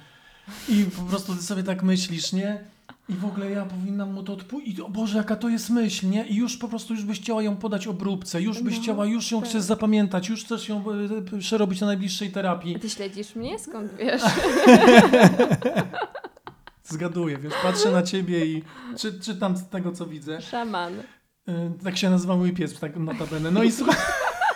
I 0.70 0.86
po 0.86 1.02
prostu 1.02 1.36
ty 1.36 1.42
sobie 1.42 1.64
tak 1.64 1.84
myślisz, 1.84 2.34
nie? 2.34 2.64
I 3.12 3.14
w 3.14 3.26
ogóle 3.26 3.50
ja 3.52 3.66
powinnam 3.66 4.14
mu 4.14 4.24
to 4.24 4.34
odpuścić. 4.34 4.80
O 4.80 4.90
Boże, 4.90 5.18
jaka 5.18 5.36
to 5.36 5.50
jest 5.50 5.70
myśl, 5.70 6.10
nie? 6.10 6.26
I 6.28 6.36
już 6.36 6.58
po 6.58 6.68
prostu 6.68 6.94
już 6.94 7.04
byś 7.04 7.20
chciała 7.22 7.42
ją 7.44 7.56
podać 7.58 7.88
obróbce, 7.88 8.42
już 8.42 8.62
byś 8.62 8.76
No, 8.78 8.82
chciała, 8.84 9.06
już 9.06 9.32
ją 9.32 9.40
tak. 9.42 9.50
chcesz 9.50 9.62
zapamiętać, 9.64 10.30
już 10.30 10.44
chcesz 10.46 10.70
ją 10.70 10.84
e, 11.36 11.40
przerobić 11.40 11.82
na 11.82 11.88
najbliższej 11.88 12.28
A 12.28 12.32
terapii. 12.32 12.80
ty 12.80 12.90
śledzisz 12.90 13.36
mnie? 13.36 13.60
Skąd 13.60 13.92
wiesz? 13.98 14.22
Zgaduję, 16.84 17.38
wiesz, 17.38 17.54
patrzę 17.64 17.92
na 17.92 18.04
ciebie 18.04 18.46
i 18.46 18.64
czy, 18.98 19.20
czytam 19.20 19.58
z 19.58 19.68
tego, 19.70 19.92
co 19.92 20.06
widzę. 20.06 20.42
Szaman. 20.42 20.94
Y, 21.00 21.04
Tak 21.84 21.98
się 21.98 22.10
nazywa 22.10 22.38
mój 22.38 22.54
pies, 22.54 22.80
tak 22.80 22.98
notabene. 22.98 23.52
No 23.52 23.64
i 23.64 23.72
słuchaj. 23.72 23.96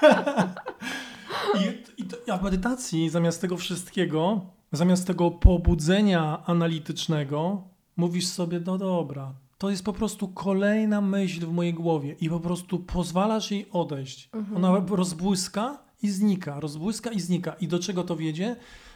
I, 1.97 2.01
i 2.01 2.05
to, 2.05 2.17
a 2.33 2.37
w 2.37 2.43
medytacji 2.43 3.09
zamiast 3.09 3.41
tego 3.41 3.57
wszystkiego, 3.57 4.41
zamiast 4.71 5.07
tego 5.07 5.31
pobudzenia 5.31 6.43
analitycznego, 6.45 7.63
mówisz 7.97 8.27
sobie, 8.27 8.59
no 8.65 8.77
dobra, 8.77 9.33
to 9.57 9.69
jest 9.69 9.83
po 9.83 9.93
prostu 9.93 10.27
kolejna 10.27 11.01
myśl 11.01 11.45
w 11.45 11.51
mojej 11.51 11.73
głowie 11.73 12.15
i 12.21 12.29
po 12.29 12.39
prostu 12.39 12.79
pozwalasz 12.79 13.51
jej 13.51 13.69
odejść. 13.71 14.29
Ona 14.55 14.81
rozbłyska 14.89 15.83
i 16.01 16.09
znika, 16.09 16.59
rozbłyska 16.59 17.11
i 17.11 17.19
znika. 17.19 17.53
I 17.53 17.67
do 17.67 17.79
czego 17.79 18.03
to 18.03 18.15
wiedzie? 18.15 18.55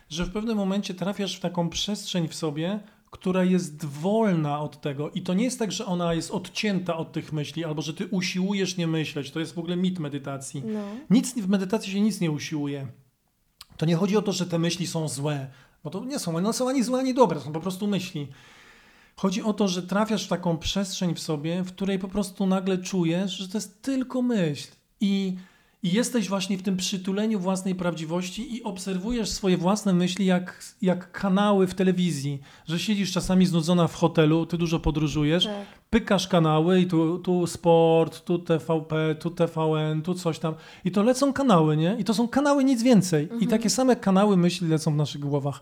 Że 0.09 0.25
w 0.25 0.31
pewnym 0.31 0.57
momencie 0.57 0.93
trafiasz 0.93 1.37
w 1.37 1.39
taką 1.39 1.69
przestrzeń 1.69 2.27
w 2.27 2.35
sobie, 2.35 2.79
która 3.11 3.43
jest 3.43 3.85
wolna 3.85 4.59
od 4.59 4.81
tego. 4.81 5.09
I 5.09 5.21
to 5.21 5.33
nie 5.33 5.43
jest 5.43 5.59
tak, 5.59 5.71
że 5.71 5.85
ona 5.85 6.13
jest 6.13 6.31
odcięta 6.31 6.97
od 6.97 7.11
tych 7.11 7.33
myśli, 7.33 7.65
albo 7.65 7.81
że 7.81 7.93
ty 7.93 8.07
usiłujesz 8.07 8.77
nie 8.77 8.87
myśleć. 8.87 9.31
To 9.31 9.39
jest 9.39 9.55
w 9.55 9.59
ogóle 9.59 9.75
mit 9.75 9.99
medytacji. 9.99 10.63
No. 10.65 10.79
Nic 11.09 11.35
w 11.35 11.49
medytacji 11.49 11.93
się 11.93 12.01
nic 12.01 12.21
nie 12.21 12.31
usiłuje. 12.31 12.87
To 13.77 13.85
nie 13.85 13.95
chodzi 13.95 14.17
o 14.17 14.21
to, 14.21 14.31
że 14.31 14.45
te 14.45 14.59
myśli 14.59 14.87
są 14.87 15.07
złe, 15.07 15.47
bo 15.83 15.89
to 15.89 16.05
nie 16.05 16.19
są, 16.19 16.35
one 16.35 16.53
są 16.53 16.69
ani 16.69 16.83
złe, 16.83 16.99
ani 16.99 17.13
dobre, 17.13 17.39
są 17.39 17.51
po 17.51 17.59
prostu 17.59 17.87
myśli. 17.87 18.27
Chodzi 19.19 19.43
o 19.43 19.53
to, 19.53 19.67
że 19.67 19.83
trafiasz 19.83 20.25
w 20.25 20.27
taką 20.27 20.57
przestrzeń 20.57 21.15
w 21.15 21.19
sobie, 21.19 21.63
w 21.63 21.71
której 21.71 21.99
po 21.99 22.07
prostu 22.07 22.45
nagle 22.47 22.77
czujesz, 22.77 23.31
że 23.31 23.47
to 23.47 23.57
jest 23.57 23.81
tylko 23.81 24.21
myśl. 24.21 24.67
I, 25.01 25.35
i 25.83 25.91
jesteś 25.91 26.29
właśnie 26.29 26.57
w 26.57 26.63
tym 26.63 26.77
przytuleniu 26.77 27.39
własnej 27.39 27.75
prawdziwości 27.75 28.55
i 28.55 28.63
obserwujesz 28.63 29.29
swoje 29.29 29.57
własne 29.57 29.93
myśli 29.93 30.25
jak, 30.25 30.63
jak 30.81 31.11
kanały 31.11 31.67
w 31.67 31.73
telewizji. 31.73 32.41
Że 32.67 32.79
siedzisz 32.79 33.11
czasami 33.11 33.45
znudzona 33.45 33.87
w 33.87 33.95
hotelu, 33.95 34.45
ty 34.45 34.57
dużo 34.57 34.79
podróżujesz, 34.79 35.45
Tak. 35.45 35.65
pykasz 35.89 36.27
kanały 36.27 36.81
i 36.81 36.87
tu, 36.87 37.19
tu 37.19 37.47
sport, 37.47 38.23
tu 38.25 38.39
TVP, 38.39 39.15
tu 39.15 39.31
TVN, 39.31 40.01
tu 40.01 40.13
coś 40.13 40.39
tam. 40.39 40.53
I 40.85 40.91
to 40.91 41.03
lecą 41.03 41.33
kanały, 41.33 41.77
nie? 41.77 41.95
I 41.99 42.03
to 42.03 42.13
są 42.13 42.27
kanały, 42.27 42.63
nic 42.63 42.83
więcej. 42.83 43.29
I 43.39 43.47
takie 43.47 43.69
same 43.69 43.95
kanały 43.95 44.37
myśli 44.37 44.67
lecą 44.67 44.93
w 44.93 44.97
naszych 44.97 45.21
głowach. 45.21 45.61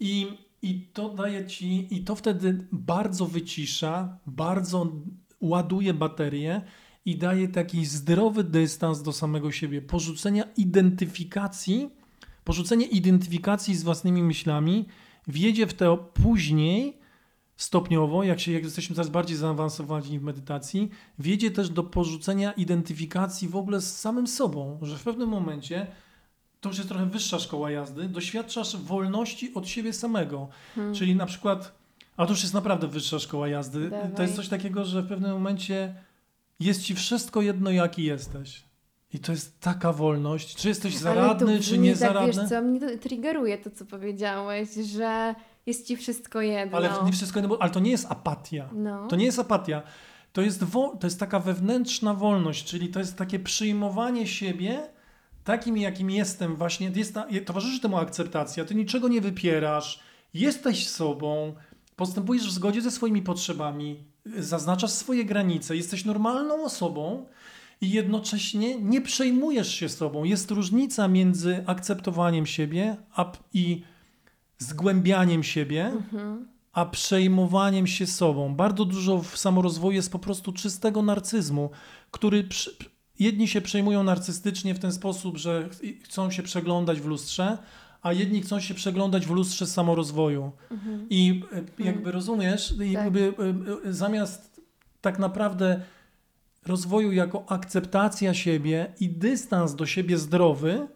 I, 0.00 0.26
I 0.62 0.80
to 0.92 1.08
daje 1.08 1.46
ci, 1.46 1.94
i 1.94 2.04
to 2.04 2.14
wtedy 2.14 2.66
bardzo 2.72 3.26
wycisza, 3.26 4.18
bardzo 4.26 4.92
ładuje 5.40 5.94
baterię 5.94 6.62
i 7.04 7.16
daje 7.16 7.48
taki 7.48 7.86
zdrowy 7.86 8.44
dystans 8.44 9.02
do 9.02 9.12
samego 9.12 9.52
siebie. 9.52 9.82
Porzucenia 9.82 10.44
identyfikacji, 10.56 11.90
porzucenie 12.44 12.86
identyfikacji 12.86 13.76
z 13.76 13.82
własnymi 13.82 14.22
myślami 14.22 14.86
wiedzie 15.28 15.66
w 15.66 15.74
to 15.74 15.96
później 15.96 16.98
stopniowo, 17.56 18.24
jak, 18.24 18.40
się, 18.40 18.52
jak 18.52 18.64
jesteśmy 18.64 18.96
coraz 18.96 19.10
bardziej 19.10 19.36
zaawansowani 19.36 20.18
w 20.18 20.22
medytacji, 20.22 20.90
wiedzie 21.18 21.50
też 21.50 21.70
do 21.70 21.82
porzucenia 21.82 22.52
identyfikacji 22.52 23.48
w 23.48 23.56
ogóle 23.56 23.80
z 23.80 23.98
samym 24.00 24.26
sobą, 24.26 24.78
że 24.82 24.98
w 24.98 25.02
pewnym 25.02 25.28
momencie 25.28 25.86
to 26.62 26.68
już 26.68 26.78
jest 26.78 26.88
trochę 26.88 27.06
wyższa 27.06 27.38
szkoła 27.38 27.70
jazdy, 27.70 28.08
doświadczasz 28.08 28.76
wolności 28.76 29.54
od 29.54 29.68
siebie 29.68 29.92
samego. 29.92 30.48
Hmm. 30.74 30.94
Czyli 30.94 31.16
na 31.16 31.26
przykład, 31.26 31.72
a 32.16 32.26
to 32.26 32.32
już 32.32 32.42
jest 32.42 32.54
naprawdę 32.54 32.88
wyższa 32.88 33.18
szkoła 33.18 33.48
jazdy, 33.48 33.90
to 33.90 33.90
Dawaj. 33.90 34.26
jest 34.26 34.36
coś 34.36 34.48
takiego, 34.48 34.84
że 34.84 35.02
w 35.02 35.08
pewnym 35.08 35.32
momencie 35.32 35.94
jest 36.60 36.82
ci 36.82 36.94
wszystko 36.94 37.42
jedno, 37.42 37.70
jaki 37.70 38.04
jesteś. 38.04 38.62
I 39.12 39.18
to 39.18 39.32
jest 39.32 39.60
taka 39.60 39.92
wolność. 39.92 40.56
Czy 40.56 40.68
jesteś 40.68 40.96
zaradny, 40.96 41.58
to 41.58 41.64
czy 41.64 41.78
nie 41.78 41.90
tak, 41.90 41.98
zaradny? 41.98 42.42
Wiesz 42.42 42.48
co, 42.48 42.62
mnie 42.62 42.80
to 42.80 42.86
triggeruje 42.98 43.58
to, 43.58 43.70
co 43.70 43.84
powiedziałeś, 43.84 44.68
że 44.74 45.34
jest 45.66 45.86
ci 45.86 45.96
wszystko 45.96 46.40
jedno. 46.40 46.76
Ale 46.76 46.90
nie 47.04 47.12
wszystko 47.12 47.40
jedno, 47.40 47.56
ale 47.60 47.70
to 47.70 47.80
nie 47.80 47.90
jest 47.90 48.06
apatia. 48.10 48.68
No. 48.72 49.08
To 49.08 49.16
nie 49.16 49.24
jest 49.24 49.38
apatia. 49.38 49.82
To 50.32 50.42
jest, 50.42 50.64
to 50.72 51.06
jest 51.06 51.20
taka 51.20 51.40
wewnętrzna 51.40 52.14
wolność, 52.14 52.64
czyli 52.64 52.88
to 52.88 52.98
jest 52.98 53.16
takie 53.16 53.38
przyjmowanie 53.38 54.26
siebie 54.26 54.88
takim, 55.44 55.76
jakim 55.76 56.10
jestem. 56.10 56.56
Właśnie 56.56 56.92
jest 56.94 57.14
towarzyszy 57.44 57.80
temu 57.80 57.96
akceptacja. 57.96 58.64
Ty 58.64 58.74
niczego 58.74 59.08
nie 59.08 59.20
wypierasz, 59.20 60.00
jesteś 60.34 60.88
sobą, 60.88 61.54
postępujesz 61.96 62.48
w 62.48 62.52
zgodzie 62.52 62.82
ze 62.82 62.90
swoimi 62.90 63.22
potrzebami, 63.22 64.04
zaznaczasz 64.38 64.90
swoje 64.90 65.24
granice, 65.24 65.76
jesteś 65.76 66.04
normalną 66.04 66.64
osobą 66.64 67.26
i 67.80 67.90
jednocześnie 67.90 68.80
nie 68.80 69.00
przejmujesz 69.00 69.74
się 69.74 69.88
sobą. 69.88 70.24
Jest 70.24 70.50
różnica 70.50 71.08
między 71.08 71.64
akceptowaniem 71.66 72.46
siebie 72.46 72.96
a, 73.14 73.32
i 73.52 73.82
zgłębianiem 74.58 75.42
siebie 75.42 75.86
Mhm. 75.86 76.48
a 76.72 76.86
przejmowaniem 76.86 77.86
się 77.86 78.06
sobą. 78.06 78.54
Bardzo 78.54 78.84
dużo 78.84 79.18
w 79.18 79.38
samorozwoju 79.38 79.92
jest 79.92 80.12
po 80.12 80.18
prostu 80.18 80.52
czystego 80.52 81.02
narcyzmu, 81.02 81.70
który 82.10 82.44
przy, 82.44 82.76
jedni 83.22 83.48
się 83.48 83.60
przejmują 83.60 84.02
narcystycznie 84.02 84.74
w 84.74 84.78
ten 84.78 84.92
sposób, 84.92 85.36
że 85.38 85.68
ch- 85.68 86.04
chcą 86.04 86.30
się 86.30 86.42
przeglądać 86.42 87.00
w 87.00 87.06
lustrze, 87.06 87.58
a 88.02 88.12
jedni 88.12 88.40
chcą 88.42 88.60
się 88.60 88.74
przeglądać 88.74 89.26
w 89.26 89.30
lustrze 89.30 89.66
samorozwoju. 89.66 90.52
Mhm. 90.70 91.06
I 91.10 91.42
e, 91.80 91.84
jakby 91.84 92.12
rozumiesz, 92.12 92.72
i 92.72 92.78
Tak. 92.78 92.88
jakby 92.90 93.20
e, 93.84 93.88
e, 93.88 93.92
zamiast 93.92 94.60
tak 95.00 95.18
naprawdę 95.18 95.80
rozwoju 96.66 97.12
jako 97.12 97.44
akceptacja 97.48 98.34
siebie 98.34 98.92
i 99.00 99.08
dystans 99.08 99.74
do 99.74 99.86
siebie 99.86 100.18
zdrowy, 100.18 100.86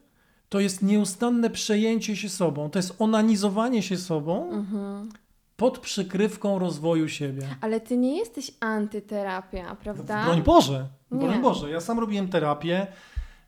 to 0.49 0.61
jest 0.61 0.83
nieustanne 0.83 1.51
przejęcie 1.51 2.17
się 2.17 2.29
sobą, 2.29 2.71
to 2.71 2.79
jest 2.79 2.95
onanizowanie 2.99 3.83
się 3.83 3.97
sobą 3.97 4.51
Mhm. 4.53 5.09
Pod 5.57 5.79
przykrywką 5.79 6.59
rozwoju 6.59 7.09
siebie. 7.09 7.43
Ale 7.61 7.81
ty 7.81 7.97
nie 7.97 8.17
jesteś 8.19 8.51
antyterapia, 8.61 9.77
prawda? 9.77 10.25
Broń 10.25 10.43
Boże, 10.43 10.89
Nie. 11.11 11.19
broń 11.19 11.43
Boże. 11.43 11.71
Ja 11.71 11.81
sam 11.81 11.99
robiłem 11.99 12.29
terapię 12.29 12.87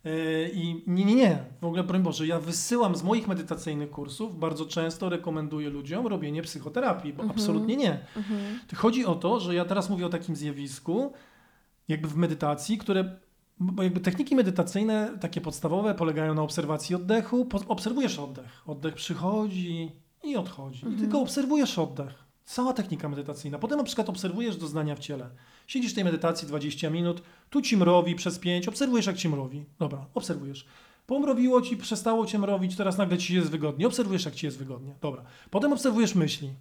yy, 0.04 0.50
i 0.54 0.82
nie, 0.86 1.04
nie, 1.04 1.14
nie, 1.14 1.38
w 1.60 1.64
ogóle 1.64 1.84
broń 1.84 2.02
Boże. 2.02 2.26
Ja 2.26 2.40
wysyłam 2.40 2.96
z 2.96 3.02
moich 3.02 3.28
medytacyjnych 3.28 3.90
kursów, 3.90 4.38
bardzo 4.38 4.66
często 4.66 5.08
rekomenduję 5.08 5.70
ludziom 5.70 6.06
robienie 6.06 6.42
psychoterapii, 6.42 7.12
bo 7.12 7.22
Mhm. 7.22 7.38
absolutnie 7.38 7.76
nie. 7.76 7.98
Mhm. 8.16 8.40
Chodzi 8.76 9.06
o 9.06 9.14
to, 9.14 9.40
że 9.40 9.54
ja 9.54 9.64
teraz 9.64 9.90
mówię 9.90 10.06
o 10.06 10.08
takim 10.08 10.36
zjawisku, 10.36 11.12
jakby 11.88 12.08
w 12.08 12.16
medytacji, 12.16 12.78
które, 12.78 13.16
bo 13.60 13.82
jakby 13.82 14.00
techniki 14.00 14.36
medytacyjne, 14.36 15.10
takie 15.20 15.40
podstawowe, 15.40 15.94
polegają 15.94 16.34
na 16.34 16.42
obserwacji 16.42 16.96
oddechu. 16.96 17.44
Po, 17.44 17.60
obserwujesz 17.68 18.18
oddech. 18.18 18.62
Oddech 18.66 18.94
przychodzi 18.94 19.92
i 20.24 20.36
odchodzi. 20.36 20.86
I 20.96 20.96
tylko 20.96 21.20
obserwujesz 21.20 21.78
oddech. 21.78 22.28
Cała 22.44 22.72
technika 22.72 23.08
medytacyjna. 23.08 23.58
Potem 23.58 23.78
na 23.78 23.84
przykład 23.84 24.08
obserwujesz 24.08 24.56
doznania 24.56 24.94
w 24.94 24.98
ciele. 24.98 25.30
Siedzisz 25.66 25.92
w 25.92 25.94
tej 25.94 26.04
medytacji 26.04 26.48
20 26.48 26.90
minut, 26.90 27.22
tu 27.50 27.62
ci 27.62 27.76
mrowi 27.76 28.14
przez 28.14 28.38
5, 28.38 28.68
obserwujesz 28.68 29.06
jak 29.06 29.16
ci 29.16 29.28
mrowi. 29.28 29.64
Dobra, 29.78 30.06
obserwujesz. 30.14 30.66
Pomrowiło 31.06 31.62
ci, 31.62 31.76
przestało 31.76 32.26
cię 32.26 32.38
mrowić, 32.38 32.76
teraz 32.76 32.98
nagle 32.98 33.18
ci 33.18 33.34
jest 33.34 33.50
wygodnie. 33.50 33.86
Obserwujesz 33.86 34.24
jak 34.24 34.34
ci 34.34 34.46
jest 34.46 34.58
wygodnie. 34.58 34.94
Dobra. 35.00 35.24
Potem 35.50 35.72
obserwujesz 35.72 36.14
myśli. 36.14 36.54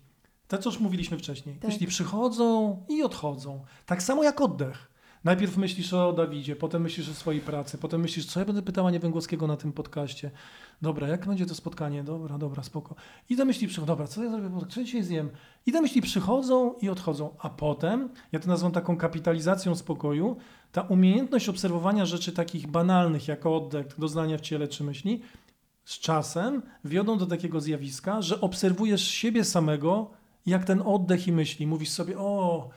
Te, 0.48 0.58
co 0.58 0.70
już 0.70 0.80
mówiliśmy 0.80 1.18
wcześniej. 1.18 1.56
Tak. 1.56 1.72
Myśli 1.72 1.88
przychodzą 1.88 2.78
i 2.90 3.04
odchodzą. 3.04 3.66
Tak 3.86 4.04
samo 4.04 4.24
jak 4.24 4.42
oddech. 4.42 4.92
Najpierw 5.24 5.58
myślisz 5.58 5.94
o 5.94 6.14
Dawidzie, 6.14 6.56
potem 6.56 6.82
myślisz 6.82 7.10
o 7.10 7.14
swojej 7.14 7.42
pracy, 7.42 7.78
potem 7.78 8.02
myślisz, 8.02 8.26
co 8.26 8.40
ja 8.40 8.46
będę 8.46 8.62
pytała 8.62 8.92
Niewęgłowskiego 8.92 9.48
na 9.48 9.58
tym 9.58 9.74
podcaście. 9.74 10.32
Dobra, 10.82 11.08
jak 11.08 11.28
będzie 11.28 11.46
to 11.46 11.56
spotkanie? 11.56 12.04
Dobra, 12.04 12.38
dobra, 12.38 12.64
spoko. 12.64 12.96
I 13.30 13.36
te 13.36 13.46
myśli 13.46 13.68
przychodzą, 13.68 13.88
dobra, 13.94 14.08
co 14.08 14.24
ja 14.24 14.30
zrobię, 14.30 14.50
co 14.70 14.84
dzisiaj 14.84 15.04
zjem? 15.04 15.30
I 15.66 15.72
te 15.72 15.82
myśli 15.82 16.02
przychodzą 16.02 16.74
i 16.74 16.90
odchodzą. 16.90 17.36
A 17.40 17.50
potem, 17.50 18.10
ja 18.32 18.40
to 18.40 18.48
nazywam 18.48 18.72
taką 18.72 18.98
kapitalizacją 18.98 19.76
spokoju, 19.76 20.38
ta 20.72 20.82
umiejętność 20.82 21.50
obserwowania 21.50 22.06
rzeczy 22.06 22.32
takich 22.32 22.68
banalnych, 22.68 23.28
jak 23.28 23.46
oddech, 23.46 23.88
doznania 23.98 24.38
w 24.38 24.42
ciele 24.42 24.68
czy 24.68 24.84
myśli, 24.84 25.22
z 25.86 26.00
czasem 26.00 26.62
wiodą 26.86 27.18
do 27.18 27.26
takiego 27.26 27.62
zjawiska, 27.62 28.22
że 28.22 28.42
obserwujesz 28.42 29.08
siebie 29.08 29.44
samego, 29.44 30.10
jak 30.46 30.66
ten 30.66 30.82
oddech 30.86 31.28
i 31.28 31.32
myśli. 31.32 31.68
Mówisz 31.68 31.90
sobie, 31.90 32.20
o, 32.20 32.70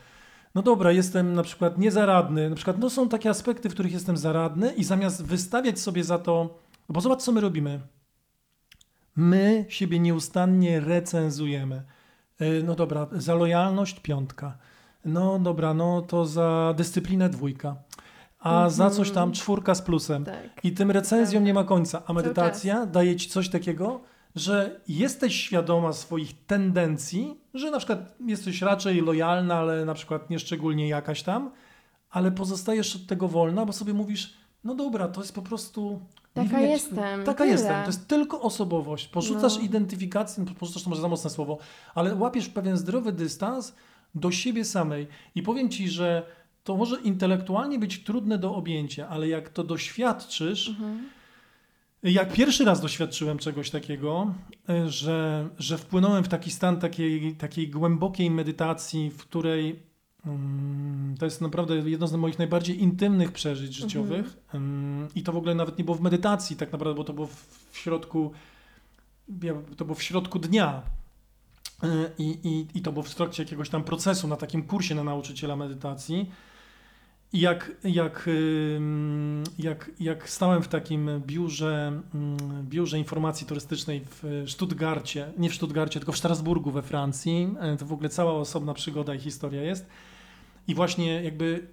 no 0.54 0.62
dobra, 0.62 0.92
jestem 0.92 1.34
na 1.34 1.42
przykład 1.42 1.78
niezaradny. 1.78 2.50
Na 2.50 2.56
przykład, 2.56 2.78
no 2.78 2.90
są 2.90 3.08
takie 3.08 3.30
aspekty, 3.30 3.68
w 3.68 3.72
których 3.72 3.92
jestem 3.92 4.16
zaradny 4.16 4.72
i 4.72 4.84
zamiast 4.84 5.24
wystawiać 5.24 5.80
sobie 5.80 6.04
za 6.04 6.18
to, 6.18 6.58
bo 6.88 7.00
zobacz, 7.00 7.22
co 7.22 7.32
my 7.32 7.40
robimy. 7.40 7.80
My 9.16 9.64
siebie 9.68 10.00
nieustannie 10.00 10.80
recenzujemy. 10.80 11.82
Yy, 12.40 12.62
No 12.62 12.74
dobra, 12.74 13.06
za 13.12 13.34
lojalność 13.34 14.00
piątka. 14.00 14.58
No 15.04 15.38
dobra, 15.38 15.74
no 15.74 16.02
to 16.02 16.26
za 16.26 16.74
dyscyplinę 16.76 17.28
dwójka. 17.28 17.76
A 18.40 18.70
za 18.70 18.90
coś 18.90 19.10
tam 19.10 19.32
czwórka 19.32 19.74
z 19.74 19.82
plusem. 19.82 20.24
Tak. 20.24 20.64
I 20.64 20.72
tym 20.72 20.90
recenzjom 20.90 21.44
nie 21.44 21.54
ma 21.54 21.64
końca. 21.64 22.02
A 22.06 22.12
medytacja 22.12 22.86
daje 22.86 23.16
ci 23.16 23.28
coś 23.28 23.48
takiego, 23.48 24.00
że 24.34 24.80
jesteś 24.88 25.34
świadoma 25.34 25.92
swoich 25.92 26.46
tendencji, 26.46 27.40
że 27.54 27.70
na 27.70 27.78
przykład 27.78 28.14
jesteś 28.26 28.62
raczej 28.62 29.00
lojalna, 29.00 29.54
ale 29.54 29.84
na 29.84 29.94
przykład 29.94 30.30
nieszczególnie 30.30 30.88
jakaś 30.88 31.22
tam, 31.22 31.50
ale 32.10 32.32
pozostajesz 32.32 32.96
od 32.96 33.06
tego 33.06 33.28
wolna, 33.28 33.66
bo 33.66 33.72
sobie 33.72 33.92
mówisz, 33.94 34.34
no 34.64 34.74
dobra, 34.74 35.08
to 35.08 35.20
jest 35.20 35.34
po 35.34 35.42
prostu... 35.42 36.00
Taka 36.34 36.60
jak- 36.60 36.70
jestem, 36.70 37.24
Taka 37.24 37.38
tyle. 37.44 37.50
jestem. 37.52 37.80
To 37.82 37.86
jest 37.86 38.08
tylko 38.08 38.40
osobowość. 38.40 39.08
Porzucasz 39.08 39.56
No. 39.56 39.62
identyfikację, 39.62 40.44
porzucasz 40.58 40.82
to 40.82 40.90
może 40.90 41.02
za 41.02 41.08
mocne 41.08 41.30
słowo, 41.30 41.58
ale 41.94 42.14
łapiesz 42.14 42.48
pewien 42.48 42.76
zdrowy 42.76 43.12
dystans 43.12 43.74
do 44.14 44.30
siebie 44.30 44.64
samej. 44.64 45.06
I 45.34 45.42
powiem 45.42 45.68
ci, 45.68 45.88
że 45.88 46.22
to 46.64 46.76
może 46.76 47.00
intelektualnie 47.00 47.78
być 47.78 48.04
trudne 48.04 48.38
do 48.38 48.54
objęcia, 48.54 49.08
ale 49.08 49.28
jak 49.28 49.48
to 49.48 49.64
doświadczysz, 49.64 50.68
Mhm. 50.68 51.08
Jak 52.02 52.32
pierwszy 52.32 52.64
raz 52.64 52.80
doświadczyłem 52.80 53.38
czegoś 53.38 53.70
takiego, 53.70 54.34
y, 54.70 54.90
że, 54.90 55.48
że 55.58 55.78
wpłynąłem 55.78 56.24
w 56.24 56.28
taki 56.28 56.50
stan 56.50 56.80
takiej, 56.80 57.34
takiej 57.34 57.68
głębokiej 57.68 58.30
medytacji, 58.30 59.10
w 59.10 59.16
której 59.16 59.82
mm, 60.26 61.14
to 61.18 61.24
jest 61.24 61.40
naprawdę 61.40 61.76
jedno 61.76 62.06
z 62.06 62.12
moich 62.12 62.38
najbardziej 62.38 62.82
intymnych 62.82 63.32
przeżyć 63.32 63.74
życiowych. 63.74 64.36
Ym, 64.54 65.08
I 65.14 65.22
to 65.22 65.32
w 65.32 65.36
ogóle 65.36 65.54
nawet 65.54 65.78
nie 65.78 65.84
było 65.84 65.96
w 65.96 66.00
medytacji, 66.00 66.56
tak 66.56 66.72
naprawdę, 66.72 66.96
bo 66.96 67.04
to 67.04 67.12
było 67.12 67.26
w, 67.70 67.78
środku, 67.78 68.32
to 69.76 69.84
było 69.84 69.94
w 69.94 70.02
środku 70.02 70.38
dnia. 70.38 70.82
Y, 71.84 71.86
I, 72.18 72.38
i, 72.48 72.66
I 72.78 72.82
to 72.82 72.92
było 72.92 73.02
w 73.02 73.14
trakcie 73.14 73.42
jakiegoś 73.42 73.68
tam 73.68 73.84
procesu 73.84 74.28
na 74.28 74.36
takim 74.36 74.62
kursie 74.62 74.94
na 74.94 75.04
nauczyciela 75.04 75.56
medytacji. 75.56 76.30
Jak, 77.32 77.72
jak, 77.84 78.28
jak, 79.58 79.90
jak 80.00 80.30
stałem 80.30 80.62
w 80.62 80.68
takim 80.68 81.10
biurze, 81.26 82.02
biurze 82.62 82.98
informacji 82.98 83.46
turystycznej 83.46 84.02
w 84.04 84.44
Stuttgarcie, 84.48 85.32
nie 85.38 85.50
w 85.50 85.54
Stuttgarcie, 85.54 86.00
tylko 86.00 86.12
w 86.12 86.18
Strasburgu 86.18 86.70
we 86.70 86.82
Francji, 86.82 87.54
e, 87.60 87.76
to 87.76 87.86
w 87.86 87.92
ogóle 87.92 88.08
cała 88.08 88.32
osobna 88.32 88.74
przygoda 88.74 89.14
i 89.14 89.18
historia 89.18 89.62
jest. 89.62 89.86
I 90.68 90.74
właśnie 90.74 91.22
jakby 91.22 91.66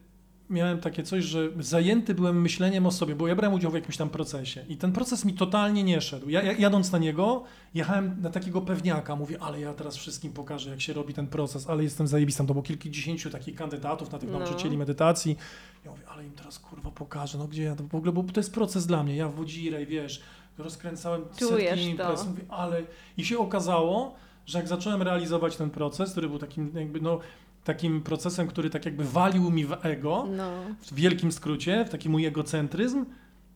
miałem 0.50 0.80
takie 0.80 1.04
coś, 1.04 1.24
że 1.24 1.50
zajęty 1.60 2.16
byłem 2.16 2.42
myśleniem 2.42 2.86
o 2.86 2.92
sobie, 2.92 3.16
bo 3.16 3.28
ja 3.28 3.36
brałem 3.36 3.54
udział 3.54 3.72
w 3.72 3.74
jakimś 3.74 3.98
tam 3.98 4.10
procesie 4.10 4.66
i 4.70 4.78
ten 4.78 4.92
proces 4.92 5.26
mi 5.26 5.34
totalnie 5.34 5.84
nie 5.84 6.02
szedł. 6.02 6.30
Ja, 6.30 6.44
ja 6.44 6.52
jadąc 6.52 6.92
na 6.92 6.98
niego, 6.98 7.44
jechałem 7.74 8.22
na 8.22 8.30
takiego 8.30 8.62
pewniaka, 8.62 9.16
mówię, 9.16 9.38
ale 9.42 9.60
ja 9.60 9.74
teraz 9.74 9.96
wszystkim 9.96 10.34
pokażę, 10.34 10.70
jak 10.70 10.82
się 10.82 10.94
robi 10.94 11.14
ten 11.14 11.28
proces, 11.28 11.70
ale 11.70 11.84
jestem 11.84 12.08
zajebistą. 12.08 12.48
To 12.48 12.54
było 12.54 12.64
kilkudziesięciu 12.64 13.30
takich 13.30 13.56
kandydatów 13.56 14.12
na 14.12 14.20
tych 14.20 14.32
No. 14.32 14.40
nauczycieli 14.40 14.78
medytacji. 14.78 15.38
Ja 15.86 15.92
mówię, 15.92 16.04
ale 16.08 16.26
im 16.26 16.32
teraz 16.32 16.60
kurwa 16.60 16.92
pokażę, 16.92 17.38
no 17.38 17.48
gdzie 17.48 17.64
ja 17.64 17.76
to 17.76 17.84
w 17.84 17.96
ogóle, 17.96 18.12
bo 18.12 18.24
to 18.24 18.40
jest 18.40 18.54
proces 18.54 18.86
dla 18.88 19.04
mnie. 19.04 19.16
Ja 19.16 19.28
w 19.30 19.36
Wodzirej, 19.36 19.86
wiesz, 19.86 20.22
rozkręcałem 20.58 21.22
Czujesz 21.40 21.70
setki 21.70 21.86
imprez, 21.86 22.28
mówię, 22.28 22.44
ale 22.50 22.84
i 23.18 23.26
się 23.26 23.40
okazało, 23.40 24.16
że 24.46 24.58
jak 24.58 24.68
zacząłem 24.68 25.02
realizować 25.02 25.56
ten 25.56 25.70
proces, 25.70 26.12
który 26.12 26.30
był 26.30 26.40
takim 26.40 26.72
jakby 26.76 27.02
no 27.02 27.20
takim 27.68 28.02
procesem, 28.02 28.48
który 28.48 28.70
tak 28.70 28.86
jakby 28.86 29.04
walił 29.04 29.52
mi 29.52 29.66
w 29.66 29.86
ego, 29.86 30.28
No. 30.38 30.52
w 30.82 30.96
wielkim 30.96 31.32
skrócie, 31.32 31.86
w 31.86 31.90
taki 31.90 32.10
mój 32.10 32.26
egocentryzm, 32.26 33.06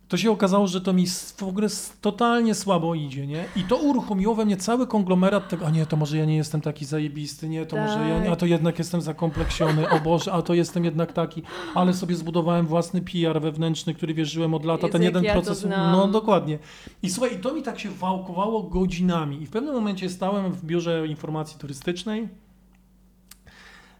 to 0.07 0.17
się 0.17 0.31
okazało, 0.31 0.67
że 0.67 0.81
to 0.81 0.93
mi 0.93 1.07
w 1.37 1.43
ogóle 1.43 1.67
totalnie 2.01 2.55
słabo 2.55 2.95
idzie, 2.95 3.27
nie? 3.27 3.45
I 3.55 3.63
to 3.63 3.77
uruchomiło 3.77 4.35
we 4.35 4.45
mnie 4.45 4.57
cały 4.57 4.87
konglomerat 4.87 5.49
tego, 5.49 5.67
a 5.67 5.69
nie, 5.69 5.85
to 5.85 5.97
może 5.97 6.17
ja 6.17 6.25
nie 6.25 6.35
jestem 6.35 6.61
taki 6.61 6.85
zajebisty, 6.85 7.49
nie, 7.49 7.65
to 7.65 7.75
może 7.75 8.09
ja 8.09 8.19
nie, 8.19 8.31
a 8.31 8.35
to 8.35 8.45
jednak 8.45 8.79
jestem 8.79 9.01
zakompleksiony, 9.01 9.89
o 9.89 9.99
Boże, 9.99 10.33
a 10.33 10.41
to 10.41 10.53
jestem 10.53 10.85
jednak 10.85 11.13
taki, 11.13 11.41
ale 11.75 11.93
sobie 11.93 12.15
zbudowałem 12.15 12.67
własny 12.67 13.01
PR 13.01 13.41
wewnętrzny, 13.41 13.93
który 13.93 14.13
wierzyłem 14.13 14.53
od 14.53 14.65
lata, 14.65 14.87
Jezu, 14.87 14.93
ten 14.93 15.03
jeden 15.03 15.23
ja 15.23 15.33
proces, 15.33 15.65
no 15.69 16.07
dokładnie. 16.07 16.59
I 17.03 17.09
słuchaj, 17.09 17.35
i 17.35 17.39
to 17.39 17.53
mi 17.53 17.63
tak 17.63 17.79
się 17.79 17.89
wałkowało 17.89 18.63
godzinami 18.63 19.41
i 19.41 19.45
w 19.45 19.49
pewnym 19.49 19.73
momencie 19.73 20.09
stałem 20.09 20.51
w 20.51 20.65
biurze 20.65 21.07
informacji 21.07 21.59
turystycznej, 21.59 22.27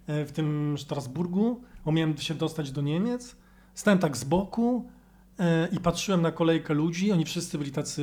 w 0.07 0.31
tym 0.33 0.75
Strasburgu, 0.77 1.61
bo 1.85 1.91
miałem 1.91 2.17
się 2.17 2.33
dostać 2.33 2.71
do 2.71 2.81
Niemiec. 2.81 3.35
Stałem 3.73 3.99
tak 3.99 4.17
z 4.17 4.23
boku 4.23 4.85
e, 5.39 5.67
i 5.71 5.79
patrzyłem 5.79 6.21
na 6.21 6.31
kolejkę 6.31 6.73
ludzi. 6.73 7.11
Oni 7.11 7.25
wszyscy 7.25 7.57
byli 7.57 7.71
tacy 7.71 8.01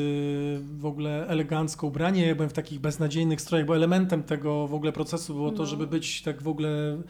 w 0.79 0.87
ogóle 0.87 1.27
elegancko 1.29 1.87
ubrani. 1.87 2.21
Ja 2.21 2.35
byłem 2.35 2.51
w 2.51 2.53
takich 2.53 2.81
beznadziejnych 2.81 3.41
strojach, 3.41 3.67
bo 3.67 3.77
elementem 3.77 4.23
tego 4.23 4.67
w 4.69 4.75
ogóle 4.75 4.93
procesu 4.93 5.35
było 5.35 5.51
to, 5.51 5.59
No. 5.59 5.67
żeby 5.67 5.87
być 5.87 6.23
tak 6.23 6.43
w 6.43 6.49
ogóle 6.49 7.03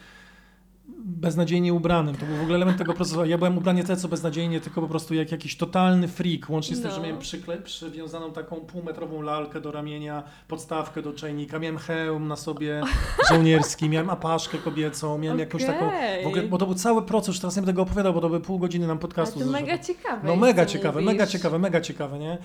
beznadziejnie 0.97 1.73
ubranym. 1.73 2.15
To 2.15 2.25
był 2.25 2.35
w 2.37 2.41
ogóle 2.41 2.55
element 2.55 2.77
tego 2.77 2.93
procesu. 2.93 3.25
Ja 3.25 3.37
byłem 3.37 3.57
ubrany 3.57 3.83
tyle 3.83 3.97
co 3.97 4.07
beznadziejnie, 4.07 4.61
tylko 4.61 4.81
po 4.81 4.87
prostu 4.87 5.13
jak 5.13 5.31
jakiś 5.31 5.57
totalny 5.57 6.07
freak, 6.07 6.49
łącznie 6.49 6.75
z 6.75 6.81
tym, 6.81 6.89
No. 6.89 6.95
że 6.95 7.01
miałem 7.01 7.17
przykle- 7.19 7.61
przywiązaną 7.61 8.31
taką 8.31 8.55
półmetrową 8.55 9.21
lalkę 9.21 9.61
do 9.61 9.71
ramienia, 9.71 10.23
podstawkę 10.47 11.01
do 11.01 11.13
czajnika, 11.13 11.59
miałem 11.59 11.77
hełm 11.77 12.27
na 12.27 12.35
sobie 12.35 12.81
żołnierski, 13.29 13.89
miałem 13.89 14.09
apaszkę 14.09 14.57
kobiecą, 14.57 15.17
miałem 15.17 15.39
jakąś 15.39 15.65
taką... 15.65 15.89
W 16.23 16.27
ogóle, 16.27 16.43
bo 16.43 16.57
to 16.57 16.65
był 16.65 16.75
cały 16.75 17.01
proces, 17.01 17.27
już 17.27 17.39
teraz 17.39 17.55
nie 17.55 17.61
będę 17.61 17.71
tego 17.73 17.81
opowiadał, 17.81 18.13
bo 18.13 18.21
to 18.21 18.29
by 18.29 18.39
pół 18.39 18.59
godziny 18.59 18.87
nam 18.87 18.91
Ale 18.97 19.01
podcastu 19.01 19.39
to 19.39 19.45
zużyło. 19.45 19.61
mega 19.61 19.77
ciekawe. 19.77 20.21
No 20.27 20.35
mega 20.35 20.65
ciekawe, 20.65 21.01
mega 21.01 21.27
ciekawe, 21.27 21.59
mega 21.59 21.81
ciekawe, 21.81 22.19
nie? 22.19 22.37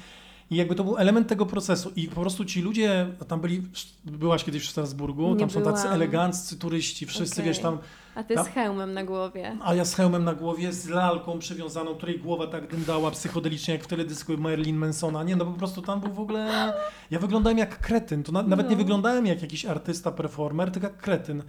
I 0.50 0.56
jakby 0.56 0.74
to 0.74 0.84
był 0.84 0.96
element 0.96 1.28
tego 1.28 1.46
procesu 1.46 1.92
i 1.96 2.08
po 2.08 2.20
prostu 2.20 2.44
ci 2.44 2.62
ludzie, 2.62 3.06
tam 3.28 3.40
byli, 3.40 3.62
byłaś 4.04 4.44
kiedyś 4.44 4.66
w 4.66 4.70
Strasburgu, 4.70 5.34
Nie 5.34 5.40
tam 5.40 5.50
są 5.50 5.62
tacy 5.62 5.82
byłam. 5.82 5.94
eleganccy 5.94 6.58
turyści, 6.58 7.06
wszyscy 7.06 7.34
Okej. 7.34 7.44
wiesz 7.44 7.58
tam, 7.58 7.78
A 8.14 8.24
ty 8.24 8.34
Tam- 8.34 8.44
z 8.44 8.48
hełmem 8.48 8.92
na 8.94 9.04
głowie. 9.04 9.56
a 9.64 9.74
ja 9.74 9.84
z 9.84 9.94
hełmem 9.94 10.24
na 10.24 10.34
głowie, 10.34 10.72
z 10.72 10.88
lalką 10.88 11.38
przywiązaną, 11.38 11.94
której 11.94 12.18
głowa 12.18 12.46
tak 12.46 12.66
dyndała 12.70 13.10
psychodelicznie, 13.10 13.74
jak 13.74 13.84
w 13.84 13.86
teledysku 13.86 14.32
Marilyn 14.38 14.76
Mansona. 14.76 15.22
Nie, 15.22 15.36
no 15.36 15.44
po 15.44 15.52
prostu 15.52 15.82
tam 15.82 16.00
był 16.00 16.12
w 16.12 16.20
ogóle... 16.20 16.72
Ja 17.10 17.18
wyglądałem 17.18 17.58
jak 17.58 17.80
kretyn. 17.80 18.22
To 18.22 18.32
na, 18.32 18.42
nawet 18.42 18.66
nie 18.66 18.72
No. 18.76 18.82
wyglądałem 18.82 19.26
jak 19.26 19.42
jakiś 19.42 19.64
artysta, 19.64 20.12
performer, 20.12 20.70
tylko 20.70 20.86
jak 20.88 20.96
kretyn. 20.96 21.42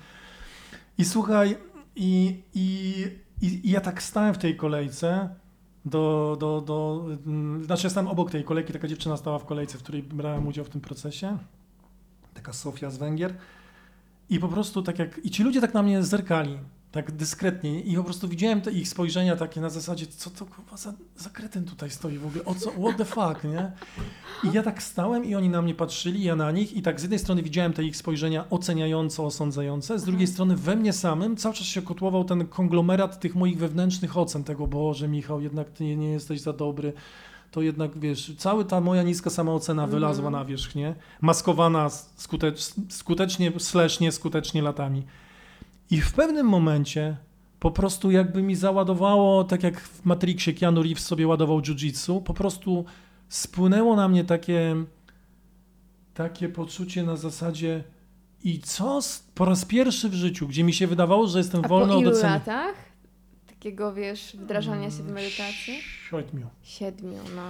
I 0.98 1.06
słuchaj, 1.06 1.58
i, 1.96 2.42
i, 2.56 2.94
i, 3.42 3.68
i 3.68 3.72
ja 3.72 3.82
tak 3.82 4.04
stałem 4.04 4.34
w 4.34 4.38
tej 4.38 4.56
kolejce 4.56 5.30
do... 5.86 6.38
do, 6.40 6.62
do 6.62 7.06
mm, 7.26 7.64
znaczy 7.64 7.86
ja 7.86 7.90
stałem 7.90 8.08
obok 8.08 8.32
tej 8.32 8.44
kolejki, 8.44 8.74
taka 8.74 8.88
dziewczyna 8.88 9.18
stała 9.18 9.40
w 9.40 9.46
kolejce, 9.46 9.78
w 9.78 9.84
której 9.84 10.04
brałem 10.04 10.48
udział 10.48 10.66
w 10.66 10.70
tym 10.70 10.82
procesie. 10.82 11.38
Taka 12.34 12.54
Sofia 12.54 12.90
z 12.90 12.98
Węgier. 12.98 13.36
I 14.30 14.40
po 14.40 14.48
prostu 14.48 14.82
tak 14.82 15.00
jak. 15.00 15.26
I 15.26 15.32
ci 15.32 15.44
ludzie 15.44 15.62
tak 15.62 15.74
na 15.74 15.84
mnie 15.84 16.04
zerkali, 16.04 16.58
tak 16.96 17.12
dyskretnie. 17.12 17.82
I 17.82 17.96
po 17.96 18.04
prostu 18.04 18.28
widziałem 18.28 18.62
te 18.62 18.72
ich 18.72 18.88
spojrzenia 18.88 19.36
takie 19.36 19.62
na 19.62 19.70
zasadzie, 19.70 20.08
co 20.08 20.30
to 20.30 20.46
kurwa 20.46 20.78
za, 20.78 20.94
za 21.18 21.30
kretyn 21.30 21.66
tutaj 21.66 21.90
stoi 21.90 22.18
w 22.18 22.26
ogóle, 22.26 22.46
o 22.46 22.56
co, 22.56 22.72
what 22.72 22.98
the 22.98 23.06
fuck, 23.06 23.44
nie? 23.44 23.72
I 24.44 24.54
ja 24.54 24.64
tak 24.64 24.84
stałem 24.84 25.26
i 25.26 25.36
oni 25.36 25.50
na 25.50 25.62
mnie 25.62 25.76
patrzyli, 25.76 26.24
ja 26.24 26.36
na 26.36 26.52
nich 26.52 26.74
i 26.74 26.82
tak 26.82 27.00
z 27.00 27.04
jednej 27.04 27.20
strony 27.20 27.44
widziałem 27.44 27.74
te 27.74 27.84
ich 27.84 27.98
spojrzenia 27.98 28.46
oceniająco, 28.50 29.26
osądzające, 29.26 30.00
z 30.00 30.04
drugiej 30.04 30.28
strony 30.28 30.56
we 30.56 30.76
mnie 30.76 30.94
samym 30.94 31.38
cały 31.38 31.56
czas 31.56 31.68
się 31.68 31.82
kotłował 31.82 32.24
ten 32.24 32.48
konglomerat 32.48 33.20
tych 33.20 33.36
moich 33.36 33.58
wewnętrznych 33.58 34.18
ocen, 34.18 34.44
tego, 34.44 34.68
Boże 34.68 35.08
Michał, 35.08 35.42
jednak 35.42 35.70
ty 35.70 35.84
nie, 35.84 35.96
nie 35.96 36.12
jesteś 36.12 36.42
za 36.42 36.54
dobry, 36.54 36.94
to 37.52 37.62
jednak, 37.62 38.00
wiesz, 38.00 38.34
cała 38.38 38.64
ta 38.64 38.82
moja 38.82 39.04
niska 39.04 39.30
samoocena 39.30 39.88
wylazła 39.88 40.30
na 40.30 40.46
wierzchnię, 40.46 40.96
maskowana 41.22 41.90
skutecz, 42.16 42.60
skutecznie, 42.90 43.52
slash 43.58 44.00
nieskutecznie 44.00 44.62
latami. 44.62 45.04
I 45.92 46.02
w 46.02 46.14
pewnym 46.14 46.48
momencie 46.48 47.18
po 47.60 47.72
prostu 47.72 48.12
jakby 48.12 48.42
mi 48.42 48.56
załadowało, 48.56 49.44
tak 49.44 49.64
jak 49.64 49.80
w 49.82 50.06
Matrixie 50.06 50.54
Keanu 50.54 50.84
Reeves 50.84 51.06
sobie 51.06 51.28
ładował 51.28 51.60
jiu-jitsu, 51.62 52.22
po 52.24 52.34
prostu 52.34 52.86
spłynęło 53.30 53.96
na 53.96 54.08
mnie 54.08 54.24
takie, 54.24 54.76
takie 56.14 56.50
poczucie 56.50 57.04
na 57.04 57.16
zasadzie 57.16 57.84
i 58.44 58.60
co 58.60 59.02
z, 59.02 59.20
po 59.36 59.46
raz 59.46 59.66
pierwszy 59.66 60.10
w 60.10 60.14
życiu, 60.14 60.48
gdzie 60.48 60.64
mi 60.64 60.74
się 60.74 60.88
wydawało, 60.88 61.28
że 61.28 61.38
jestem 61.38 61.66
A 61.66 61.68
wolny 61.68 61.88
po 61.88 61.96
od 61.96 62.02
ilu 62.02 62.12
oceny. 62.12 62.34
latach 62.34 62.76
takiego, 63.48 63.94
wiesz, 63.94 64.36
wdrażania 64.40 64.92
się 64.92 64.98
w 64.98 65.00
Mm, 65.00 65.14
medytację? 65.14 65.74
Siedmiu. 66.12 66.48
Siedmiu, 66.64 67.18
no. 67.36 67.42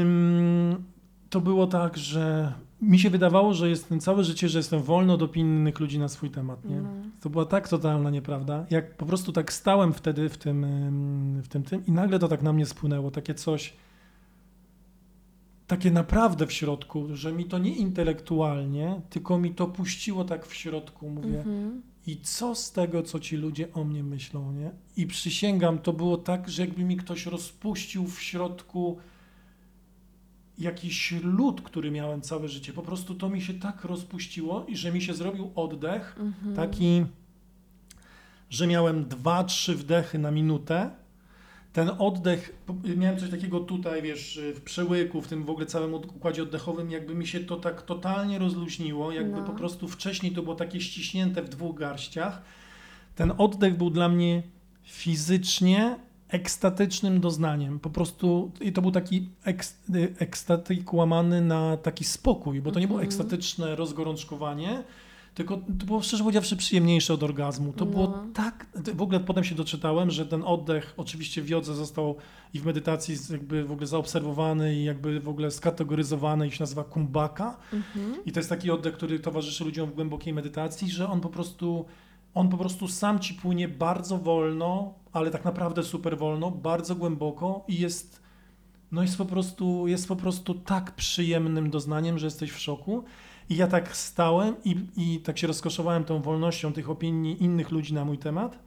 Ym, 0.00 0.84
to 1.30 1.40
było 1.40 1.66
tak, 1.66 1.96
że 1.96 2.52
mi 2.82 2.98
się 2.98 3.10
wydawało, 3.10 3.54
że 3.54 3.68
jestem 3.70 4.00
całe 4.00 4.24
życie, 4.24 4.48
że 4.48 4.58
jestem 4.58 4.82
wolny 4.82 5.12
od 5.12 5.22
opinii 5.22 5.52
innych 5.56 5.80
ludzi 5.80 5.98
na 5.98 6.08
swój 6.08 6.30
temat. 6.30 6.64
Nie? 6.64 6.76
no. 6.82 6.88
To 7.20 7.30
była 7.30 7.44
tak 7.44 7.68
totalna 7.68 8.10
nieprawda. 8.10 8.66
Jak 8.70 8.96
po 8.96 9.06
prostu 9.06 9.32
tak 9.32 9.52
stałem 9.52 9.92
wtedy 9.92 10.28
w 10.28 10.38
tym, 10.38 10.64
ym, 10.64 11.42
w 11.42 11.48
tym, 11.48 11.62
tym 11.62 11.86
i 11.86 11.92
nagle 11.92 12.18
to 12.18 12.28
tak 12.28 12.42
na 12.42 12.52
mnie 12.52 12.66
spłynęło, 12.66 13.10
takie 13.10 13.34
coś, 13.34 13.72
takie 15.66 15.90
naprawdę 15.90 16.46
w 16.46 16.52
środku, 16.52 17.06
że 17.16 17.32
mi 17.32 17.44
to 17.44 17.58
nie 17.58 17.74
intelektualnie, 17.76 19.00
tylko 19.10 19.38
mi 19.38 19.54
to 19.54 19.66
puściło 19.66 20.24
tak 20.24 20.46
w 20.46 20.54
środku, 20.54 21.10
mówię, 21.10 21.38
Mhm. 21.38 21.82
i 22.06 22.20
co 22.20 22.54
z 22.54 22.72
tego, 22.72 23.02
co 23.02 23.20
ci 23.20 23.36
ludzie 23.36 23.72
o 23.74 23.84
mnie 23.84 24.02
myślą, 24.02 24.52
nie? 24.52 24.70
I 24.96 25.06
przysięgam, 25.06 25.78
to 25.78 25.92
było 25.92 26.16
tak, 26.16 26.48
że 26.48 26.62
jakby 26.62 26.84
mi 26.84 26.96
ktoś 26.96 27.26
rozpuścił 27.26 28.06
w 28.06 28.20
środku 28.22 28.98
jakiś 30.60 31.12
lód, 31.22 31.60
który 31.62 31.90
miałem 31.90 32.20
całe 32.20 32.48
życie. 32.48 32.72
Po 32.72 32.82
prostu 32.82 33.14
to 33.14 33.28
mi 33.28 33.42
się 33.42 33.54
tak 33.54 33.84
rozpuściło 33.84 34.64
i 34.68 34.76
że 34.76 34.92
mi 34.92 35.02
się 35.02 35.14
zrobił 35.14 35.50
oddech, 35.54 36.16
Mhm. 36.20 36.56
taki, 36.56 37.04
że 38.50 38.66
miałem 38.66 39.04
dwa, 39.08 39.44
trzy 39.44 39.74
wdechy 39.74 40.18
na 40.18 40.30
minutę. 40.30 40.90
Ten 41.72 41.90
oddech, 41.98 42.56
miałem 42.96 43.18
coś 43.18 43.30
takiego 43.30 43.60
tutaj, 43.60 44.02
wiesz, 44.02 44.40
w 44.54 44.60
przełyku, 44.60 45.22
w 45.22 45.28
tym 45.28 45.44
w 45.44 45.50
ogóle 45.50 45.66
całym 45.66 45.94
układzie 45.94 46.42
oddechowym, 46.42 46.90
jakby 46.90 47.14
mi 47.14 47.26
się 47.26 47.40
to 47.40 47.56
tak 47.56 47.82
totalnie 47.82 48.38
rozluźniło, 48.38 49.12
jakby 49.12 49.40
No. 49.40 49.46
po 49.46 49.52
prostu 49.52 49.88
wcześniej 49.88 50.32
to 50.32 50.42
było 50.42 50.54
takie 50.54 50.80
ściśnięte 50.80 51.42
w 51.42 51.48
dwóch 51.48 51.78
garściach. 51.78 52.42
Ten 53.16 53.32
oddech 53.38 53.76
był 53.76 53.90
dla 53.90 54.08
mnie 54.08 54.42
fizycznie 54.82 55.96
ekstatycznym 56.30 57.20
doznaniem. 57.20 57.78
Po 57.80 57.90
prostu, 57.90 58.50
i 58.60 58.72
to 58.72 58.82
był 58.82 58.90
taki 58.90 59.28
eks, 59.44 59.78
y, 59.94 60.14
ekstatyk 60.18 60.92
łamany 60.94 61.40
na 61.40 61.76
taki 61.76 62.04
spokój, 62.04 62.60
bo 62.62 62.72
to 62.72 62.80
nie 62.80 62.86
było 62.86 62.98
Mhm. 63.00 63.08
ekstatyczne 63.08 63.76
rozgorączkowanie, 63.76 64.82
tylko 65.34 65.56
to 65.56 65.86
było 65.86 66.02
szczerze 66.02 66.22
powiedziawszy 66.24 66.56
przyjemniejsze 66.56 67.14
od 67.14 67.22
orgazmu. 67.22 67.72
To 67.72 67.84
No. 67.84 67.90
było 67.90 68.24
tak, 68.34 68.66
w 68.94 69.02
ogóle 69.02 69.20
potem 69.20 69.44
się 69.44 69.54
doczytałem, 69.54 70.10
że 70.10 70.26
ten 70.26 70.42
oddech 70.44 70.94
oczywiście 70.96 71.42
w 71.42 71.48
jodze 71.48 71.74
został 71.74 72.16
i 72.54 72.60
w 72.60 72.66
medytacji 72.66 73.16
jakby 73.30 73.64
w 73.64 73.72
ogóle 73.72 73.86
zaobserwowany 73.86 74.74
i 74.74 74.84
jakby 74.84 75.20
w 75.20 75.28
ogóle 75.28 75.50
skategoryzowany 75.50 76.48
i 76.48 76.50
się 76.50 76.62
nazywa 76.62 76.84
kumbaka. 76.84 77.56
Mhm. 77.72 78.14
I 78.26 78.32
to 78.32 78.40
jest 78.40 78.48
taki 78.50 78.70
oddech, 78.70 78.94
który 78.94 79.18
towarzyszy 79.20 79.64
ludziom 79.64 79.90
w 79.90 79.94
głębokiej 79.94 80.32
medytacji, 80.34 80.90
że 80.90 81.08
on 81.08 81.20
po 81.20 81.28
prostu, 81.28 81.84
on 82.34 82.48
po 82.48 82.56
prostu 82.56 82.88
sam 82.88 83.18
ci 83.18 83.34
płynie 83.34 83.68
bardzo 83.68 84.18
wolno, 84.18 84.94
ale 85.12 85.30
tak 85.30 85.44
naprawdę 85.44 85.82
super 85.82 86.18
wolno, 86.18 86.50
bardzo 86.50 86.94
głęboko 86.94 87.64
i 87.68 87.80
jest, 87.80 88.22
no 88.92 89.02
jest 89.02 89.18
po 89.18 89.24
prostu, 89.24 89.86
jest 89.88 90.08
po 90.08 90.16
prostu 90.16 90.54
tak 90.54 90.92
przyjemnym 90.94 91.70
doznaniem, 91.70 92.18
że 92.18 92.26
jesteś 92.26 92.50
w 92.50 92.58
szoku. 92.58 93.04
I 93.48 93.56
ja 93.56 93.66
tak 93.66 93.96
stałem 93.96 94.54
i, 94.64 94.76
i 94.96 95.20
tak 95.20 95.38
się 95.38 95.46
rozkoszowałem 95.46 96.04
tą 96.04 96.22
wolnością 96.22 96.72
tych 96.72 96.90
opinii 96.90 97.42
innych 97.42 97.70
ludzi 97.70 97.94
na 97.94 98.04
mój 98.04 98.18
temat. 98.18 98.58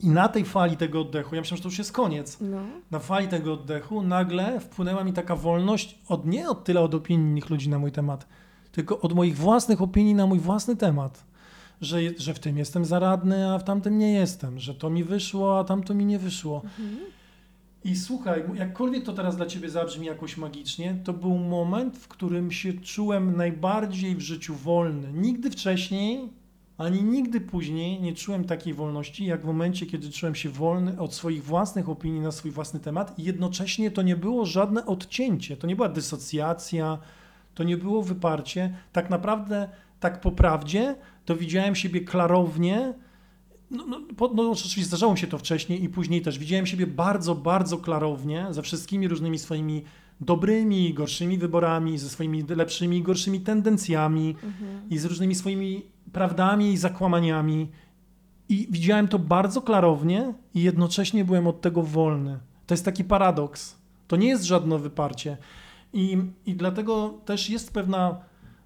I 0.00 0.08
na 0.08 0.28
tej 0.28 0.44
fali 0.44 0.76
tego 0.76 1.00
oddechu, 1.00 1.34
ja 1.34 1.40
myślałem, 1.40 1.56
że 1.56 1.62
to 1.62 1.68
już 1.68 1.78
jest 1.78 1.92
koniec 1.92 2.38
No. 2.40 2.60
na 2.90 2.98
fali 2.98 3.28
tego 3.28 3.52
oddechu 3.52 4.02
nagle 4.02 4.60
wpłynęła 4.60 5.04
mi 5.04 5.12
taka 5.12 5.36
wolność 5.36 5.98
od 6.08 6.26
nie 6.26 6.48
od 6.50 6.64
tyle 6.64 6.80
od 6.80 6.94
opinii 6.94 7.30
innych 7.30 7.50
ludzi 7.50 7.68
na 7.68 7.78
mój 7.78 7.92
temat, 7.92 8.26
tylko 8.72 9.00
od 9.00 9.12
moich 9.12 9.36
własnych 9.36 9.82
opinii 9.82 10.14
na 10.14 10.26
mój 10.26 10.38
własny 10.38 10.76
temat. 10.76 11.24
Że, 11.80 11.98
że 12.18 12.34
w 12.34 12.38
tym 12.38 12.58
jestem 12.58 12.84
zaradny, 12.84 13.52
a 13.52 13.58
w 13.58 13.64
tamtym 13.64 13.98
nie 13.98 14.12
jestem, 14.12 14.58
że 14.58 14.74
to 14.74 14.90
mi 14.90 15.04
wyszło, 15.04 15.58
a 15.58 15.64
tamto 15.64 15.94
mi 15.94 16.06
nie 16.06 16.18
wyszło. 16.18 16.62
Mhm. 16.78 16.98
I 17.84 17.96
słuchaj, 17.96 18.44
jakkolwiek 18.54 19.04
to 19.04 19.12
teraz 19.12 19.36
dla 19.36 19.46
ciebie 19.46 19.70
zabrzmi 19.70 20.06
jakoś 20.06 20.36
magicznie, 20.36 20.98
to 21.04 21.12
był 21.12 21.38
moment, 21.38 21.98
w 21.98 22.08
którym 22.08 22.52
się 22.52 22.72
czułem 22.72 23.36
najbardziej 23.36 24.16
w 24.16 24.20
życiu 24.20 24.54
wolny. 24.54 25.12
Nigdy 25.12 25.50
wcześniej, 25.50 26.28
ani 26.78 27.02
nigdy 27.02 27.40
później 27.40 28.00
nie 28.00 28.14
czułem 28.14 28.44
takiej 28.44 28.74
wolności, 28.74 29.24
jak 29.24 29.42
w 29.42 29.44
momencie, 29.44 29.86
kiedy 29.86 30.10
czułem 30.10 30.34
się 30.34 30.48
wolny 30.48 31.00
od 31.00 31.14
swoich 31.14 31.44
własnych 31.44 31.88
opinii 31.88 32.20
na 32.20 32.32
swój 32.32 32.50
własny 32.50 32.80
temat. 32.80 33.18
I 33.18 33.22
jednocześnie 33.22 33.90
to 33.90 34.02
nie 34.02 34.16
było 34.16 34.46
żadne 34.46 34.86
odcięcie, 34.86 35.56
to 35.56 35.66
nie 35.66 35.76
była 35.76 35.88
dysocjacja, 35.88 36.98
to 37.54 37.64
nie 37.64 37.76
było 37.76 38.02
wyparcie. 38.02 38.74
Tak 38.92 39.10
naprawdę, 39.10 39.68
tak 40.00 40.20
po 40.20 40.32
prawdzie, 40.32 40.94
to 41.28 41.36
widziałem 41.36 41.74
siebie 41.74 42.00
klarownie, 42.00 42.94
no, 43.70 43.86
no, 43.86 44.00
po, 44.16 44.30
no 44.34 44.50
oczywiście 44.50 44.84
zdarzało 44.84 45.12
mi 45.12 45.18
się 45.18 45.26
to 45.26 45.38
wcześniej 45.38 45.84
i 45.84 45.88
później 45.88 46.22
też. 46.22 46.38
Widziałem 46.38 46.66
siebie 46.66 46.86
bardzo, 46.86 47.34
bardzo 47.34 47.78
klarownie 47.78 48.46
ze 48.50 48.62
wszystkimi 48.62 49.08
różnymi 49.08 49.38
swoimi 49.38 49.84
dobrymi 50.20 50.88
i 50.88 50.94
gorszymi 50.94 51.38
wyborami, 51.38 51.98
ze 51.98 52.08
swoimi 52.08 52.42
lepszymi 52.48 52.96
i 52.96 53.02
gorszymi 53.02 53.40
tendencjami 53.40 54.36
Mhm. 54.42 54.90
i 54.90 54.98
z 54.98 55.04
różnymi 55.04 55.34
swoimi 55.34 55.82
prawdami 56.12 56.72
i 56.72 56.76
zakłamaniami. 56.76 57.68
I 58.48 58.68
widziałem 58.70 59.08
to 59.08 59.18
bardzo 59.18 59.62
klarownie 59.62 60.34
i 60.54 60.62
jednocześnie 60.62 61.24
byłem 61.24 61.46
od 61.46 61.60
tego 61.60 61.82
wolny. 61.82 62.38
To 62.66 62.74
jest 62.74 62.84
taki 62.84 63.04
paradoks. 63.04 63.76
To 64.06 64.16
nie 64.16 64.28
jest 64.28 64.44
żadne 64.44 64.78
wyparcie. 64.78 65.36
I, 65.92 66.18
I 66.46 66.54
dlatego 66.54 67.14
też 67.24 67.50
jest 67.50 67.72
pewna, 67.72 68.20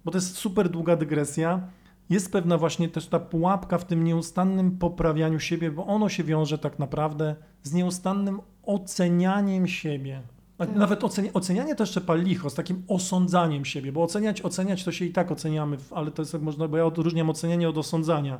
bo 0.05 0.11
to 0.11 0.17
jest 0.17 0.37
super 0.37 0.69
długa 0.69 0.95
dygresja, 0.95 1.61
jest 2.09 2.31
pewna 2.31 2.57
właśnie 2.57 2.89
też 2.89 3.07
ta 3.07 3.19
pułapka 3.19 3.77
w 3.77 3.85
tym 3.85 4.03
nieustannym 4.03 4.77
poprawianiu 4.77 5.39
siebie, 5.39 5.71
bo 5.71 5.85
ono 5.85 6.09
się 6.09 6.23
wiąże 6.23 6.57
tak 6.57 6.79
naprawdę 6.79 7.35
z 7.63 7.73
nieustannym 7.73 8.41
ocenianiem 8.63 9.67
siebie. 9.67 10.21
A 10.57 10.65
Tak. 10.65 10.75
Nawet 10.75 11.03
ocenia, 11.03 11.33
ocenianie 11.33 11.75
to 11.75 11.83
jeszcze 11.83 12.01
pal 12.01 12.23
licho, 12.23 12.49
z 12.49 12.53
takim 12.53 12.83
osądzaniem 12.87 13.65
siebie, 13.65 13.91
bo 13.91 14.03
oceniać, 14.03 14.41
oceniać 14.41 14.83
to 14.83 14.91
się 14.91 15.05
i 15.05 15.11
tak 15.11 15.31
oceniamy, 15.31 15.77
ale 15.91 16.11
to 16.11 16.21
jest 16.21 16.31
tak 16.31 16.41
można, 16.41 16.67
bo 16.67 16.77
ja 16.77 16.85
odróżniam 16.85 17.29
ocenianie 17.29 17.69
od 17.69 17.77
osądzania, 17.77 18.39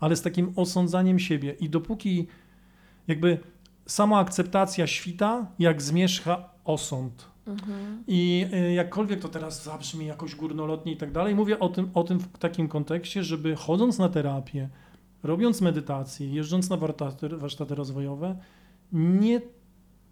ale 0.00 0.16
z 0.16 0.22
takim 0.22 0.52
osądzaniem 0.56 1.18
siebie 1.18 1.56
i 1.60 1.70
dopóki 1.70 2.26
jakby 3.08 3.38
sama 3.86 4.18
akceptacja 4.18 4.86
świta, 4.86 5.46
jak 5.58 5.82
zmierzcha 5.82 6.48
osąd. 6.64 7.31
Mhm. 7.46 8.04
I 8.06 8.46
y, 8.54 8.72
jakkolwiek 8.72 9.20
to 9.20 9.28
teraz 9.28 9.64
zabrzmi 9.64 10.06
jakoś 10.06 10.34
górnolotnie 10.34 10.92
i 10.92 10.96
tak 10.96 11.12
dalej, 11.12 11.34
mówię 11.34 11.58
o 11.58 11.68
tym, 11.68 11.90
o 11.94 12.04
tym 12.04 12.18
w 12.18 12.38
takim 12.38 12.68
kontekście, 12.68 13.24
żeby 13.24 13.56
chodząc 13.56 13.98
na 13.98 14.08
terapię, 14.08 14.68
robiąc 15.22 15.60
medytację, 15.60 16.34
jeżdżąc 16.34 16.70
na 16.70 16.76
warsztaty, 16.76 17.28
warsztaty 17.28 17.74
rozwojowe, 17.74 18.36
nie 18.92 19.40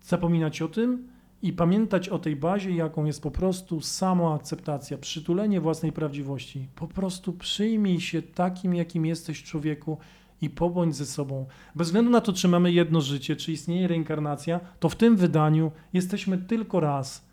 zapominać 0.03 0.63
o 0.63 0.69
tym 0.69 1.09
i 1.43 1.53
pamiętać 1.53 2.09
o 2.09 2.19
tej 2.19 2.37
bazie, 2.37 2.71
jaką 2.71 3.05
jest 3.05 3.23
po 3.23 3.31
prostu 3.31 3.81
samoakceptacja, 3.81 4.99
przytulenie 4.99 5.61
własnej 5.61 5.93
prawdziwości. 5.93 6.69
Po 6.75 6.89
prostu 6.89 7.33
przyjmij 7.33 8.01
się 8.01 8.23
takim, 8.23 8.75
jakim 8.75 9.07
jesteś 9.07 9.43
człowieku 9.43 9.99
i 10.43 10.51
pobądź 10.51 10.97
ze 10.97 11.07
sobą. 11.07 11.47
Bez 11.75 11.89
względu 11.89 12.11
na 12.11 12.21
to, 12.21 12.33
czy 12.33 12.49
mamy 12.49 12.73
jedno 12.73 13.01
życie, 13.01 13.37
czy 13.37 13.53
istnieje 13.53 13.89
reinkarnacja, 13.89 14.61
to 14.81 14.89
w 14.89 14.97
tym 14.97 15.17
wydaniu 15.17 15.73
jesteśmy 15.93 16.39
tylko 16.39 16.81
raz. 16.81 17.25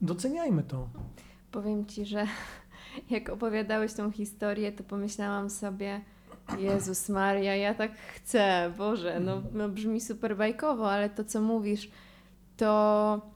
Doceniajmy 0.00 0.62
to. 0.62 0.88
Powiem 1.50 1.86
ci, 1.86 2.06
że 2.06 2.26
jak 3.10 3.28
opowiadałeś 3.28 3.92
tą 3.92 4.10
historię, 4.10 4.72
to 4.72 4.84
pomyślałam 4.84 5.50
sobie, 5.50 6.00
Jezus 6.58 7.08
Maria, 7.08 7.56
ja 7.56 7.74
tak 7.74 7.92
chcę, 7.98 8.72
Boże, 8.78 9.20
no, 9.20 9.42
no 9.52 9.68
brzmi 9.68 10.00
super 10.00 10.36
bajkowo, 10.36 10.90
ale 10.90 11.10
to 11.10 11.24
co 11.24 11.40
mówisz, 11.40 11.90
to 12.56 13.33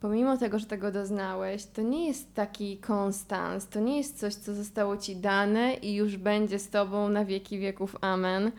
pomimo 0.00 0.36
tego, 0.36 0.58
że 0.58 0.66
tego 0.66 0.92
doznałeś, 0.92 1.64
to 1.64 1.82
nie 1.82 2.06
jest 2.06 2.34
taki 2.34 2.76
konstans, 2.76 3.68
to 3.68 3.80
nie 3.80 3.96
jest 3.96 4.18
coś, 4.18 4.34
co 4.34 4.54
zostało 4.54 4.96
ci 4.96 5.16
dane 5.16 5.74
i 5.74 5.94
już 5.94 6.16
będzie 6.16 6.58
z 6.58 6.70
tobą 6.70 7.08
na 7.08 7.24
wieki 7.24 7.58
wieków, 7.58 7.96
amen. 8.00 8.52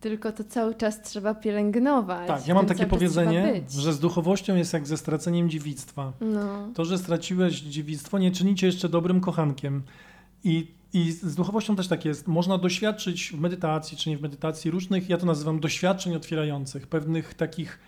Tylko 0.00 0.32
to 0.32 0.44
cały 0.44 0.74
czas 0.74 1.02
trzeba 1.02 1.34
pielęgnować. 1.34 2.28
Tak, 2.28 2.48
ja 2.48 2.54
mam 2.54 2.66
takie 2.66 2.86
powiedzenie, 2.86 3.62
że 3.70 3.92
z 3.92 4.00
duchowością 4.00 4.56
jest 4.56 4.72
jak 4.72 4.86
ze 4.86 4.96
straceniem 4.96 5.50
dziewictwa. 5.50 6.12
No, 6.20 6.68
To, 6.74 6.84
że 6.84 6.98
straciłeś 6.98 7.60
dziewictwo, 7.60 8.18
nie 8.18 8.30
czyni 8.30 8.54
cię 8.54 8.66
jeszcze 8.66 8.88
dobrym 8.88 9.20
kochankiem. 9.20 9.82
I, 10.44 10.66
I 10.92 11.12
z 11.12 11.34
duchowością 11.34 11.76
też 11.76 11.88
tak 11.88 12.04
jest. 12.04 12.26
Można 12.26 12.58
doświadczyć 12.58 13.32
w 13.34 13.40
medytacji, 13.40 13.96
czy 13.96 14.10
nie 14.10 14.18
w 14.18 14.22
medytacji, 14.22 14.70
różnych, 14.70 15.08
ja 15.08 15.16
to 15.16 15.26
nazywam 15.26 15.60
doświadczeń 15.60 16.14
otwierających, 16.14 16.86
pewnych 16.86 17.34
takich 17.34 17.78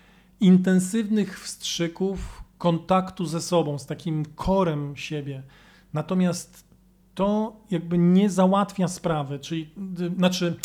intensywnych 0.40 1.40
wstrzyków 1.40 2.45
kontaktu 2.58 3.26
ze 3.26 3.40
sobą, 3.40 3.78
z 3.78 3.86
takim 3.86 4.24
korem 4.34 4.96
siebie. 4.96 5.42
Natomiast 5.92 6.64
to 7.14 7.56
jakby 7.70 7.98
nie 7.98 8.30
załatwia 8.30 8.88
sprawy, 8.88 9.38
czyli 9.38 9.70
znaczy, 10.16 10.56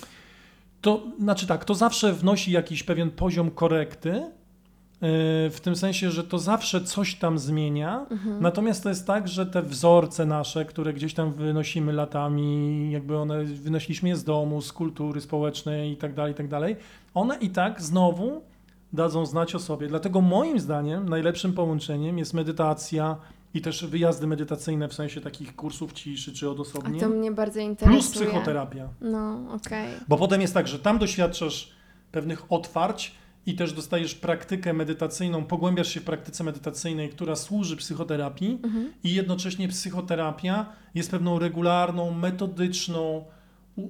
to 0.81 1.03
znaczy 1.19 1.47
tak, 1.47 1.65
to 1.65 1.75
zawsze 1.75 2.13
wnosi 2.13 2.51
jakiś 2.51 2.83
pewien 2.83 3.11
poziom 3.11 3.51
korekty, 3.51 4.31
w 5.51 5.57
tym 5.61 5.75
sensie, 5.75 6.11
że 6.11 6.23
to 6.23 6.39
zawsze 6.39 6.81
coś 6.81 7.15
tam 7.15 7.39
zmienia. 7.39 8.05
Mhm. 8.11 8.41
Natomiast 8.41 8.83
to 8.83 8.89
jest 8.89 9.07
tak, 9.07 9.27
że 9.27 9.45
te 9.45 9.61
wzorce 9.61 10.25
nasze, 10.25 10.65
które 10.65 10.93
gdzieś 10.93 11.13
tam 11.13 11.33
wynosimy 11.33 11.93
latami, 11.93 12.91
jakby 12.91 13.17
one 13.17 13.43
wynosiliśmy 13.43 14.09
je 14.09 14.15
z 14.15 14.23
domu, 14.23 14.61
z 14.61 14.73
kultury 14.73 15.21
społecznej 15.21 15.91
i 15.91 15.97
tak 15.97 16.13
dalej, 16.13 16.31
i 16.31 16.35
tak 16.35 16.47
dalej, 16.47 16.75
one 17.13 17.37
i 17.37 17.49
tak 17.49 17.81
znowu 17.81 18.41
dadzą 18.93 19.25
znać 19.25 19.55
o 19.55 19.59
sobie. 19.59 19.87
Dlatego 19.87 20.21
moim 20.21 20.59
zdaniem 20.59 21.09
najlepszym 21.09 21.53
połączeniem 21.53 22.17
jest 22.17 22.33
medytacja 22.33 23.17
i 23.53 23.61
też 23.61 23.85
wyjazdy 23.85 24.27
medytacyjne 24.27 24.87
w 24.87 24.93
sensie 24.93 25.21
takich 25.21 25.55
kursów 25.55 25.93
ciszy 25.93 26.33
czy 26.33 26.45
A 26.45 26.49
odosobnień. 26.49 26.99
to 26.99 27.09
mnie 27.09 27.31
bardzo 27.31 27.59
interesuje. 27.59 27.99
Plus 28.01 28.11
psychoterapia. 28.11 28.89
No, 29.01 29.39
okej. 29.53 29.87
Bo 30.07 30.17
potem 30.17 30.41
jest 30.41 30.53
tak, 30.53 30.67
że 30.67 30.79
tam 30.79 30.97
doświadczasz 30.99 31.71
pewnych 32.11 32.51
otwarć 32.51 33.11
i 33.45 33.55
też 33.55 33.73
dostajesz 33.73 34.15
praktykę 34.15 34.73
medytacyjną, 34.73 35.43
pogłębiasz 35.45 35.87
się 35.87 35.99
w 35.99 36.03
praktyce 36.03 36.43
medytacyjnej, 36.43 37.09
która 37.09 37.35
służy 37.35 37.77
psychoterapii 37.77 38.59
Mhm. 38.63 38.93
i 39.03 39.13
jednocześnie 39.13 39.67
psychoterapia 39.67 40.65
jest 40.95 41.11
pewną 41.11 41.39
regularną, 41.39 42.11
metodyczną, 42.11 43.25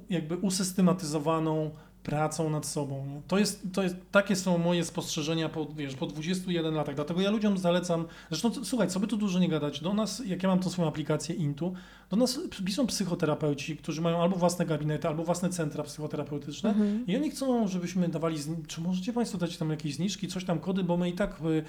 jakby 0.10 0.38
usystematyzowaną 0.38 1.72
pracą 2.04 2.50
nad 2.50 2.66
sobą. 2.66 3.06
Nie? 3.06 3.22
To 3.28 3.38
jest, 3.40 3.68
to 3.74 3.84
jest, 3.84 3.96
takie 4.12 4.36
są 4.36 4.58
moje 4.58 4.84
spostrzeżenia 4.86 5.50
po, 5.50 5.66
wiesz, 5.66 5.96
po 5.96 6.06
21 6.08 6.74
latach. 6.74 6.96
Dlatego 6.96 7.22
ja 7.22 7.30
ludziom 7.30 7.58
zalecam, 7.58 8.06
zresztą 8.30 8.52
słuchaj, 8.66 8.88
co 8.88 9.00
by 9.00 9.08
tu 9.08 9.18
dużo 9.18 9.40
nie 9.40 9.50
gadać, 9.50 9.80
do 9.82 9.94
nas, 9.94 10.22
jak 10.26 10.44
ja 10.44 10.50
mam 10.50 10.60
tą 10.60 10.70
swoją 10.70 10.88
aplikację 10.88 11.36
Intu, 11.36 11.74
do 12.10 12.18
nas 12.18 12.40
piszą 12.66 12.88
psychoterapeuci, 12.88 13.78
którzy 13.78 14.02
mają 14.02 14.22
albo 14.22 14.36
własne 14.36 14.66
gabinety, 14.66 15.08
albo 15.08 15.24
własne 15.24 15.50
centra 15.50 15.84
psychoterapeutyczne 15.84 16.70
Mhm. 16.70 17.08
i 17.08 17.16
oni 17.16 17.30
chcą, 17.32 17.68
żebyśmy 17.68 18.08
dawali, 18.08 18.38
czy 18.68 18.82
możecie 18.82 19.14
Państwo 19.14 19.38
dać 19.38 19.58
tam 19.58 19.70
jakieś 19.70 19.96
zniżki, 19.96 20.28
coś 20.28 20.46
tam 20.46 20.60
kody, 20.60 20.84
bo 20.84 20.98
my 20.98 21.10
i 21.10 21.14
tak 21.14 21.38
y, 21.46 21.64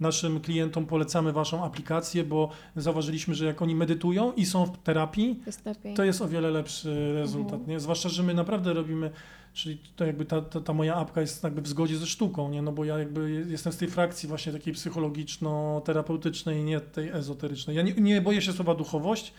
naszym 0.00 0.40
klientom 0.40 0.86
polecamy 0.86 1.32
Waszą 1.32 1.64
aplikację, 1.64 2.24
bo 2.24 2.50
zauważyliśmy, 2.76 3.34
że 3.34 3.44
jak 3.46 3.62
oni 3.62 3.74
medytują 3.74 4.32
i 4.32 4.46
są 4.46 4.66
w 4.66 4.78
terapii, 4.78 5.36
To 5.36 5.42
jest 5.46 5.66
lepiej. 5.66 5.94
to 5.94 6.04
jest 6.04 6.22
o 6.22 6.28
wiele 6.28 6.50
lepszy 6.50 7.12
rezultat, 7.14 7.52
Mhm. 7.52 7.70
nie? 7.70 7.80
Zwłaszcza, 7.80 8.08
że 8.08 8.22
my 8.22 8.34
naprawdę 8.34 8.72
robimy, 8.72 9.10
czyli 9.54 9.78
to 9.96 10.06
jakby 10.06 10.24
ta, 10.24 10.40
ta, 10.42 10.60
ta 10.60 10.72
moja 10.72 10.94
apka 10.94 11.20
jest 11.20 11.44
jakby 11.44 11.62
w 11.62 11.68
zgodzie 11.68 11.96
ze 11.96 12.06
sztuką, 12.06 12.48
nie? 12.50 12.62
No 12.62 12.72
bo 12.72 12.84
ja 12.84 12.98
jakby 12.98 13.30
je- 13.30 13.40
jestem 13.40 13.72
z 13.72 13.76
tej 13.76 13.88
frakcji 13.88 14.28
właśnie 14.28 14.52
takiej 14.52 14.74
psychologiczno-terapeutycznej, 14.74 16.64
nie 16.64 16.80
tej 16.80 17.08
ezoterycznej. 17.08 17.76
Ja 17.76 17.82
nie, 17.82 17.92
nie 17.92 18.20
boję 18.20 18.42
się 18.42 18.52
słowa 18.52 18.74
duchowość, 18.74 19.32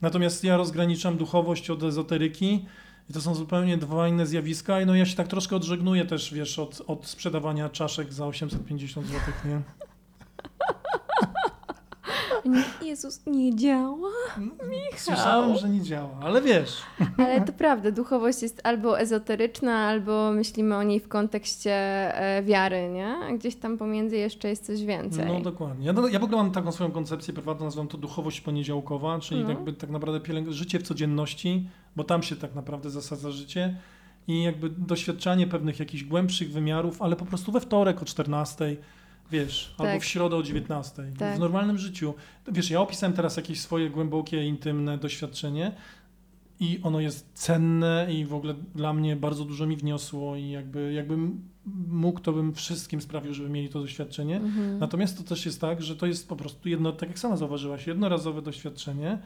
natomiast 0.00 0.44
ja 0.44 0.56
rozgraniczam 0.56 1.16
duchowość 1.16 1.70
od 1.70 1.82
ezoteryki 1.82 2.66
i 3.10 3.12
to 3.12 3.20
są 3.20 3.34
zupełnie 3.34 3.76
dwa 3.78 4.08
inne 4.08 4.26
zjawiska. 4.26 4.80
I 4.80 4.86
no 4.86 4.94
ja 4.94 5.06
się 5.06 5.16
tak 5.16 5.28
troszkę 5.28 5.56
odżegnuję 5.56 6.04
też, 6.04 6.34
wiesz, 6.34 6.58
od, 6.58 6.82
od 6.86 7.06
sprzedawania 7.06 7.68
czaszek 7.68 8.12
za 8.12 8.26
850 8.26 9.06
zł, 9.06 9.18
nie? 9.44 9.60
Nie, 12.44 12.88
Jezus, 12.88 13.26
nie 13.26 13.56
działa. 13.56 14.08
Słyszałem, 14.96 15.56
że 15.56 15.68
nie 15.68 15.80
działa, 15.82 16.10
ale 16.22 16.42
wiesz. 16.42 16.76
Ale 17.18 17.40
to 17.40 17.52
prawda, 17.52 17.90
duchowość 17.90 18.42
jest 18.42 18.60
albo 18.64 19.00
ezoteryczna, 19.00 19.72
albo 19.78 20.32
myślimy 20.32 20.76
o 20.76 20.82
niej 20.82 21.00
w 21.00 21.08
kontekście 21.08 21.72
e, 22.14 22.42
wiary, 22.42 22.88
nie? 22.94 23.06
A 23.08 23.32
gdzieś 23.32 23.56
tam 23.56 23.78
pomiędzy 23.78 24.16
jeszcze 24.16 24.48
jest 24.48 24.66
coś 24.66 24.84
więcej. 24.84 25.26
No 25.26 25.40
dokładnie. 25.40 25.86
Ja, 25.86 25.94
ja 26.10 26.18
w 26.18 26.24
ogóle 26.24 26.36
mam 26.42 26.50
taką 26.52 26.72
swoją 26.72 26.90
koncepcję 26.90 27.34
prywatną, 27.34 27.64
nazywam 27.64 27.88
to 27.88 27.98
duchowość 27.98 28.40
poniedziałkowa, 28.40 29.18
czyli 29.20 29.42
No. 29.42 29.48
jakby 29.50 29.72
tak 29.72 29.90
naprawdę 29.90 30.20
pielęg- 30.20 30.50
życie 30.52 30.78
w 30.78 30.82
codzienności, 30.82 31.68
bo 31.96 32.04
tam 32.04 32.22
się 32.22 32.36
tak 32.36 32.54
naprawdę 32.54 32.90
zasadza 32.90 33.30
życie 33.30 33.76
i 34.28 34.42
jakby 34.42 34.70
doświadczanie 34.70 35.46
pewnych 35.46 35.78
jakichś 35.80 36.04
głębszych 36.04 36.52
wymiarów, 36.52 37.02
ale 37.02 37.16
po 37.16 37.24
prostu 37.26 37.52
we 37.52 37.60
wtorek 37.60 38.02
o 38.02 38.04
14, 38.04 38.76
wiesz, 39.30 39.74
albo 39.78 39.92
Tak. 39.92 40.02
w 40.02 40.04
środę 40.04 40.36
o 40.36 40.42
19. 40.42 41.02
Tak. 41.18 41.36
W 41.36 41.40
normalnym 41.40 41.78
życiu. 41.78 42.14
Wiesz, 42.48 42.70
ja 42.70 42.80
opisałem 42.80 43.12
teraz 43.16 43.36
jakieś 43.36 43.60
swoje 43.60 43.90
głębokie, 43.90 44.46
intymne 44.46 44.98
doświadczenie 44.98 45.72
i 46.60 46.80
ono 46.82 47.00
jest 47.00 47.30
cenne 47.34 48.06
i 48.10 48.24
w 48.24 48.34
ogóle 48.34 48.54
dla 48.74 48.92
mnie 48.92 49.16
bardzo 49.16 49.44
dużo 49.44 49.66
mi 49.66 49.76
wniosło 49.76 50.36
i 50.36 50.50
jakby 50.50 50.92
jakbym 50.92 51.48
mógł, 51.88 52.20
to 52.20 52.32
bym 52.32 52.54
wszystkim 52.54 53.00
sprawił, 53.00 53.34
żeby 53.34 53.48
mieli 53.48 53.68
to 53.68 53.80
doświadczenie. 53.80 54.36
Mhm. 54.36 54.78
Natomiast 54.78 55.18
to 55.18 55.24
też 55.24 55.46
jest 55.46 55.60
tak, 55.60 55.82
że 55.82 55.96
to 55.96 56.06
jest 56.06 56.28
po 56.28 56.36
prostu 56.36 56.68
jedno, 56.68 56.92
tak 56.92 57.08
jak 57.08 57.18
sama 57.18 57.36
zauważyłaś, 57.36 57.86
jednorazowe 57.86 58.42
doświadczenie, 58.42 59.18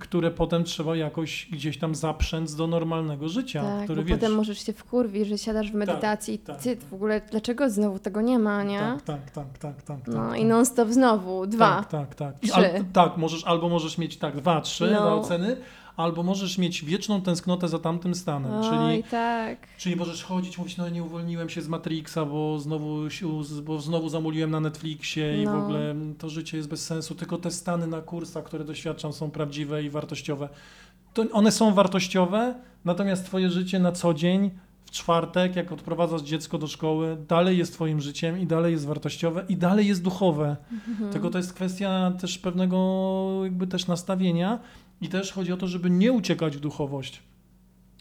które 0.00 0.30
potem 0.30 0.64
trzeba 0.64 0.96
jakoś 0.96 1.48
gdzieś 1.52 1.78
tam 1.78 1.94
zaprzęc 1.94 2.54
do 2.54 2.66
normalnego 2.66 3.28
życia, 3.28 3.62
tak, 3.62 3.88
bo 3.96 4.02
wiesz. 4.02 4.18
potem 4.18 4.34
możesz 4.34 4.66
się 4.66 4.72
wkurwić, 4.72 5.28
że 5.28 5.38
siadasz 5.38 5.70
w 5.70 5.74
medytacji 5.74 6.38
tak, 6.38 6.56
i 6.56 6.62
ty 6.62 6.76
tak. 6.76 6.88
w 6.88 6.94
ogóle, 6.94 7.20
dlaczego 7.30 7.70
znowu 7.70 7.98
tego 7.98 8.20
nie 8.20 8.38
ma, 8.38 8.62
nie? 8.62 8.78
Tak, 8.78 9.02
tak, 9.02 9.30
tak, 9.30 9.58
tak, 9.58 9.82
tak. 9.82 9.98
No 10.06 10.28
tak, 10.28 10.38
i 10.38 10.40
tak. 10.40 10.48
non-stop 10.48 10.88
znowu, 10.88 11.46
dwa. 11.46 11.76
Tak, 11.76 11.88
tak, 11.88 12.14
tak. 12.14 12.40
Trzy. 12.40 12.54
Al, 12.54 12.84
tak, 12.92 13.16
możesz, 13.16 13.44
albo 13.44 13.68
możesz 13.68 13.98
mieć 13.98 14.16
tak, 14.16 14.36
dwa, 14.36 14.60
trzy 14.60 14.90
No. 14.92 15.00
na 15.04 15.14
oceny, 15.14 15.56
albo 15.96 16.22
możesz 16.22 16.58
mieć 16.58 16.84
wieczną 16.84 17.20
tęsknotę 17.22 17.68
za 17.68 17.78
tamtym 17.78 18.14
stanem, 18.14 18.52
Oj, 18.54 18.70
czyli 18.70 19.04
tak. 19.10 19.58
Czyli 19.78 19.96
możesz 19.96 20.24
chodzić, 20.24 20.58
mówić, 20.58 20.76
no 20.76 20.88
nie 20.88 21.02
uwolniłem 21.02 21.48
się 21.48 21.62
z 21.62 21.68
Matrixa, 21.68 22.24
bo 22.30 22.58
znowu, 22.58 23.10
się- 23.10 23.42
bo 23.64 23.80
znowu 23.80 24.08
zamuliłem 24.08 24.50
na 24.50 24.60
Netflixie 24.60 25.42
i 25.42 25.46
w 25.46 25.50
No. 25.50 25.62
ogóle 25.64 25.94
to 26.18 26.28
życie 26.30 26.56
jest 26.56 26.68
bez 26.68 26.86
sensu, 26.86 27.14
tylko 27.14 27.38
te 27.38 27.50
stany 27.50 27.86
na 27.86 28.00
kursach, 28.00 28.44
które 28.44 28.64
doświadczam 28.64 29.12
są 29.12 29.30
prawdziwe 29.30 29.82
i 29.82 29.90
wartościowe. 29.90 30.48
To 31.14 31.24
one 31.32 31.52
są 31.52 31.74
wartościowe, 31.74 32.54
natomiast 32.84 33.26
twoje 33.26 33.50
życie 33.50 33.78
na 33.78 33.92
co 33.92 34.14
dzień, 34.14 34.50
w 34.84 34.90
czwartek, 34.90 35.56
jak 35.56 35.72
odprowadzasz 35.72 36.22
dziecko 36.22 36.58
do 36.58 36.66
szkoły, 36.66 37.16
dalej 37.28 37.58
jest 37.58 37.72
twoim 37.72 38.00
życiem 38.00 38.38
i 38.40 38.46
dalej 38.46 38.72
jest 38.72 38.86
wartościowe 38.86 39.44
i 39.48 39.56
dalej 39.56 39.86
jest 39.86 40.02
duchowe. 40.02 40.56
Mhm. 40.88 41.12
Tylko 41.12 41.30
to 41.30 41.38
jest 41.38 41.52
kwestia 41.52 42.12
też 42.20 42.38
pewnego 42.38 43.40
jakby 43.44 43.66
też 43.66 43.86
nastawienia 43.86 44.58
i 45.00 45.08
też 45.08 45.32
chodzi 45.32 45.52
o 45.52 45.56
to, 45.56 45.66
żeby 45.66 45.90
nie 45.90 46.12
uciekać 46.12 46.56
w 46.56 46.60
duchowość. 46.60 47.22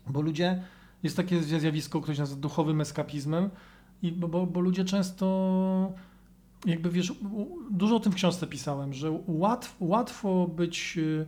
Bo 0.08 0.22
ludzie, 0.22 0.64
jest 1.04 1.18
takie 1.18 1.44
zjawisko, 1.44 2.02
ktoś 2.02 2.18
nazywa 2.18 2.42
duchowym 2.42 2.82
eskapizmem, 2.82 3.50
i 4.02 4.12
bo, 4.12 4.46
bo, 4.46 4.60
ludzie 4.60 4.86
często 4.86 5.94
jakby 6.66 6.90
wiesz, 6.90 7.14
dużo 7.72 7.96
o 7.96 8.00
tym 8.00 8.12
w 8.12 8.16
książce 8.16 8.48
pisałem, 8.48 8.94
że 8.94 9.20
łatw, 9.28 9.76
łatwo 9.80 10.48
być 10.48 10.94
y, 10.98 11.26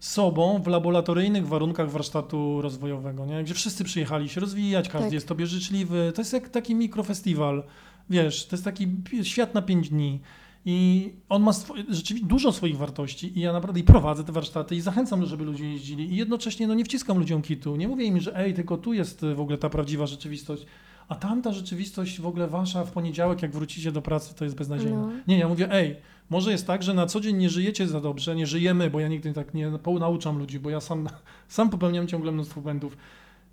sobą 0.00 0.62
w 0.62 0.66
laboratoryjnych 0.66 1.48
warunkach 1.48 1.90
warsztatu 1.90 2.62
rozwojowego, 2.62 3.26
nie? 3.26 3.44
gdzie 3.44 3.54
wszyscy 3.54 3.84
przyjechali 3.84 4.28
się 4.28 4.40
rozwijać, 4.40 4.88
każdy 4.88 5.06
Tak. 5.06 5.12
jest 5.12 5.28
tobie 5.28 5.46
życzliwy. 5.46 6.12
To 6.14 6.20
jest 6.20 6.32
jak 6.32 6.48
taki 6.48 6.74
mikrofestiwal, 6.74 7.64
wiesz, 8.10 8.46
to 8.46 8.56
jest 8.56 8.64
taki 8.64 8.88
świat 9.22 9.54
na 9.54 9.62
pięć 9.62 9.88
dni. 9.88 10.20
I 10.64 11.10
on 11.28 11.42
ma 11.42 11.52
rzeczywiście 11.88 12.26
dużo 12.26 12.52
swoich 12.52 12.76
wartości 12.76 13.38
i 13.38 13.40
ja 13.40 13.52
naprawdę 13.52 13.80
i 13.80 13.84
prowadzę 13.84 14.24
te 14.24 14.32
warsztaty 14.32 14.76
i 14.76 14.80
zachęcam, 14.80 15.26
żeby 15.26 15.44
ludzie 15.44 15.72
jeździli 15.72 16.12
i 16.12 16.16
jednocześnie 16.16 16.66
no, 16.66 16.74
nie 16.74 16.84
wciskam 16.84 17.18
ludziom 17.18 17.42
kitu. 17.42 17.76
Nie 17.76 17.88
mówię 17.88 18.04
im, 18.04 18.20
że 18.20 18.36
ej, 18.36 18.54
tylko 18.54 18.76
tu 18.76 18.92
jest 18.92 19.22
y, 19.22 19.34
w 19.34 19.40
ogóle 19.40 19.58
ta 19.58 19.70
prawdziwa 19.70 20.06
rzeczywistość, 20.06 20.66
a 21.08 21.14
tamta 21.14 21.52
rzeczywistość 21.52 22.20
w 22.20 22.26
ogóle 22.26 22.48
wasza 22.48 22.84
w 22.84 22.92
poniedziałek, 22.92 23.42
jak 23.42 23.52
wrócicie 23.52 23.92
do 23.92 24.02
pracy, 24.02 24.34
to 24.34 24.44
jest 24.44 24.56
beznadziejna. 24.56 25.00
No. 25.00 25.10
Nie, 25.28 25.38
ja 25.38 25.48
mówię, 25.48 25.72
ej, 25.72 25.96
może 26.30 26.52
jest 26.52 26.66
tak, 26.66 26.82
że 26.82 26.94
na 26.94 27.06
co 27.06 27.20
dzień 27.20 27.36
nie 27.36 27.50
żyjecie 27.50 27.88
za 27.88 28.00
dobrze, 28.00 28.36
nie 28.36 28.46
żyjemy, 28.46 28.90
bo 28.90 29.00
ja 29.00 29.08
nigdy 29.08 29.32
tak 29.32 29.54
nie 29.54 29.72
nauczam 30.00 30.38
ludzi, 30.38 30.60
bo 30.60 30.70
ja 30.70 30.80
sam, 30.80 31.08
sam 31.48 31.70
popełniam 31.70 32.06
ciągle 32.06 32.32
mnóstwo 32.32 32.60
błędów. 32.60 32.96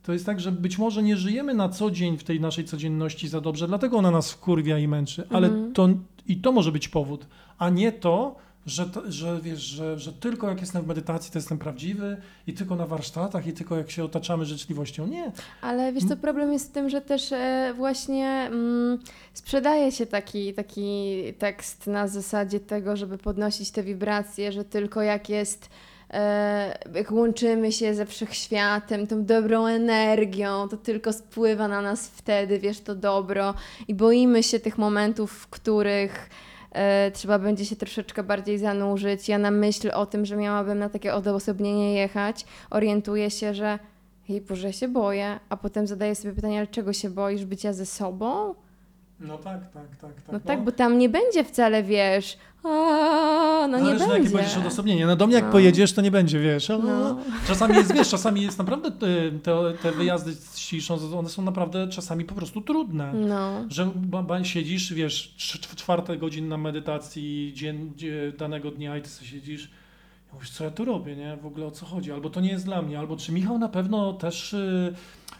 To 0.03 0.13
jest 0.13 0.25
tak, 0.25 0.39
że 0.39 0.51
być 0.51 0.77
może 0.77 1.03
nie 1.03 1.17
żyjemy 1.17 1.53
na 1.53 1.69
co 1.69 1.91
dzień 1.91 2.17
w 2.17 2.23
tej 2.23 2.39
naszej 2.39 2.65
codzienności 2.65 3.27
za 3.27 3.41
dobrze, 3.41 3.67
dlatego 3.67 3.97
ona 3.97 4.11
nas 4.11 4.31
wkurwia 4.31 4.79
i 4.79 4.87
męczy, 4.87 5.27
ale 5.29 5.47
Mhm. 5.47 5.73
to 5.73 5.89
i 6.29 6.37
to 6.37 6.51
może 6.51 6.71
być 6.71 6.87
powód, 6.87 7.27
a 7.57 7.69
nie 7.69 7.91
to, 7.91 8.35
że, 8.65 8.85
to, 8.85 9.11
że 9.11 9.39
wiesz, 9.41 9.61
że, 9.61 9.99
że 9.99 10.13
tylko 10.13 10.49
jak 10.49 10.61
jestem 10.61 10.83
w 10.83 10.87
medytacji, 10.87 11.31
to 11.31 11.37
jestem 11.37 11.57
prawdziwy 11.57 12.17
i 12.47 12.53
tylko 12.53 12.75
na 12.75 12.87
warsztatach 12.87 13.47
i 13.47 13.53
tylko 13.53 13.77
jak 13.77 13.91
się 13.91 14.03
otaczamy 14.03 14.45
życzliwością. 14.45 15.07
Nie. 15.07 15.31
Ale 15.61 15.93
wiesz 15.93 16.03
co, 16.05 16.17
problem 16.17 16.53
jest 16.53 16.69
w 16.69 16.71
tym, 16.71 16.89
że 16.89 17.01
też 17.01 17.31
e, 17.31 17.73
właśnie 17.77 18.27
mm, 18.27 18.99
sprzedaje 19.33 19.91
się 19.91 20.05
taki, 20.05 20.53
taki 20.53 21.23
tekst 21.39 21.87
na 21.87 22.07
zasadzie 22.07 22.59
tego, 22.59 22.95
żeby 22.95 23.17
podnosić 23.17 23.71
te 23.71 23.83
wibracje, 23.83 24.51
że 24.51 24.65
tylko 24.65 25.01
jak 25.01 25.29
jest, 25.29 25.69
jak 26.95 27.11
łączymy 27.11 27.71
się 27.71 27.93
ze 27.93 28.05
wszechświatem, 28.05 29.07
tą 29.07 29.25
dobrą 29.25 29.65
energią, 29.65 30.67
to 30.69 30.77
tylko 30.77 31.13
spływa 31.13 31.67
na 31.67 31.81
nas 31.81 32.07
wtedy, 32.07 32.59
wiesz, 32.59 32.81
to 32.81 32.95
dobro 32.95 33.53
i 33.87 33.95
boimy 33.95 34.43
się 34.43 34.59
tych 34.59 34.77
momentów, 34.77 35.31
w 35.31 35.47
których 35.47 36.29
e, 36.71 37.11
trzeba 37.11 37.39
będzie 37.39 37.65
się 37.65 37.75
troszeczkę 37.75 38.23
bardziej 38.23 38.57
zanurzyć. 38.57 39.29
Ja 39.29 39.37
na 39.37 39.51
myśl 39.51 39.91
o 39.93 40.05
tym, 40.05 40.25
że 40.25 40.35
miałabym 40.35 40.79
na 40.79 40.89
takie 40.89 41.13
odosobnienie 41.13 41.93
jechać, 41.93 42.45
orientuję 42.69 43.31
się, 43.31 43.53
że 43.53 43.79
jej 44.29 44.41
Boże, 44.41 44.73
się 44.73 44.87
boję, 44.87 45.39
a 45.49 45.57
potem 45.57 45.87
zadaję 45.87 46.15
sobie 46.15 46.33
pytanie, 46.33 46.57
ale 46.57 46.67
czego 46.67 46.93
się 46.93 47.09
boisz? 47.09 47.45
Bycia 47.45 47.73
ze 47.73 47.85
sobą? 47.85 48.55
No 49.19 49.37
tak, 49.37 49.59
tak, 49.71 49.87
tak. 50.01 50.13
tak 50.13 50.31
No 50.31 50.39
tak, 50.39 50.63
bo 50.63 50.71
tam 50.71 50.97
nie 50.97 51.09
będzie 51.09 51.43
wcale, 51.43 51.83
wiesz, 51.83 52.37
a, 52.63 52.67
no 53.71 53.77
nie 53.77 53.83
Zależy, 53.85 53.99
na 53.99 54.13
jakie 54.13 54.23
będzie. 54.23 54.37
będziesz 54.37 54.57
odosobnienie. 54.57 55.05
No 55.05 55.15
do 55.15 55.27
mnie 55.27 55.35
jak 55.35 55.45
No. 55.45 55.51
pojedziesz, 55.51 55.93
to 55.93 56.01
nie 56.01 56.11
będzie, 56.11 56.39
wiesz. 56.39 56.69
o, 56.69 56.77
No. 56.77 57.17
Czasami 57.47 57.75
jest, 57.75 57.93
wiesz, 57.93 58.09
czasami 58.09 58.41
jest 58.41 58.57
naprawdę 58.57 58.91
te, 58.91 59.07
te, 59.43 59.73
te 59.81 59.91
wyjazdy 59.91 60.33
z 60.33 60.55
ciszą, 60.59 60.97
one 61.17 61.29
są 61.29 61.41
naprawdę 61.41 61.87
czasami 61.87 62.25
po 62.25 62.35
prostu 62.35 62.61
trudne. 62.61 63.13
No. 63.13 63.65
Że 63.69 63.91
siedzisz, 64.43 64.93
wiesz, 64.93 65.33
czwarte 65.75 66.17
godzin 66.17 66.47
na 66.47 66.57
medytacji 66.57 67.51
dzień, 67.55 67.91
dzie, 67.95 68.33
danego 68.37 68.71
dnia 68.71 68.97
i 68.97 69.01
ty 69.01 69.09
sobie 69.09 69.27
siedzisz 69.27 69.65
i 69.65 70.33
mówisz, 70.33 70.49
co 70.49 70.63
ja 70.63 70.71
tu 70.71 70.85
robię, 70.85 71.15
nie? 71.15 71.37
W 71.37 71.45
ogóle 71.45 71.65
o 71.65 71.71
co 71.71 71.85
chodzi? 71.85 72.11
Albo 72.11 72.29
to 72.29 72.41
nie 72.41 72.49
jest 72.51 72.65
dla 72.65 72.81
mnie, 72.81 72.99
albo 72.99 73.17
czy 73.17 73.31
Michał 73.31 73.57
na 73.59 73.69
pewno 73.69 74.13
też, 74.13 74.53
y, 74.53 74.93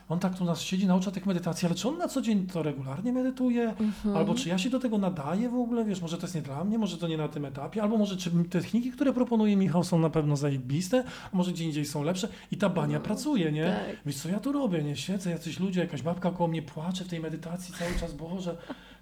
on 0.09 0.19
tak 0.19 0.37
tu 0.37 0.45
nas 0.45 0.61
siedzi, 0.61 0.87
naucza 0.87 1.11
tych 1.11 1.25
medytacji, 1.25 1.65
ale 1.65 1.75
czy 1.75 1.87
on 1.89 1.97
na 1.97 2.07
co 2.07 2.21
dzień 2.21 2.47
to 2.47 2.63
regularnie 2.63 3.13
medytuje? 3.13 3.69
Mhm. 3.79 4.17
Albo 4.17 4.35
czy 4.35 4.49
ja 4.49 4.57
się 4.57 4.69
do 4.69 4.79
tego 4.79 4.97
nadaję 4.97 5.49
w 5.49 5.55
ogóle, 5.55 5.85
wiesz, 5.85 6.01
może 6.01 6.17
to 6.17 6.23
jest 6.23 6.35
nie 6.35 6.41
dla 6.41 6.63
mnie, 6.63 6.77
może 6.77 6.97
to 6.97 7.07
nie 7.07 7.17
na 7.17 7.27
tym 7.27 7.45
etapie, 7.45 7.81
albo 7.83 7.97
może 7.97 8.17
czy 8.17 8.31
techniki, 8.49 8.91
które 8.91 9.13
proponuje 9.13 9.55
Michał 9.55 9.83
są 9.83 9.99
na 9.99 10.09
pewno 10.09 10.35
zajebiste, 10.35 11.03
a 11.33 11.37
może 11.37 11.51
gdzie 11.51 11.65
indziej 11.65 11.85
są 11.85 12.03
lepsze 12.03 12.27
i 12.51 12.57
ta 12.57 12.69
bania 12.69 12.97
No, 12.97 13.03
pracuje, 13.03 13.51
nie? 13.51 13.63
tak. 13.65 13.97
Wiesz, 14.05 14.15
co 14.17 14.29
ja 14.29 14.39
tu 14.39 14.51
robię, 14.51 14.83
nie? 14.83 14.95
Siedzę, 14.95 15.29
jacyś 15.29 15.59
ludzie, 15.59 15.81
jakaś 15.81 16.01
babka 16.01 16.31
koło 16.31 16.47
mnie 16.49 16.61
płacze 16.61 17.03
w 17.03 17.07
tej 17.07 17.19
medytacji 17.19 17.73
cały 17.79 17.91
czas, 17.99 18.13
Boże, 18.13 18.57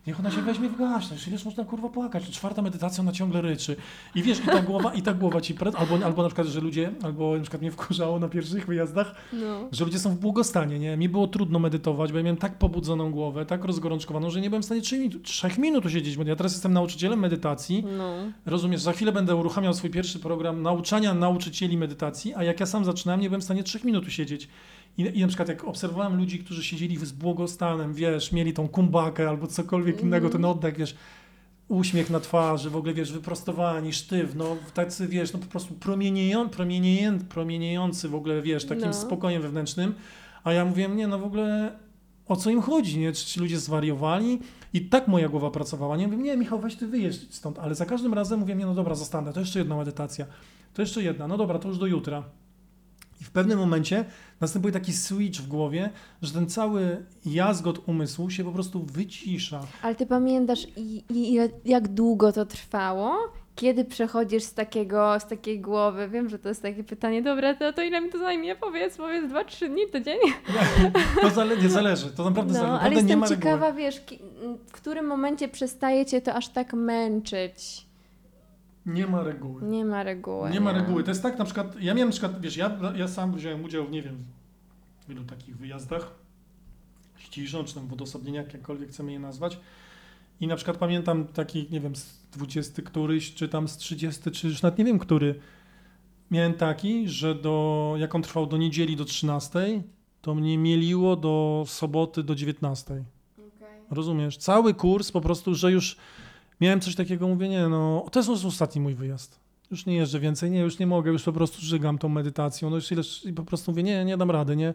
niech 0.08 0.20
ona 0.20 0.32
się 0.32 0.42
weźmie 0.42 0.70
w 0.70 0.78
gaś, 0.78 1.12
już 1.12 1.28
ileż 1.28 1.46
można 1.46 1.64
kurwa 1.66 1.90
płakać, 1.90 2.30
czwarta 2.30 2.62
medytacja, 2.62 3.02
ona 3.02 3.12
ciągle 3.12 3.42
ryczy. 3.42 3.76
I 4.16 4.24
wiesz, 4.24 4.40
i 4.40 4.44
ta 4.46 4.62
głowa, 4.62 4.94
i 4.94 5.02
ta 5.02 5.14
głowa 5.14 5.42
ci, 5.42 5.54
pre... 5.54 5.72
albo, 5.78 6.06
albo 6.06 6.22
na 6.24 6.28
przykład, 6.30 6.48
że 6.48 6.60
ludzie, 6.62 6.92
albo 7.04 7.36
na 7.36 7.42
przykład 7.42 7.62
mnie 7.62 7.72
wkurzało 7.72 8.20
na 8.20 8.30
pierwszych 8.30 8.66
wyjazdach, 8.66 9.16
No. 9.34 9.68
że 9.72 9.86
ludzie 9.86 10.00
są 10.00 10.10
w 10.16 10.20
błogostanie, 10.20 10.77
nie? 10.80 10.98
Mi 10.98 11.10
było 11.10 11.28
trudno 11.28 11.60
medytować, 11.60 12.12
bo 12.12 12.18
ja 12.18 12.24
miałem 12.24 12.38
tak 12.38 12.58
pobudzoną 12.58 13.12
głowę, 13.12 13.46
tak 13.46 13.64
rozgorączkowaną, 13.66 14.30
że 14.30 14.42
nie 14.42 14.50
byłem 14.50 14.62
w 14.62 14.66
stanie 14.66 14.82
3 14.82 15.00
minut, 15.00 15.24
3 15.24 15.48
minut 15.58 15.86
usiedzieć. 15.86 16.18
Ja 16.26 16.36
teraz 16.36 16.52
jestem 16.54 16.74
nauczycielem 16.74 17.20
medytacji, 17.20 17.84
No. 17.98 18.14
rozumiesz, 18.46 18.82
za 18.82 18.94
chwilę 18.94 19.12
będę 19.12 19.36
uruchamiał 19.36 19.74
swój 19.74 19.90
pierwszy 19.90 20.20
program 20.20 20.62
nauczania 20.62 21.14
nauczycieli 21.14 21.78
medytacji, 21.78 22.34
a 22.36 22.44
jak 22.44 22.60
ja 22.60 22.66
sam 22.66 22.86
zaczynałem, 22.86 23.22
nie 23.22 23.30
byłem 23.30 23.42
w 23.42 23.44
stanie 23.44 23.64
3 23.64 23.80
minut 23.86 24.08
usiedzieć. 24.08 24.48
I, 24.98 25.02
I 25.02 25.22
na 25.22 25.28
przykład 25.28 25.50
jak 25.50 25.64
obserwowałem 25.64 26.18
ludzi, 26.18 26.40
którzy 26.40 26.64
siedzieli 26.64 26.98
z 26.98 27.12
błogostanem, 27.12 27.94
wiesz, 27.94 28.32
mieli 28.32 28.54
tą 28.54 28.68
kumbakę 28.68 29.30
albo 29.30 29.48
cokolwiek 29.48 30.02
innego, 30.02 30.30
ten 30.30 30.46
oddech, 30.46 30.78
wiesz, 30.78 30.96
uśmiech 31.68 32.10
na 32.10 32.20
twarzy, 32.20 32.70
w 32.70 32.76
ogóle, 32.76 32.94
wiesz, 32.94 33.12
wyprostowani, 33.14 33.94
sztywno, 33.94 34.58
tacy, 34.74 35.08
wiesz, 35.08 35.34
no 35.34 35.40
po 35.40 35.46
prostu 35.46 35.74
promienieją, 35.74 36.50
promienieją, 36.50 37.20
promieniejący 37.20 38.10
w 38.10 38.16
ogóle, 38.16 38.42
wiesz, 38.42 38.66
takim 38.66 38.86
No. 38.86 38.94
spokojem 38.94 39.42
wewnętrznym, 39.42 39.94
a 40.44 40.54
ja 40.54 40.66
mówię, 40.66 40.88
nie, 40.88 41.08
no 41.08 41.20
w 41.20 41.24
ogóle 41.24 41.78
o 42.28 42.36
co 42.36 42.50
im 42.50 42.62
chodzi, 42.62 43.00
nie? 43.00 43.12
Czy 43.12 43.26
ci 43.26 43.40
ludzie 43.40 43.60
zwariowali? 43.60 44.40
I 44.74 44.82
tak 44.82 45.08
moja 45.08 45.30
głowa 45.30 45.52
pracowała. 45.52 45.98
Nie 45.98 46.08
mówię, 46.08 46.24
nie, 46.24 46.38
Michał, 46.38 46.60
weź 46.60 46.76
ty 46.76 46.88
wyjeźdź 46.88 47.34
stąd, 47.36 47.60
ale 47.60 47.76
za 47.76 47.86
każdym 47.86 48.14
razem 48.14 48.40
mówię, 48.40 48.56
nie, 48.56 48.66
no 48.66 48.74
dobra, 48.74 48.96
zostanę, 48.96 49.34
to 49.34 49.40
jeszcze 49.40 49.60
jedna 49.60 49.78
medytacja, 49.78 50.26
to 50.74 50.82
jeszcze 50.82 51.04
jedna, 51.04 51.28
no 51.28 51.38
dobra, 51.38 51.60
to 51.60 51.68
już 51.68 51.78
do 51.78 51.86
jutra. 51.86 52.24
I 53.22 53.24
w 53.24 53.32
pewnym 53.32 53.60
momencie 53.60 54.06
następuje 54.42 54.72
taki 54.72 54.94
switch 54.94 55.40
w 55.40 55.48
głowie, 55.48 55.90
że 56.22 56.34
ten 56.34 56.50
cały 56.50 57.06
jazgot 57.26 57.90
umysłu 57.90 58.30
się 58.30 58.44
po 58.44 58.52
prostu 58.52 58.84
wycisza. 58.84 59.62
Ale 59.82 59.96
ty 59.96 60.06
pamiętasz, 60.06 60.68
i, 60.78 61.04
i, 61.10 61.40
jak 61.66 61.88
długo 61.88 62.32
to 62.32 62.46
trwało? 62.46 63.18
Kiedy 63.58 63.86
przechodzisz 63.86 64.44
z 64.44 64.54
takiego, 64.54 65.20
z 65.20 65.26
takiej 65.28 65.60
głowy? 65.62 66.10
Wiem, 66.10 66.30
że 66.30 66.40
to 66.40 66.50
jest 66.50 66.62
takie 66.62 66.84
pytanie, 66.84 67.22
dobra, 67.22 67.54
to, 67.56 67.74
to 67.74 67.82
ile 67.82 68.02
mi 68.02 68.10
to 68.10 68.18
zajmie? 68.20 68.56
Powiedz, 68.56 68.98
powiedz, 68.98 69.30
dwa, 69.30 69.44
trzy 69.44 69.70
dni, 69.70 69.88
tydzień? 69.92 70.18
To 71.22 71.30
zale, 71.30 71.58
nie 71.58 71.70
zależy, 71.70 72.12
to 72.12 72.24
naprawdę 72.24 72.54
No, 72.54 72.60
zależy. 72.60 72.74
ale 72.74 72.90
Naprawdę 72.90 72.96
nie 72.96 73.02
jestem 73.02 73.20
ma 73.20 73.28
reguły. 73.28 73.44
ciekawa, 73.44 73.72
wiesz, 73.74 74.02
w 74.68 74.72
którym 74.72 75.06
momencie 75.06 75.48
przestaje 75.48 76.06
cię 76.06 76.22
to 76.22 76.34
aż 76.34 76.48
tak 76.50 76.74
męczyć? 76.74 77.88
Nie 78.86 79.08
ma 79.08 79.24
reguły. 79.24 79.62
Nie 79.62 79.86
ma 79.86 80.04
reguły. 80.04 80.50
Nie 80.50 80.62
ma 80.62 80.72
reguły. 80.72 81.04
To 81.04 81.12
jest 81.12 81.24
tak 81.24 81.38
na 81.40 81.46
przykład, 81.46 81.82
ja 81.82 81.94
miałem 81.94 82.10
na 82.10 82.12
przykład, 82.12 82.42
wiesz, 82.42 82.58
ja, 82.58 82.78
ja 82.96 83.08
sam 83.08 83.34
wziąłem 83.36 83.64
udział 83.64 83.86
w, 83.86 83.92
nie 83.92 84.02
wiem, 84.02 84.18
w 85.06 85.10
wielu 85.10 85.24
takich 85.24 85.58
wyjazdach, 85.58 86.12
ściżą, 87.18 87.64
czy 87.64 87.76
tam 87.76 87.88
wodosobnieniach, 87.88 88.54
jakkolwiek 88.54 88.90
chcemy 88.90 89.12
je 89.12 89.20
nazwać. 89.20 89.60
I 90.42 90.48
na 90.48 90.56
przykład 90.56 90.78
pamiętam 90.78 91.28
taki, 91.28 91.68
nie 91.72 91.80
wiem, 91.80 91.96
z 91.96 92.22
20 92.32 92.82
któryś, 92.82 93.34
czy 93.34 93.50
tam 93.50 93.68
z 93.68 93.78
30, 93.78 94.32
czy 94.32 94.48
już 94.48 94.62
nawet 94.62 94.80
nie 94.80 94.86
wiem, 94.86 95.00
który. 95.00 95.36
Miałem 96.32 96.54
taki, 96.54 97.10
że 97.10 97.36
do, 97.36 97.94
jak 97.98 98.16
on 98.16 98.22
trwał 98.22 98.46
do 98.46 98.58
niedzieli 98.58 98.96
do 98.96 99.06
13, 99.06 99.84
to 100.22 100.36
mnie 100.36 100.58
mieliło 100.58 101.16
do 101.16 101.64
soboty 101.68 102.24
do 102.24 102.36
19. 102.36 103.04
Okej. 103.38 103.68
Rozumiesz? 103.92 104.38
Cały 104.38 104.74
kurs 104.74 105.12
po 105.12 105.22
prostu, 105.22 105.56
że 105.56 105.72
już 105.72 105.98
miałem 106.62 106.80
coś 106.82 106.96
takiego, 106.96 107.28
mówię, 107.28 107.50
nie 107.50 107.68
no, 107.68 108.06
to 108.12 108.20
jest 108.20 108.46
ostatni 108.46 108.82
mój 108.82 108.96
wyjazd. 108.96 109.40
Już 109.72 109.86
nie 109.86 109.96
jeżdżę 109.96 110.20
więcej, 110.20 110.52
nie, 110.52 110.60
już 110.60 110.80
nie 110.80 110.88
mogę, 110.88 111.12
już 111.12 111.24
po 111.24 111.34
prostu 111.34 111.62
żygam 111.62 111.98
tą 111.98 112.10
medytacją, 112.10 112.70
no 112.70 112.76
już 112.76 112.92
ileż, 112.92 113.26
i 113.26 113.34
po 113.34 113.44
prostu 113.44 113.72
mówię, 113.72 113.84
nie, 113.84 114.06
nie 114.06 114.18
dam 114.18 114.32
rady, 114.32 114.56
nie. 114.56 114.74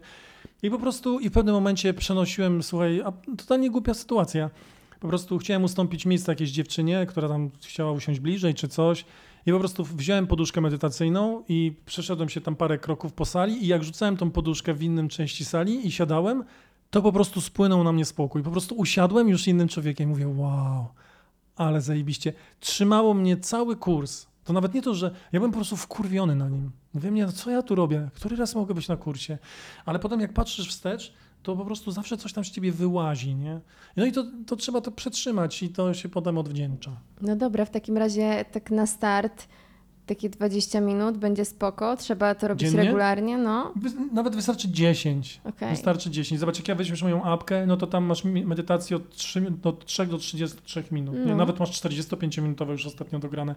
I 0.63 0.69
po 0.69 0.79
prostu, 0.79 1.19
i 1.19 1.29
w 1.29 1.31
pewnym 1.31 1.55
momencie 1.55 1.93
przenosiłem, 1.93 2.63
słuchaj, 2.63 3.01
a 3.01 3.11
totalnie 3.37 3.71
głupia 3.71 3.93
sytuacja. 3.93 4.49
Po 5.03 5.07
prostu 5.07 5.37
chciałem 5.37 5.63
ustąpić 5.63 6.05
miejsce 6.05 6.31
jakiejś 6.31 6.51
dziewczynie, 6.51 7.05
która 7.05 7.29
tam 7.29 7.51
chciała 7.61 7.91
usiąść 7.91 8.19
bliżej 8.19 8.53
czy 8.53 8.67
coś. 8.67 9.05
I 9.45 9.51
po 9.51 9.59
prostu 9.59 9.83
wziąłem 9.83 10.27
poduszkę 10.27 10.61
medytacyjną 10.61 11.43
i 11.49 11.73
przeszedłem 11.85 12.29
się 12.29 12.41
tam 12.41 12.55
parę 12.55 12.77
kroków 12.77 13.13
po 13.13 13.25
sali 13.25 13.63
i 13.63 13.67
jak 13.67 13.83
rzucałem 13.83 14.17
tą 14.17 14.31
poduszkę 14.31 14.73
w 14.73 14.83
innym 14.83 15.09
części 15.09 15.45
sali 15.45 15.87
i 15.87 15.91
siadałem, 15.91 16.43
to 16.89 17.01
po 17.01 17.11
prostu 17.11 17.41
spłynął 17.41 17.83
na 17.83 17.91
mnie 17.91 18.05
spokój. 18.05 18.43
Po 18.43 18.51
prostu 18.51 18.75
usiadłem 18.75 19.29
już 19.29 19.47
innym 19.47 19.67
człowiekiem. 19.67 20.09
Mówię, 20.09 20.27
wow, 20.27 20.87
ale 21.55 21.81
zajebiście. 21.81 22.33
Trzymało 22.59 23.13
mnie 23.13 23.37
cały 23.37 23.75
kurs. 23.75 24.27
To 24.43 24.53
nawet 24.53 24.73
nie 24.73 24.81
to, 24.81 24.95
że 24.95 25.11
ja 25.31 25.39
byłem 25.39 25.51
po 25.51 25.57
prostu 25.57 25.77
wkurwiony 25.77 26.35
na 26.35 26.49
nim. 26.49 26.71
Mówię, 26.93 27.11
nie, 27.11 27.25
no 27.25 27.31
co 27.31 27.51
ja 27.51 27.61
tu 27.61 27.75
robię? 27.75 28.09
Który 28.13 28.35
raz 28.35 28.55
mogę 28.55 28.73
być 28.73 28.87
na 28.87 28.97
kursie? 28.97 29.37
Ale 29.85 29.99
potem 29.99 30.19
jak 30.19 30.33
patrzysz 30.33 30.69
wstecz, 30.69 31.13
to 31.43 31.55
po 31.55 31.65
prostu 31.65 31.91
zawsze 31.91 32.17
coś 32.17 32.33
tam 32.33 32.45
z 32.45 32.51
ciebie 32.51 32.71
wyłazi, 32.71 33.35
nie? 33.35 33.61
No 33.97 34.05
i 34.05 34.11
to, 34.11 34.23
to 34.47 34.55
trzeba 34.55 34.81
to 34.81 34.91
przetrzymać 34.91 35.63
i 35.63 35.69
to 35.69 35.93
się 35.93 36.09
potem 36.09 36.37
odwdzięcza. 36.37 36.91
No 37.21 37.35
dobra, 37.35 37.65
w 37.65 37.69
takim 37.69 37.97
razie 37.97 38.45
tak 38.51 38.71
na 38.71 38.87
start 38.87 39.47
takie 40.05 40.29
20 40.29 40.81
minut 40.81 41.17
będzie 41.17 41.45
spoko. 41.45 41.97
Trzeba 41.97 42.35
to 42.35 42.47
robić 42.47 42.69
Dziennie? 42.69 42.83
regularnie, 42.83 43.37
no. 43.37 43.73
Nawet 44.11 44.35
wystarczy 44.35 44.69
10. 44.69 45.41
Okej. 45.43 45.69
Wystarczy 45.69 46.09
10. 46.09 46.39
Zobacz, 46.39 46.57
jak 46.57 46.67
ja 46.67 46.75
weźmiesz 46.75 47.03
moją 47.03 47.23
apkę, 47.23 47.65
no 47.65 47.77
to 47.77 47.87
tam 47.87 48.03
masz 48.03 48.23
medytację 48.23 48.97
od 48.97 49.09
3, 49.09 49.41
do 49.41 49.73
3 49.73 50.05
do 50.05 50.17
33 50.17 50.83
minut. 50.91 51.15
No. 51.25 51.35
Nawet 51.35 51.59
masz 51.59 51.81
45-minutowe 51.81 52.71
już 52.71 52.85
ostatnio 52.85 53.19
dograne. 53.19 53.55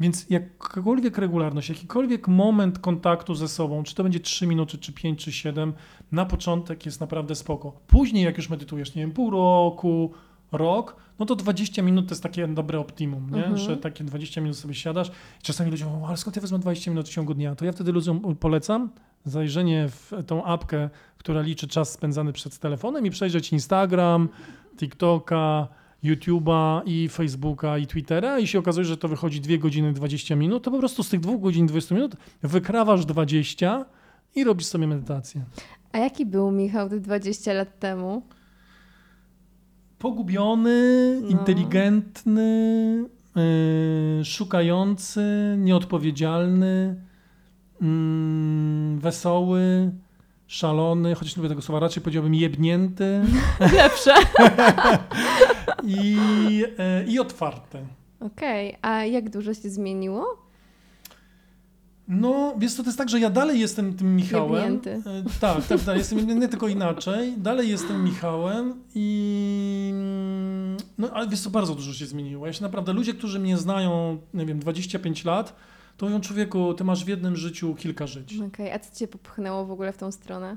Więc 0.00 0.30
jakakolwiek 0.30 1.18
regularność, 1.18 1.68
jakikolwiek 1.68 2.28
moment 2.28 2.78
kontaktu 2.78 3.34
ze 3.34 3.48
sobą, 3.48 3.82
czy 3.82 3.94
to 3.94 4.02
będzie 4.02 4.20
3 4.20 4.46
minuty, 4.46 4.78
czy 4.78 4.92
5, 4.92 5.24
czy 5.24 5.32
7, 5.32 5.72
na 6.12 6.26
początek 6.26 6.86
jest 6.86 7.00
naprawdę 7.00 7.34
spoko. 7.34 7.72
Później, 7.86 8.24
jak 8.24 8.36
już 8.36 8.50
medytujesz, 8.50 8.94
nie 8.94 9.02
wiem, 9.02 9.12
pół 9.12 9.30
roku, 9.30 10.12
rok, 10.54 10.96
no 11.18 11.26
to 11.26 11.36
20 11.36 11.82
minut 11.82 12.08
to 12.08 12.12
jest 12.12 12.22
takie 12.22 12.48
dobre 12.48 12.78
optimum, 12.78 13.30
nie? 13.30 13.36
Mhm. 13.36 13.56
że 13.56 13.76
takie 13.76 14.04
20 14.04 14.40
minut 14.40 14.56
sobie 14.56 14.74
siadasz. 14.74 15.10
Czasami 15.42 15.70
ludzie 15.70 15.84
mówią, 15.84 16.06
ale 16.06 16.16
skąd 16.16 16.36
ja 16.36 16.42
wezmę 16.42 16.58
20 16.58 16.90
minut 16.90 17.08
w 17.08 17.12
ciągu 17.12 17.34
dnia? 17.34 17.54
To 17.54 17.64
ja 17.64 17.72
wtedy 17.72 17.92
ludziom 17.92 18.36
polecam 18.36 18.90
zajrzenie 19.24 19.88
w 19.88 20.12
tą 20.26 20.44
apkę, 20.44 20.90
która 21.18 21.40
liczy 21.40 21.68
czas 21.68 21.92
spędzany 21.92 22.32
przed 22.32 22.58
telefonem 22.58 23.06
i 23.06 23.10
przejrzeć 23.10 23.52
Instagram, 23.52 24.28
TikToka, 24.76 25.68
YouTube'a 26.04 26.82
i 26.86 27.08
Facebooka 27.08 27.78
i 27.78 27.86
Twittera 27.86 28.38
i 28.38 28.46
się 28.46 28.58
okazuje, 28.58 28.84
że 28.84 28.96
to 28.96 29.08
wychodzi 29.08 29.40
2 29.40 29.56
godziny 29.56 29.92
20 29.92 30.36
minut, 30.36 30.64
to 30.64 30.70
po 30.70 30.78
prostu 30.78 31.02
z 31.02 31.08
tych 31.08 31.20
2 31.20 31.38
godzin 31.38 31.66
20 31.66 31.94
minut 31.94 32.16
wykrawasz 32.42 33.06
20 33.06 33.84
i 34.34 34.44
robisz 34.44 34.66
sobie 34.66 34.86
medytację. 34.86 35.44
A 35.92 35.98
jaki 35.98 36.26
był 36.26 36.50
Michał 36.50 36.88
te 36.88 37.00
20 37.00 37.52
lat 37.52 37.78
temu? 37.78 38.22
Pogubiony, 40.04 41.18
No. 41.22 41.28
inteligentny, 41.28 42.42
yy, 44.18 44.24
szukający, 44.24 45.54
nieodpowiedzialny, 45.58 47.00
mm, 47.82 48.98
wesoły, 49.00 49.90
szalony, 50.46 51.14
chociaż 51.14 51.36
nie 51.36 51.40
lubię 51.40 51.48
tego 51.48 51.62
słowa, 51.62 51.80
raczej 51.80 52.02
powiedziałbym 52.02 52.34
jebnięty 52.34 53.20
Lepsze. 53.76 54.14
i, 55.84 56.16
yy, 56.56 57.04
i 57.06 57.18
otwarty. 57.18 57.78
Okej, 58.20 58.76
a 58.82 59.04
jak 59.04 59.30
dużo 59.30 59.54
się 59.54 59.70
zmieniło? 59.70 60.43
No, 62.08 62.54
wiesz 62.58 62.74
co, 62.74 62.82
to 62.82 62.88
jest 62.88 62.98
tak, 62.98 63.08
że 63.08 63.20
ja 63.20 63.30
dalej 63.30 63.60
jestem 63.60 63.94
tym 63.94 64.16
Michałem. 64.16 64.80
E, 64.86 65.00
Tak, 65.40 65.66
tak, 65.66 65.80
tak, 65.80 65.96
jestem 65.98 66.18
jebnięty, 66.18 66.48
tylko 66.48 66.68
inaczej. 66.68 67.34
Dalej 67.36 67.68
jestem 67.68 68.04
Michałem 68.04 68.74
i... 68.94 69.92
No, 70.98 71.10
ale 71.12 71.28
wiesz 71.28 71.40
co, 71.40 71.50
bardzo 71.50 71.74
dużo 71.74 71.92
się 71.92 72.06
zmieniło. 72.06 72.46
Ja 72.46 72.52
się 72.52 72.62
naprawdę, 72.62 72.92
ludzie, 72.92 73.14
którzy 73.14 73.38
mnie 73.38 73.56
znają, 73.58 74.18
nie 74.34 74.46
wiem, 74.46 74.58
25 74.58 75.24
lat, 75.24 75.56
to 75.96 76.06
mówią, 76.06 76.20
człowieku, 76.20 76.74
ty 76.74 76.84
masz 76.84 77.04
w 77.04 77.08
jednym 77.08 77.36
życiu 77.36 77.74
kilka 77.74 78.06
żyć. 78.06 78.34
Okej, 78.48 78.72
a 78.72 78.78
co 78.78 78.96
cię 78.98 79.08
popchnęło 79.08 79.66
w 79.66 79.70
ogóle 79.70 79.92
w 79.92 79.96
tą 79.96 80.12
stronę? 80.12 80.56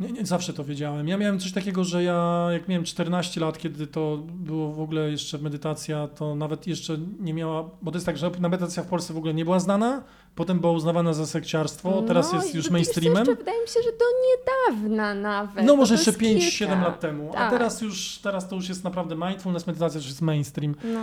Nie, 0.00 0.12
nie, 0.12 0.26
zawsze 0.26 0.52
to 0.52 0.64
wiedziałem. 0.64 1.08
Ja 1.08 1.16
miałem 1.16 1.38
coś 1.38 1.52
takiego, 1.52 1.84
że 1.84 2.02
ja 2.04 2.48
jak 2.52 2.68
miałem 2.68 2.84
14 2.84 3.40
lat, 3.40 3.58
kiedy 3.58 3.86
to 3.86 4.16
było 4.28 4.72
w 4.72 4.80
ogóle 4.80 5.10
jeszcze 5.10 5.38
medytacja, 5.38 6.08
to 6.08 6.34
nawet 6.34 6.66
jeszcze 6.66 6.98
nie 7.20 7.34
miała, 7.34 7.70
bo 7.82 7.90
to 7.90 7.96
jest 7.96 8.06
tak, 8.06 8.16
że 8.16 8.30
medytacja 8.40 8.82
w 8.82 8.86
Polsce 8.86 9.14
w 9.14 9.16
ogóle 9.16 9.34
nie 9.34 9.44
była 9.44 9.60
znana, 9.60 10.02
potem 10.34 10.60
była 10.60 10.72
uznawana 10.72 11.12
za 11.14 11.26
sekciarstwo, 11.26 12.02
teraz 12.02 12.32
No 12.32 12.38
jest 12.42 12.54
już 12.54 12.70
mainstreamem. 12.70 13.18
Jeszcze, 13.26 13.34
wydaje 13.36 13.62
mi 13.62 13.68
się, 13.68 13.80
że 13.84 13.90
do 13.90 14.04
niedawna 14.26 15.14
nawet. 15.14 15.64
No 15.64 15.76
może 15.76 15.94
jeszcze 15.94 16.10
jest 16.10 16.20
5-7 16.20 16.58
kilka. 16.58 16.74
lat 16.82 17.00
temu, 17.00 17.30
a 17.30 17.34
Tak. 17.34 17.50
teraz 17.50 17.80
już, 17.80 18.18
teraz 18.22 18.48
to 18.48 18.56
już 18.56 18.68
jest 18.68 18.84
naprawdę 18.84 19.16
mindfulness, 19.16 19.66
medytacja 19.66 19.98
już 19.98 20.06
jest 20.06 20.22
mainstream. 20.22 20.74
No. 20.84 21.00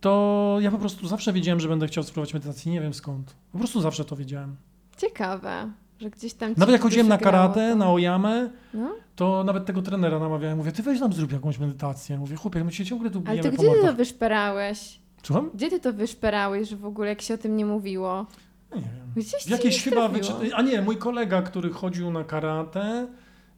To 0.00 0.56
ja 0.60 0.70
po 0.70 0.78
prostu 0.78 1.08
zawsze 1.08 1.32
wiedziałem, 1.32 1.60
że 1.60 1.68
będę 1.68 1.86
chciał 1.86 2.04
spróbować 2.04 2.34
medytacji, 2.34 2.70
nie 2.72 2.80
wiem 2.80 2.94
skąd. 2.94 3.34
Po 3.52 3.58
prostu 3.58 3.80
zawsze 3.80 4.04
to 4.04 4.16
wiedziałem. 4.16 4.56
Ciekawe, 4.96 5.70
że 6.00 6.10
gdzieś 6.10 6.34
tam 6.34 6.54
Nawet 6.56 6.72
jak 6.72 6.82
chodziłem 6.82 7.08
na 7.08 7.18
karate, 7.18 7.70
to. 7.70 7.76
na 7.76 7.90
oyamę, 7.92 8.50
No? 8.74 8.94
to 9.16 9.44
nawet 9.44 9.66
tego 9.66 9.82
trenera 9.82 10.18
namawiałem. 10.18 10.58
Mówię, 10.58 10.72
ty 10.72 10.82
weź 10.82 11.00
nam 11.00 11.12
zrób 11.12 11.32
jakąś 11.32 11.58
medytację. 11.58 12.18
Mówię, 12.18 12.36
chłopie, 12.36 12.64
my 12.64 12.72
się 12.72 12.84
ciągle 12.84 13.10
tu 13.10 13.22
Ale 13.26 13.36
bijemy 13.36 13.50
to 13.56 13.56
po 13.56 13.62
gdzie 13.70 13.80
ty 13.80 13.86
to 13.86 13.94
wyszperałeś? 13.94 15.00
Słucham? 15.22 15.50
Gdzie 15.54 15.70
ty 15.70 15.80
to 15.80 15.92
wyszperałeś, 15.92 16.68
że 16.68 16.76
w 16.76 16.84
ogóle 16.86 17.08
jak 17.08 17.22
się 17.22 17.34
o 17.34 17.38
tym 17.38 17.56
nie 17.56 17.66
mówiło? 17.66 18.26
Nie 18.74 18.80
wiem. 18.80 18.90
Gdzieś 19.16 19.46
jakieś 19.46 19.82
chyba 19.84 20.08
wyczy... 20.08 20.32
A 20.54 20.62
nie, 20.62 20.82
mój 20.82 20.96
kolega, 20.96 21.42
który 21.42 21.70
chodził 21.70 22.10
na 22.10 22.24
karate, 22.24 23.06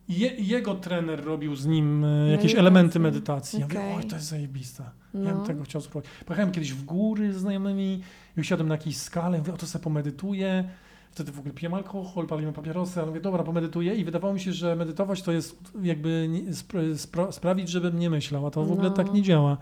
je, 0.09 0.35
jego 0.35 0.75
trener 0.75 1.25
robił 1.25 1.57
z 1.57 1.67
nim 1.67 2.05
e, 2.05 2.09
jakieś 2.09 2.31
Medytację. 2.31 2.59
elementy 2.61 3.01
medytacji. 3.01 3.61
Ja 3.61 3.67
mówię, 3.67 3.81
oj, 3.97 4.05
to 4.05 4.17
jest 4.17 4.29
zajebiste. 4.29 4.83
Ja 5.15 5.21
No. 5.21 5.35
bym 5.37 5.47
tego 5.47 5.63
chciał 5.65 5.81
spróbować. 5.81 6.11
Pojechałem 6.27 6.53
kiedyś 6.53 6.73
w 6.73 6.85
góry 6.85 7.33
z 7.33 7.37
znajomymi 7.37 8.03
i 8.37 8.41
usiadłem 8.41 8.69
na 8.69 8.75
jakiejś 8.75 8.97
skale, 8.97 9.39
mówię, 9.39 9.55
o 9.55 9.57
to 9.57 9.67
sobie 9.67 9.83
pomedytuję. 9.85 10.65
Wtedy 11.19 11.33
w 11.33 11.39
ogóle 11.39 11.55
pijem 11.55 11.75
alkohol, 11.75 12.27
palimy 12.27 12.53
papierosy, 12.53 13.01
ale 13.01 13.09
mówię, 13.09 13.21
dobra, 13.21 13.43
pomedytuję 13.45 13.95
i 13.95 14.05
wydawało 14.05 14.35
mi 14.35 14.41
się, 14.41 14.53
że 14.53 14.77
medytować 14.77 15.23
to 15.23 15.33
jest 15.33 15.59
jakby 15.83 16.29
spra- 16.51 16.93
spra- 16.95 17.33
sprawić, 17.33 17.69
żebym 17.69 17.99
nie 17.99 18.11
myślał, 18.11 18.47
a 18.47 18.51
to 18.51 18.65
w 18.65 18.73
ogóle 18.73 18.89
No. 18.89 18.95
tak 18.95 19.13
nie 19.13 19.23
działa. 19.23 19.57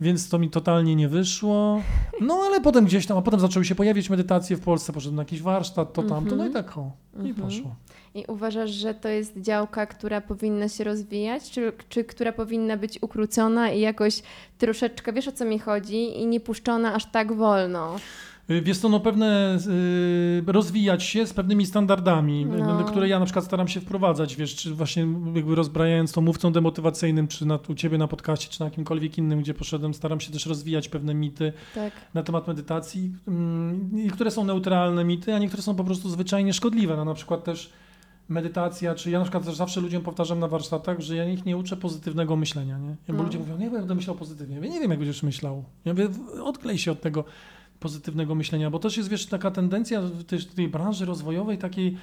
Więc 0.00 0.28
to 0.28 0.38
mi 0.38 0.50
totalnie 0.50 0.96
nie 0.96 1.08
wyszło. 1.08 1.80
No 2.20 2.34
ale 2.46 2.60
potem 2.60 2.84
gdzieś 2.84 3.06
tam, 3.06 3.18
a 3.18 3.22
potem 3.22 3.40
zaczęły 3.40 3.64
się 3.64 3.74
pojawiać 3.74 4.10
medytacje 4.10 4.56
w 4.56 4.60
Polsce, 4.60 4.92
poszedłem 4.92 5.16
na 5.16 5.22
jakiś 5.22 5.42
warsztat, 5.42 5.92
to 5.92 6.02
tamto, 6.02 6.36
no 6.36 6.46
i 6.46 6.50
tak 6.50 6.78
o, 6.78 6.90
i 7.16 7.28
Mhm. 7.28 7.34
poszło. 7.34 7.74
I 8.14 8.24
uważasz, 8.28 8.70
że 8.70 8.94
to 8.94 9.08
jest 9.08 9.38
działka, 9.40 9.86
która 9.86 10.20
powinna 10.20 10.68
się 10.68 10.84
rozwijać, 10.84 11.50
czy, 11.50 11.72
czy 11.88 12.04
która 12.04 12.32
powinna 12.32 12.76
być 12.76 12.98
ukrócona 13.02 13.70
i 13.70 13.80
jakoś 13.80 14.22
troszeczkę, 14.58 15.12
wiesz 15.12 15.28
o 15.28 15.32
co 15.32 15.44
mi 15.44 15.58
chodzi, 15.58 16.20
i 16.20 16.26
nie 16.26 16.40
puszczona 16.40 16.94
aż 16.94 17.06
tak 17.06 17.32
wolno? 17.32 17.96
Y, 18.50 18.62
Wiesz 18.62 18.78
co, 18.78 18.88
no 18.88 19.00
pewne 19.00 19.58
y, 20.48 20.52
rozwijać 20.52 21.02
się 21.04 21.26
z 21.26 21.32
pewnymi 21.32 21.66
standardami, 21.66 22.46
No. 22.46 22.80
y, 22.80 22.84
które 22.84 23.08
ja 23.08 23.18
na 23.18 23.24
przykład 23.24 23.44
staram 23.44 23.68
się 23.68 23.80
wprowadzać, 23.80 24.36
wiesz, 24.36 24.54
czy 24.56 24.74
właśnie 24.74 25.06
jakby 25.34 25.54
rozbrajając 25.54 26.12
to 26.12 26.20
mówcą 26.20 26.52
demotywacyjnym, 26.52 27.28
czy 27.28 27.46
na, 27.46 27.58
u 27.68 27.74
Ciebie 27.74 27.98
na 27.98 28.08
podcaście, 28.08 28.48
czy 28.50 28.60
na 28.60 28.64
jakimkolwiek 28.66 29.18
innym, 29.18 29.40
gdzie 29.40 29.54
poszedłem, 29.54 29.94
staram 29.94 30.20
się 30.20 30.32
też 30.32 30.46
rozwijać 30.46 30.88
pewne 30.88 31.14
mity 31.14 31.52
Tak. 31.74 31.92
na 32.14 32.22
temat 32.22 32.48
medytacji. 32.48 33.12
Mm, 33.28 33.88
Niektóre 33.92 34.30
są 34.30 34.44
neutralne 34.44 35.04
mity, 35.04 35.34
a 35.34 35.38
niektóre 35.38 35.62
są 35.62 35.74
po 35.74 35.84
prostu 35.84 36.08
zwyczajnie 36.10 36.52
szkodliwe. 36.52 36.96
No 36.96 37.04
na 37.04 37.14
przykład 37.14 37.44
też 37.44 37.72
medytacja, 38.28 38.94
czy 38.94 39.10
ja 39.10 39.18
na 39.18 39.24
przykład 39.24 39.44
też 39.44 39.54
zawsze 39.56 39.80
ludziom 39.80 40.02
powtarzam 40.02 40.38
na 40.38 40.48
warsztatach, 40.48 41.00
że 41.00 41.16
ja 41.16 41.28
ich 41.28 41.44
nie 41.46 41.56
uczę 41.56 41.76
pozytywnego 41.76 42.36
myślenia, 42.36 42.78
nie? 42.78 42.96
Bo 43.08 43.14
No. 43.14 43.22
ludzie 43.22 43.38
mówią, 43.38 43.58
nie, 43.58 43.66
bo 43.70 43.74
ja 43.74 43.80
będę 43.80 43.94
myślał 43.94 44.16
pozytywnie. 44.16 44.56
Ja 44.56 44.62
nie 44.62 44.80
wiem, 44.80 44.90
jak 44.90 44.98
będziesz 44.98 45.22
myślał. 45.22 45.64
Ja 45.84 45.92
mówię, 45.92 46.08
odklej 46.42 46.78
się 46.78 46.92
od 46.92 47.00
tego 47.00 47.24
pozytywnego 47.82 48.34
myślenia, 48.34 48.70
bo 48.70 48.78
też 48.78 48.96
jest, 48.96 49.08
wiesz, 49.08 49.26
taka 49.26 49.50
tendencja 49.50 50.00
w 50.00 50.24
tej, 50.24 50.38
tej 50.38 50.68
branży 50.68 51.04
rozwojowej 51.06 51.58
takiej, 51.58 51.96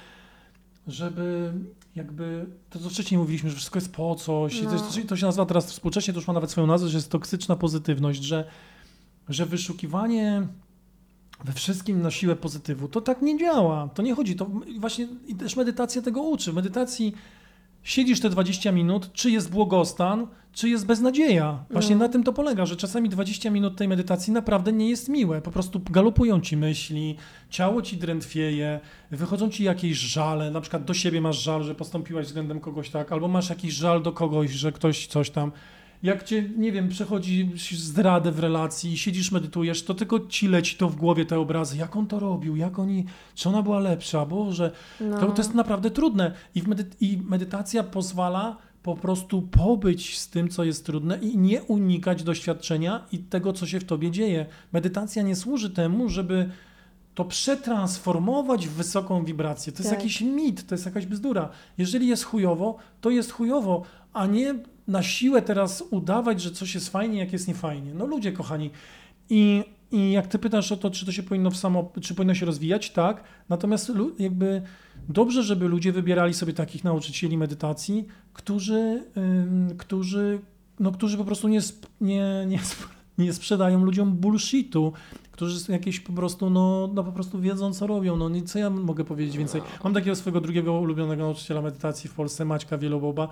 żeby 0.86 1.52
jakby, 1.96 2.46
to 2.70 2.78
co 2.78 2.90
wcześniej 2.90 3.18
mówiliśmy, 3.18 3.50
że 3.50 3.56
wszystko 3.56 3.78
jest 3.78 3.92
po 3.92 4.14
coś, 4.14 4.56
i 4.58 4.62
to, 4.62 4.66
No. 4.66 4.72
jest, 4.72 5.08
to 5.08 5.16
się 5.16 5.26
nazywa 5.26 5.46
teraz 5.46 5.72
współcześnie, 5.72 6.14
to 6.14 6.20
już 6.20 6.26
ma 6.26 6.34
nawet 6.34 6.50
swoją 6.50 6.66
nazwę, 6.66 6.88
że 6.88 6.98
jest 6.98 7.10
toksyczna 7.10 7.56
pozytywność, 7.56 8.22
że, 8.22 8.44
że 9.28 9.46
wyszukiwanie 9.46 10.46
we 11.44 11.52
wszystkim 11.52 12.02
na 12.02 12.10
siłę 12.10 12.36
pozytywu, 12.36 12.88
to 12.88 13.00
tak 13.00 13.22
nie 13.22 13.38
działa, 13.38 13.88
to 13.94 14.02
nie 14.02 14.14
chodzi, 14.14 14.36
to 14.36 14.50
właśnie 14.80 15.08
i 15.26 15.34
też 15.34 15.56
medytacja 15.56 16.02
tego 16.02 16.22
uczy, 16.22 16.52
w 16.52 16.54
medytacji 16.54 17.14
siedzisz 17.82 18.20
te 18.20 18.30
20 18.30 18.72
minut, 18.72 19.12
czy 19.12 19.30
jest 19.30 19.50
błogostan, 19.50 20.26
czy 20.52 20.68
jest 20.68 20.86
beznadzieja. 20.86 21.64
Właśnie 21.70 21.96
No. 21.96 22.02
na 22.04 22.08
tym 22.08 22.24
to 22.24 22.32
polega, 22.32 22.66
że 22.66 22.76
czasami 22.76 23.08
20 23.08 23.50
minut 23.50 23.76
tej 23.76 23.88
medytacji 23.88 24.32
naprawdę 24.32 24.72
nie 24.72 24.90
jest 24.90 25.08
miłe. 25.08 25.40
Po 25.40 25.50
prostu 25.50 25.80
galopują 25.90 26.40
ci 26.40 26.56
myśli, 26.56 27.16
ciało 27.50 27.82
ci 27.82 27.96
drętwieje, 27.96 28.80
wychodzą 29.10 29.50
ci 29.50 29.64
jakieś 29.64 29.96
żale, 29.98 30.50
na 30.50 30.60
przykład 30.60 30.84
do 30.84 30.94
siebie 30.94 31.20
masz 31.20 31.42
żal, 31.42 31.62
że 31.62 31.74
postąpiłaś 31.74 32.26
względem 32.26 32.60
kogoś 32.60 32.90
tak, 32.90 33.12
albo 33.12 33.28
masz 33.28 33.50
jakiś 33.50 33.74
żal 33.74 34.02
do 34.02 34.12
kogoś, 34.12 34.50
że 34.50 34.72
ktoś 34.72 35.06
coś 35.06 35.30
tam. 35.30 35.52
Jak 36.02 36.24
cię, 36.24 36.50
nie 36.56 36.72
wiem, 36.72 36.88
przechodzi 36.88 37.50
zdradę 37.76 38.32
w 38.32 38.38
relacji 38.38 38.92
i 38.92 38.98
siedzisz, 38.98 39.32
medytujesz, 39.32 39.84
to 39.84 39.94
tylko 39.94 40.20
ci 40.20 40.48
leci 40.48 40.76
to 40.76 40.88
w 40.88 40.96
głowie 40.96 41.24
te 41.26 41.38
obrazy, 41.40 41.76
jak 41.76 41.96
on 41.96 42.06
to 42.06 42.18
robił, 42.20 42.56
jak 42.56 42.78
oni, 42.78 43.04
czy 43.34 43.48
ona 43.48 43.62
była 43.62 43.78
lepsza, 43.78 44.26
Boże, 44.26 44.70
No. 45.00 45.18
to, 45.18 45.26
to 45.26 45.42
jest 45.42 45.54
naprawdę 45.54 45.90
trudne 45.90 46.32
I, 46.54 46.62
medy- 46.62 46.84
i 47.00 47.18
medytacja 47.28 47.82
pozwala 47.82 48.56
po 48.82 48.96
prostu 48.96 49.42
pobyć 49.42 50.18
z 50.18 50.28
tym, 50.28 50.48
co 50.48 50.64
jest 50.64 50.86
trudne 50.86 51.18
i 51.18 51.38
nie 51.38 51.62
unikać 51.62 52.22
doświadczenia 52.22 53.04
i 53.12 53.18
tego, 53.18 53.52
co 53.52 53.66
się 53.66 53.80
w 53.80 53.84
tobie 53.84 54.10
dzieje. 54.10 54.46
Medytacja 54.72 55.22
nie 55.22 55.36
służy 55.36 55.70
temu, 55.70 56.08
żeby 56.08 56.50
to 57.14 57.24
przetransformować 57.24 58.68
w 58.68 58.72
wysoką 58.72 59.24
wibrację. 59.24 59.72
To 59.72 59.78
jest 59.78 59.90
Tak. 59.90 59.98
jakiś 59.98 60.20
mit, 60.20 60.66
to 60.66 60.74
jest 60.74 60.86
jakaś 60.86 61.06
bzdura. 61.06 61.48
Jeżeli 61.78 62.08
jest 62.08 62.24
chujowo, 62.24 62.76
to 63.00 63.10
jest 63.10 63.32
chujowo, 63.32 63.82
a 64.12 64.26
nie 64.26 64.54
na 64.90 65.02
siłę 65.02 65.42
teraz 65.42 65.84
udawać, 65.90 66.42
że 66.42 66.50
coś 66.50 66.74
jest 66.74 66.88
fajnie, 66.88 67.18
jak 67.18 67.32
jest 67.32 67.48
niefajnie. 67.48 67.94
No 67.94 68.06
ludzie 68.06 68.32
kochani. 68.32 68.70
I, 69.30 69.64
I 69.92 70.12
jak 70.12 70.26
ty 70.26 70.38
pytasz 70.38 70.72
o 70.72 70.76
to, 70.76 70.90
czy 70.90 71.06
to 71.06 71.12
się 71.12 71.22
powinno 71.22 71.50
w 71.50 71.56
samo, 71.56 71.92
czy 72.00 72.14
powinno 72.14 72.34
się 72.34 72.46
rozwijać, 72.46 72.90
tak. 72.90 73.24
Natomiast 73.48 73.92
jakby 74.18 74.62
dobrze, 75.08 75.42
żeby 75.42 75.68
ludzie 75.68 75.92
wybierali 75.92 76.34
sobie 76.34 76.52
takich 76.52 76.84
nauczycieli 76.84 77.38
medytacji, 77.38 78.06
którzy, 78.32 79.04
ym, 79.16 79.74
którzy, 79.78 80.40
no, 80.80 80.92
którzy 80.92 81.16
po 81.16 81.24
prostu 81.24 81.48
nie, 81.48 81.58
sp- 81.68 81.88
nie, 82.00 82.44
nie, 82.48 82.58
sp- 82.70 82.90
nie 83.18 83.32
sprzedają 83.32 83.84
ludziom 83.84 84.12
bullshitu, 84.12 84.92
którzy 85.32 85.72
jakieś 85.72 86.00
po 86.00 86.12
prostu, 86.12 86.50
no, 86.50 86.90
no 86.94 87.04
po 87.04 87.12
prostu 87.12 87.40
wiedzą, 87.40 87.72
co 87.72 87.86
robią. 87.86 88.16
No 88.16 88.30
co 88.46 88.58
ja 88.58 88.70
mogę 88.70 89.04
powiedzieć 89.04 89.36
więcej? 89.36 89.62
Mam 89.84 89.94
takiego 89.94 90.16
swojego 90.16 90.40
drugiego 90.40 90.72
ulubionego 90.72 91.22
nauczyciela 91.22 91.62
medytacji 91.62 92.10
w 92.10 92.14
Polsce, 92.14 92.44
Maćka 92.44 92.78
Wieloboba, 92.78 93.28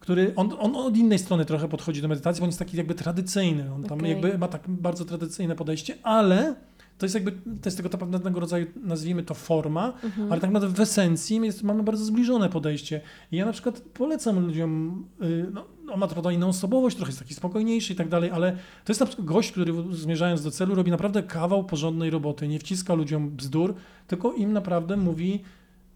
który, 0.00 0.32
on, 0.36 0.50
on 0.58 0.76
od 0.76 0.96
innej 0.96 1.18
strony 1.18 1.44
trochę 1.44 1.68
podchodzi 1.68 2.02
do 2.02 2.08
medytacji, 2.08 2.40
bo 2.40 2.44
on 2.44 2.48
jest 2.48 2.58
taki 2.58 2.76
jakby 2.76 2.94
tradycyjny, 2.94 3.72
on 3.74 3.82
tam 3.82 3.98
Okej. 3.98 4.10
jakby 4.10 4.38
ma 4.38 4.48
tak 4.48 4.62
bardzo 4.68 5.04
tradycyjne 5.04 5.56
podejście, 5.56 5.94
ale 6.02 6.54
to 6.98 7.06
jest 7.06 7.14
jakby, 7.14 7.32
to 7.32 7.64
jest 7.64 7.76
tego 7.76 7.88
pewnego 7.88 8.40
rodzaju, 8.40 8.66
nazwijmy 8.84 9.22
to 9.22 9.34
forma, 9.34 9.92
Mhm. 10.04 10.32
ale 10.32 10.40
tak 10.40 10.50
naprawdę 10.50 10.76
w 10.76 10.80
esencji 10.80 11.36
jest, 11.36 11.62
mamy 11.62 11.82
bardzo 11.82 12.04
zbliżone 12.04 12.48
podejście. 12.48 13.00
I 13.32 13.36
ja 13.36 13.46
na 13.46 13.52
przykład 13.52 13.80
polecam 13.80 14.46
ludziom, 14.46 15.04
y, 15.22 15.46
no, 15.52 15.64
on 15.92 16.00
ma 16.00 16.06
trochę 16.06 16.34
inną 16.34 16.48
osobowość, 16.48 16.96
trochę 16.96 17.10
jest 17.10 17.18
taki 17.18 17.34
spokojniejszy 17.34 17.92
i 17.92 17.96
tak 17.96 18.08
dalej, 18.08 18.30
ale 18.30 18.52
to 18.84 18.90
jest 18.92 19.00
na 19.00 19.06
przykład 19.06 19.26
gość, 19.28 19.52
który 19.52 19.72
zmierzając 19.90 20.42
do 20.42 20.50
celu 20.50 20.74
robi 20.74 20.90
naprawdę 20.90 21.22
kawał 21.22 21.64
porządnej 21.64 22.10
roboty, 22.10 22.48
nie 22.48 22.58
wciska 22.58 22.94
ludziom 22.94 23.30
bzdur, 23.30 23.74
tylko 24.06 24.32
im 24.32 24.52
naprawdę 24.52 24.96
mówi 24.96 25.42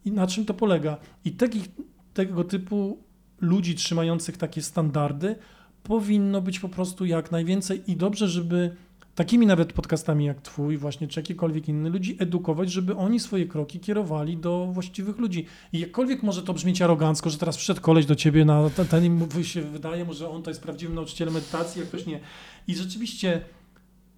na 0.07 0.27
czym 0.27 0.45
to 0.45 0.55
polega. 0.55 0.97
I 1.25 1.33
takich, 1.33 1.69
tego 2.15 2.45
typu 2.45 2.99
ludzi 3.41 3.75
trzymających 3.75 4.37
takie 4.37 4.63
standardy 4.63 5.37
powinno 5.83 6.41
być 6.41 6.61
po 6.61 6.69
prostu 6.69 7.05
jak 7.05 7.33
najwięcej 7.33 7.83
i 7.87 7.97
dobrze, 7.97 8.29
żeby 8.29 8.77
takimi 9.15 9.47
nawet 9.47 9.73
podcastami 9.73 10.25
jak 10.25 10.41
twój 10.41 10.77
właśnie, 10.77 11.09
czy 11.09 11.21
jakikolwiek 11.21 11.69
inny, 11.69 11.91
ludzi 11.91 12.17
edukować, 12.19 12.73
żeby 12.73 12.97
oni 12.97 13.21
swoje 13.21 13.47
kroki 13.47 13.81
kierowali 13.81 14.37
do 14.37 14.69
właściwych 14.73 15.19
ludzi. 15.19 15.47
I 15.73 15.79
jakkolwiek 15.79 16.23
może 16.23 16.43
to 16.43 16.55
brzmieć 16.55 16.83
arogancko, 16.83 17.31
że 17.31 17.39
teraz 17.39 17.57
wszedł 17.57 17.81
koleś 17.81 18.07
do 18.07 18.15
ciebie 18.15 18.45
na 18.45 18.71
ten, 18.71 18.87
ten 18.87 19.45
się 19.45 19.63
wydaje 19.63 20.05
mu, 20.05 20.15
że 20.15 20.29
on 20.29 20.43
to 20.43 20.51
jest 20.51 20.63
prawdziwym 20.63 20.95
nauczycielem 20.95 21.35
medytacji, 21.35 21.81
jak 21.81 21.89
ktoś 21.89 22.07
nie. 22.07 22.21
I 22.67 22.75
rzeczywiście 22.75 23.41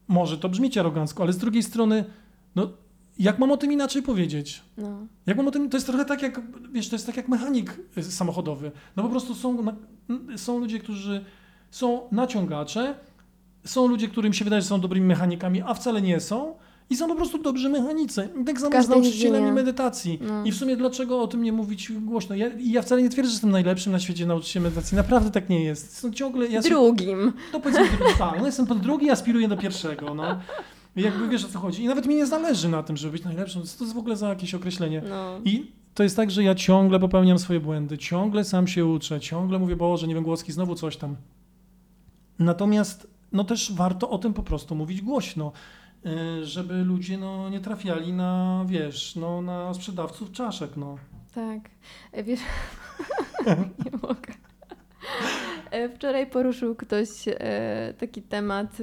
może 0.08 0.38
to 0.38 0.48
brzmieć 0.48 0.78
arogancko, 0.78 1.22
ale 1.22 1.32
z 1.32 1.38
drugiej 1.38 1.62
strony, 1.62 2.04
no 2.54 2.72
jak 3.18 3.38
mam 3.38 3.50
o 3.52 3.56
tym 3.56 3.72
inaczej 3.72 4.02
powiedzieć? 4.02 4.62
No. 4.78 5.06
Jak 5.26 5.36
mam 5.36 5.48
o 5.48 5.50
tym, 5.50 5.68
to 5.70 5.76
jest 5.76 5.86
trochę 5.86 6.04
tak 6.04 6.22
jak, 6.22 6.40
wiesz, 6.72 6.88
to 6.88 6.96
jest 6.96 7.06
tak 7.06 7.16
jak 7.16 7.28
mechanik 7.28 7.80
y, 7.98 8.02
samochodowy. 8.02 8.72
No 8.96 9.02
po 9.02 9.08
prostu 9.08 9.34
są, 9.34 9.56
są 10.36 10.58
ludzie, 10.58 10.78
którzy 10.78 11.24
są 11.70 12.00
naciągacze, 12.12 12.94
są 13.64 13.86
ludzie, 13.86 14.08
którym 14.08 14.32
się 14.32 14.44
wydaje, 14.44 14.62
że 14.62 14.68
są 14.68 14.80
dobrymi 14.80 15.06
mechanikami, 15.06 15.62
a 15.62 15.74
wcale 15.74 16.02
nie 16.02 16.20
są. 16.20 16.54
I 16.90 16.96
są 16.96 17.08
po 17.08 17.14
prostu 17.14 17.38
dobrzy 17.38 17.68
mechanicy. 17.68 18.28
I 18.40 18.44
Tak 18.44 18.60
samo 18.60 18.82
z 18.82 18.88
nauczycielami 18.88 19.52
medytacji. 19.52 20.18
No. 20.22 20.44
I 20.44 20.52
w 20.52 20.56
sumie 20.56 20.76
dlaczego 20.76 21.20
o 21.20 21.26
tym 21.26 21.42
nie 21.42 21.52
mówić 21.52 21.92
głośno? 21.92 22.34
Ja, 22.36 22.50
ja 22.58 22.82
wcale 22.82 23.02
nie 23.02 23.08
twierdzę, 23.08 23.30
że 23.30 23.34
jestem 23.34 23.50
najlepszym 23.50 23.92
na 23.92 23.98
świecie 24.00 24.26
nauczycielem 24.26 24.64
medytacji. 24.64 24.96
Naprawdę 24.96 25.30
tak 25.30 25.48
nie 25.48 25.64
jest. 25.64 25.98
Są 25.98 26.12
ciągle... 26.12 26.46
Ja 26.48 26.62
się- 26.62 26.68
Drugim. 26.68 27.32
no 27.52 27.60
powiedzmy, 27.60 27.84
tak, 28.18 28.38
no 28.40 28.46
jestem 28.46 28.66
pod 28.66 28.80
drugi, 28.80 29.10
aspiruję 29.10 29.48
do 29.48 29.56
pierwszego, 29.56 30.14
no. 30.14 30.40
Jakby 30.96 31.28
wiesz 31.28 31.44
o 31.44 31.48
co 31.48 31.58
chodzi. 31.58 31.82
I 31.82 31.86
nawet 31.86 32.06
mi 32.06 32.14
nie 32.14 32.26
zależy 32.26 32.68
na 32.68 32.82
tym, 32.82 32.96
żeby 32.96 33.12
być 33.12 33.24
najlepszym. 33.24 33.62
Co 33.62 33.78
to 33.78 33.84
jest 33.84 33.94
w 33.94 33.98
ogóle 33.98 34.16
za 34.16 34.28
jakieś 34.28 34.54
określenie? 34.54 35.02
No. 35.08 35.40
I 35.44 35.72
to 35.94 36.02
jest 36.02 36.16
tak, 36.16 36.30
że 36.30 36.42
ja 36.42 36.54
ciągle 36.54 37.00
popełniam 37.00 37.38
swoje 37.38 37.60
błędy, 37.60 37.98
ciągle 37.98 38.44
sam 38.44 38.66
się 38.66 38.86
uczę, 38.86 39.20
ciągle 39.20 39.58
mówię, 39.58 39.76
Boże, 39.76 40.06
nie 40.06 40.14
wiem, 40.14 40.24
Głoski, 40.24 40.52
znowu 40.52 40.74
coś 40.74 40.96
tam. 40.96 41.16
Natomiast 42.38 43.06
no 43.32 43.44
też 43.44 43.72
warto 43.72 44.10
o 44.10 44.18
tym 44.18 44.34
po 44.34 44.42
prostu 44.42 44.74
mówić 44.74 45.02
głośno, 45.02 45.52
y, 46.06 46.46
żeby 46.46 46.74
ludzie 46.74 47.18
no, 47.18 47.48
nie 47.48 47.60
trafiali 47.60 48.12
na, 48.12 48.64
wiesz, 48.68 49.16
no, 49.16 49.42
na 49.42 49.74
sprzedawców 49.74 50.32
czaszek, 50.32 50.76
no. 50.76 50.98
Tak. 51.34 51.70
E, 52.12 52.22
Wiesz, 52.24 52.40
nie 53.84 53.90
mogę. 54.02 54.34
E, 55.70 55.88
Wczoraj 55.88 56.26
poruszył 56.26 56.74
ktoś 56.74 57.08
e, 57.28 57.94
taki 57.98 58.22
temat. 58.22 58.76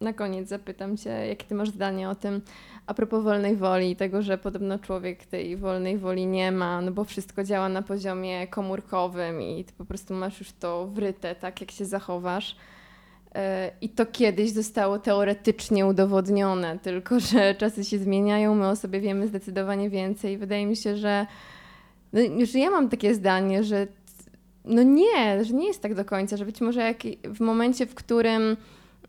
Na 0.00 0.12
koniec 0.12 0.48
zapytam 0.48 0.96
Cię, 0.96 1.10
jakie 1.10 1.46
Ty 1.46 1.54
masz 1.54 1.70
zdanie 1.70 2.10
o 2.10 2.14
tym 2.14 2.40
a 2.86 2.94
propos 2.94 3.24
wolnej 3.24 3.56
woli 3.56 3.90
i 3.90 3.96
tego, 3.96 4.22
że 4.22 4.38
podobno 4.38 4.78
człowiek 4.78 5.26
tej 5.26 5.56
wolnej 5.56 5.98
woli 5.98 6.26
nie 6.26 6.52
ma, 6.52 6.80
no 6.80 6.92
bo 6.92 7.04
wszystko 7.04 7.44
działa 7.44 7.68
na 7.68 7.82
poziomie 7.82 8.46
komórkowym 8.46 9.42
i 9.42 9.64
Ty 9.64 9.72
po 9.72 9.84
prostu 9.84 10.14
masz 10.14 10.38
już 10.38 10.52
to 10.52 10.86
wryte, 10.86 11.34
tak 11.34 11.60
jak 11.60 11.70
się 11.70 11.84
zachowasz. 11.84 12.56
E, 13.34 13.70
I 13.80 13.88
to 13.88 14.06
kiedyś 14.06 14.50
zostało 14.50 14.98
teoretycznie 14.98 15.86
udowodnione, 15.86 16.78
tylko 16.78 17.20
że 17.32 17.54
czasy 17.54 17.84
się 17.84 17.98
zmieniają, 17.98 18.54
my 18.54 18.68
o 18.68 18.76
sobie 18.76 19.00
wiemy 19.00 19.28
zdecydowanie 19.28 19.90
więcej. 19.90 20.38
Wydaje 20.38 20.66
mi 20.66 20.76
się, 20.76 20.96
że 20.96 21.26
no, 22.12 22.20
już 22.20 22.54
ja 22.54 22.70
mam 22.70 22.88
takie 22.88 23.14
zdanie, 23.14 23.64
że 23.64 23.86
no 24.64 24.82
nie, 24.82 25.44
że 25.44 25.54
nie 25.54 25.66
jest 25.66 25.82
tak 25.82 25.94
do 25.94 26.04
końca, 26.04 26.36
że 26.36 26.44
być 26.44 26.60
może 26.60 26.80
jak 26.80 27.02
w 27.24 27.40
momencie, 27.40 27.86
w 27.86 27.94
którym 27.94 28.56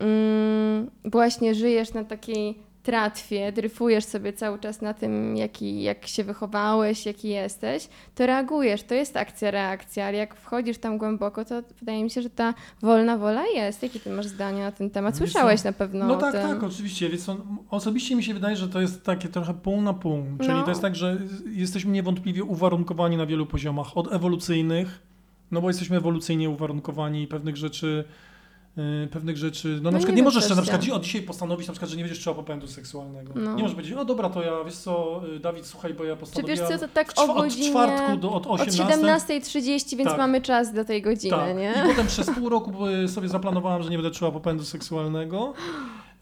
mm, 0.00 0.90
właśnie 1.04 1.54
żyjesz 1.54 1.94
na 1.94 2.04
takiej 2.04 2.70
tratwie, 2.82 3.52
dryfujesz 3.52 4.04
sobie 4.04 4.32
cały 4.32 4.58
czas 4.58 4.80
na 4.82 4.94
tym, 4.94 5.36
jaki, 5.36 5.82
jak 5.82 6.06
się 6.06 6.24
wychowałeś, 6.24 7.06
jaki 7.06 7.28
jesteś, 7.28 7.88
to 8.14 8.26
reagujesz, 8.26 8.82
to 8.82 8.94
jest 8.94 9.16
akcja-reakcja, 9.16 10.04
ale 10.06 10.16
jak 10.18 10.34
wchodzisz 10.34 10.78
tam 10.78 10.98
głęboko, 10.98 11.44
to 11.44 11.62
wydaje 11.78 12.04
mi 12.04 12.10
się, 12.10 12.22
że 12.22 12.30
ta 12.30 12.54
wolna 12.82 13.18
wola 13.18 13.46
jest. 13.46 13.82
Jakie 13.82 14.00
ty 14.00 14.10
masz 14.10 14.26
zdanie 14.26 14.62
na 14.62 14.72
ten 14.72 14.90
temat? 14.90 15.16
Słyszałeś 15.16 15.64
na 15.64 15.72
pewno 15.72 16.06
No 16.06 16.14
o 16.16 16.20
tak, 16.20 16.32
tym. 16.32 16.42
tak, 16.42 16.62
oczywiście. 16.62 17.08
Więc 17.08 17.26
osobiście 17.70 18.16
mi 18.16 18.22
się 18.24 18.34
wydaje, 18.34 18.56
że 18.56 18.68
to 18.68 18.80
jest 18.80 19.04
takie 19.04 19.28
trochę 19.28 19.54
pół 19.54 19.80
na 19.82 19.94
pół. 19.94 20.22
Czyli 20.38 20.52
No. 20.52 20.62
to 20.62 20.68
jest 20.70 20.82
tak, 20.82 20.96
że 20.96 21.18
jesteśmy 21.50 21.92
niewątpliwie 21.92 22.44
uwarunkowani 22.44 23.16
na 23.16 23.26
wielu 23.26 23.46
poziomach. 23.46 23.96
Od 23.96 24.12
ewolucyjnych, 24.12 25.02
no 25.50 25.60
bo 25.60 25.68
jesteśmy 25.68 25.96
ewolucyjnie 25.96 26.50
uwarunkowani 26.50 27.22
i 27.22 27.26
pewnych 27.26 27.56
rzeczy. 27.56 28.04
Yy, 28.76 29.08
Pewnych 29.10 29.36
rzeczy, 29.36 29.68
no, 29.68 29.82
No 29.82 29.90
na 29.90 29.98
przykład 29.98 30.16
nie 30.16 30.22
nie 30.22 30.24
możesz 30.24 30.48
na 30.56 30.62
przykład 30.62 30.88
od 30.92 31.02
dzisiaj 31.04 31.22
postanowić, 31.22 31.66
na 31.66 31.72
przykład, 31.72 31.90
że 31.90 31.96
nie 31.96 32.02
będziesz 32.02 32.20
czuła 32.24 32.36
popędu 32.36 32.66
seksualnego. 32.66 33.32
No. 33.36 33.54
Nie 33.54 33.62
możesz 33.62 33.74
powiedzieć, 33.74 33.96
o 33.98 34.04
dobra, 34.04 34.30
to 34.30 34.42
ja, 34.42 34.64
wiesz 34.64 34.74
co, 34.76 35.22
y, 35.36 35.40
Dawid, 35.40 35.66
słuchaj, 35.66 35.94
bo 35.94 36.04
ja 36.04 36.14
Czy 36.14 36.20
postanowiłam 36.20 36.68
wiesz 36.68 36.78
co, 36.80 36.86
to 36.86 36.92
tak 36.94 37.12
o 37.16 37.34
od 37.34 37.42
godzinie... 37.42 37.70
czwartku 37.70 38.16
do 38.16 38.32
od 38.32 38.46
Od 38.46 38.60
18. 38.60 39.40
17.30, 39.40 39.96
więc 39.96 40.10
Tak. 40.10 40.18
mamy 40.18 40.40
czas 40.40 40.74
do 40.74 40.84
tej 40.84 41.02
godziny, 41.02 41.36
Tak. 41.36 41.56
nie? 41.56 41.74
I 41.84 41.88
potem 41.88 42.06
przez 42.06 42.30
pół 42.30 42.48
roku 42.48 42.86
y, 42.86 43.08
sobie 43.08 43.28
zaplanowałam, 43.28 43.82
że 43.82 43.90
nie 43.90 43.96
będę 43.98 44.10
czuła 44.10 44.30
popędu 44.30 44.64
seksualnego. 44.64 45.54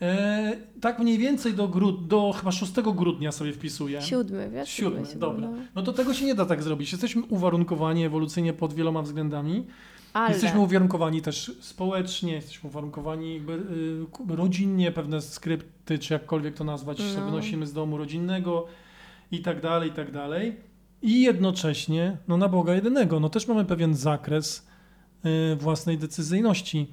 E, 0.02 0.56
tak 0.80 0.98
mniej 0.98 1.18
więcej 1.18 1.54
do, 1.54 1.68
grud- 1.68 2.06
do 2.06 2.32
chyba 2.38 2.52
6 2.52 2.72
grudnia 2.94 3.32
sobie 3.32 3.52
wpisuję. 3.52 4.02
Siódmy, 4.02 4.50
wiesz? 4.50 4.68
Siódmy, 4.68 5.00
siódmy, 5.04 5.20
dobra. 5.20 5.48
no. 5.48 5.56
No 5.74 5.82
to 5.82 5.92
tego 5.92 6.14
się 6.14 6.24
nie 6.26 6.34
da 6.34 6.46
tak 6.46 6.62
zrobić. 6.62 6.92
Jesteśmy 6.92 7.22
uwarunkowani 7.28 8.04
ewolucyjnie 8.04 8.52
pod 8.52 8.74
wieloma 8.74 9.02
względami. 9.02 9.66
Ale... 10.18 10.32
Jesteśmy 10.32 10.60
uwarunkowani 10.60 11.22
też 11.22 11.52
społecznie, 11.60 12.32
jesteśmy 12.32 12.68
uwarunkowani 12.70 13.34
jakby, 13.34 13.52
y, 13.52 14.36
rodzinnie, 14.36 14.92
pewne 14.92 15.22
skrypty, 15.22 15.98
czy 15.98 16.12
jakkolwiek 16.12 16.54
to 16.54 16.64
nazwać, 16.64 16.98
No. 16.98 17.04
sobie 17.04 17.24
wynosimy 17.24 17.66
z 17.66 17.72
domu 17.72 17.96
rodzinnego 17.96 18.66
i 19.32 19.40
tak 19.42 19.60
dalej, 19.60 19.90
i 19.90 19.92
tak 19.92 20.12
dalej. 20.12 20.56
I 21.02 21.22
jednocześnie, 21.22 22.16
no 22.28 22.36
na 22.36 22.48
Boga 22.48 22.74
jedynego, 22.74 23.20
no 23.20 23.28
też 23.28 23.48
mamy 23.48 23.64
pewien 23.64 23.94
zakres 23.94 24.66
y, 25.52 25.56
własnej 25.56 25.98
decyzyjności. 25.98 26.92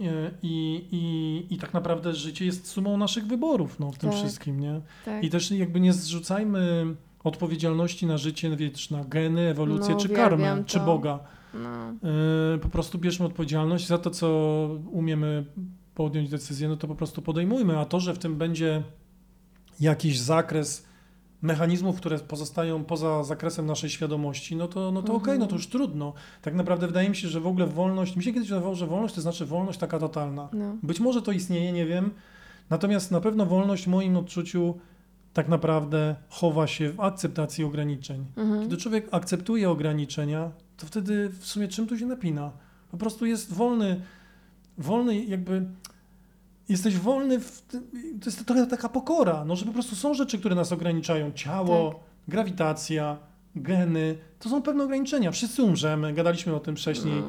Y, 0.00 0.04
I, 0.42 0.84
i, 0.92 1.54
I 1.54 1.58
tak 1.58 1.74
naprawdę 1.74 2.14
życie 2.14 2.44
jest 2.44 2.66
sumą 2.66 2.96
naszych 2.96 3.26
wyborów 3.26 3.80
no, 3.80 3.92
w 3.92 3.98
tym 3.98 4.10
Tak. 4.10 4.18
wszystkim, 4.18 4.60
nie? 4.60 4.80
tak. 5.04 5.24
I 5.24 5.30
też 5.30 5.50
jakby 5.50 5.80
nie 5.80 5.92
zrzucajmy 5.92 6.86
odpowiedzialności 7.24 8.06
na 8.06 8.18
życie, 8.18 8.56
wiesz, 8.56 8.90
na 8.90 9.04
geny, 9.04 9.40
ewolucję, 9.40 9.94
No, 9.94 10.00
czy 10.00 10.08
karmę, 10.08 10.62
czy 10.66 10.78
to. 10.78 10.84
Boga. 10.84 11.18
No. 11.54 11.92
Yy, 12.52 12.58
po 12.58 12.68
prostu 12.68 12.98
bierzmy 12.98 13.26
odpowiedzialność 13.26 13.86
za 13.86 13.98
to, 13.98 14.10
co 14.10 14.28
umiemy 14.90 15.44
podjąć 15.94 16.30
decyzję, 16.30 16.68
no 16.68 16.76
to 16.76 16.88
po 16.88 16.94
prostu 16.94 17.22
podejmujmy. 17.22 17.78
A 17.78 17.84
to, 17.84 18.00
że 18.00 18.14
w 18.14 18.18
tym 18.18 18.36
będzie 18.36 18.82
jakiś 19.80 20.20
zakres 20.20 20.84
mechanizmów, 21.42 21.96
które 21.96 22.18
pozostają 22.18 22.84
poza 22.84 23.24
zakresem 23.24 23.66
naszej 23.66 23.90
świadomości, 23.90 24.56
no 24.56 24.68
to, 24.68 24.92
no 24.92 25.02
to 25.02 25.14
okej, 25.14 25.34
Mhm. 25.34 25.38
no 25.40 25.46
to 25.46 25.54
już 25.54 25.66
trudno. 25.66 26.12
Tak 26.42 26.54
naprawdę 26.54 26.86
wydaje 26.86 27.08
mi 27.10 27.16
się, 27.16 27.28
że 27.28 27.40
w 27.40 27.46
ogóle 27.46 27.66
wolność, 27.66 28.16
mi 28.16 28.24
się 28.24 28.32
kiedyś 28.32 28.48
wydawało, 28.48 28.74
że 28.74 28.86
wolność 28.86 29.14
to 29.14 29.20
znaczy 29.20 29.46
wolność 29.46 29.78
taka 29.78 29.98
totalna. 29.98 30.48
No. 30.52 30.76
Być 30.82 31.00
może 31.00 31.22
to 31.22 31.32
istnieje, 31.32 31.72
nie 31.72 31.86
wiem. 31.86 32.10
Natomiast 32.70 33.10
na 33.10 33.20
pewno 33.20 33.46
wolność 33.46 33.84
w 33.84 33.88
moim 33.88 34.16
odczuciu 34.16 34.74
tak 35.32 35.48
naprawdę 35.48 36.16
chowa 36.28 36.66
się 36.66 36.92
w 36.92 37.00
akceptacji 37.00 37.64
ograniczeń. 37.64 38.24
Mhm. 38.36 38.62
Kiedy 38.62 38.76
człowiek 38.76 39.08
akceptuje 39.10 39.70
ograniczenia, 39.70 40.50
to 40.76 40.86
wtedy 40.86 41.28
w 41.28 41.46
sumie 41.46 41.68
czym 41.68 41.86
tu 41.86 41.98
się 41.98 42.06
napina? 42.06 42.50
Po 42.90 42.96
prostu 42.96 43.26
jest 43.26 43.52
wolny, 43.52 44.00
wolny 44.78 45.24
jakby, 45.24 45.66
jesteś 46.68 46.96
wolny, 46.96 47.40
w, 47.40 47.62
to 48.20 48.26
jest 48.26 48.46
trochę 48.46 48.66
taka 48.66 48.88
pokora, 48.88 49.44
no, 49.44 49.56
że 49.56 49.64
po 49.66 49.72
prostu 49.72 49.96
są 49.96 50.14
rzeczy, 50.14 50.38
które 50.38 50.54
nas 50.54 50.72
ograniczają. 50.72 51.32
Ciało, 51.32 51.90
Tak. 51.90 52.00
grawitacja, 52.28 53.18
geny, 53.56 54.18
to 54.38 54.48
są 54.48 54.62
pewne 54.62 54.84
ograniczenia. 54.84 55.30
Wszyscy 55.30 55.62
umrzemy, 55.62 56.12
gadaliśmy 56.12 56.54
o 56.54 56.60
tym 56.60 56.76
wcześniej. 56.76 57.20
No. 57.20 57.28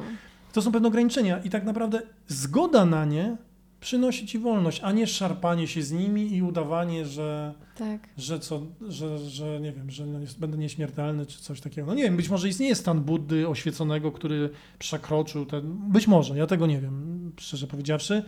To 0.52 0.62
są 0.62 0.72
pewne 0.72 0.88
ograniczenia 0.88 1.38
i 1.38 1.50
tak 1.50 1.64
naprawdę 1.64 2.02
zgoda 2.28 2.84
na 2.84 3.04
nie 3.04 3.36
przynosi 3.84 4.26
ci 4.26 4.38
wolność, 4.38 4.80
a 4.82 4.92
nie 4.92 5.06
szarpanie 5.06 5.68
się 5.68 5.82
z 5.82 5.92
nimi 5.92 6.36
i 6.36 6.42
udawanie, 6.42 7.06
że 7.06 7.54
Tak. 7.78 8.08
że 8.16 8.38
co, 8.38 8.62
że, 8.88 9.18
że 9.18 9.60
nie 9.60 9.72
wiem, 9.72 9.90
że 9.90 10.06
no 10.06 10.18
będę 10.38 10.58
nieśmiertelny 10.58 11.26
czy 11.26 11.40
coś 11.40 11.60
takiego. 11.60 11.86
No 11.86 11.94
nie 11.94 12.02
wiem, 12.02 12.16
być 12.16 12.28
może 12.28 12.48
istnieje 12.48 12.74
stan 12.74 13.00
Buddy 13.00 13.48
oświeconego, 13.48 14.12
który 14.12 14.50
przekroczył 14.78 15.46
ten, 15.46 15.76
być 15.92 16.06
może, 16.06 16.38
ja 16.38 16.46
tego 16.46 16.66
nie 16.66 16.80
wiem, 16.80 17.32
szczerze 17.40 17.66
powiedziawszy, 17.66 18.22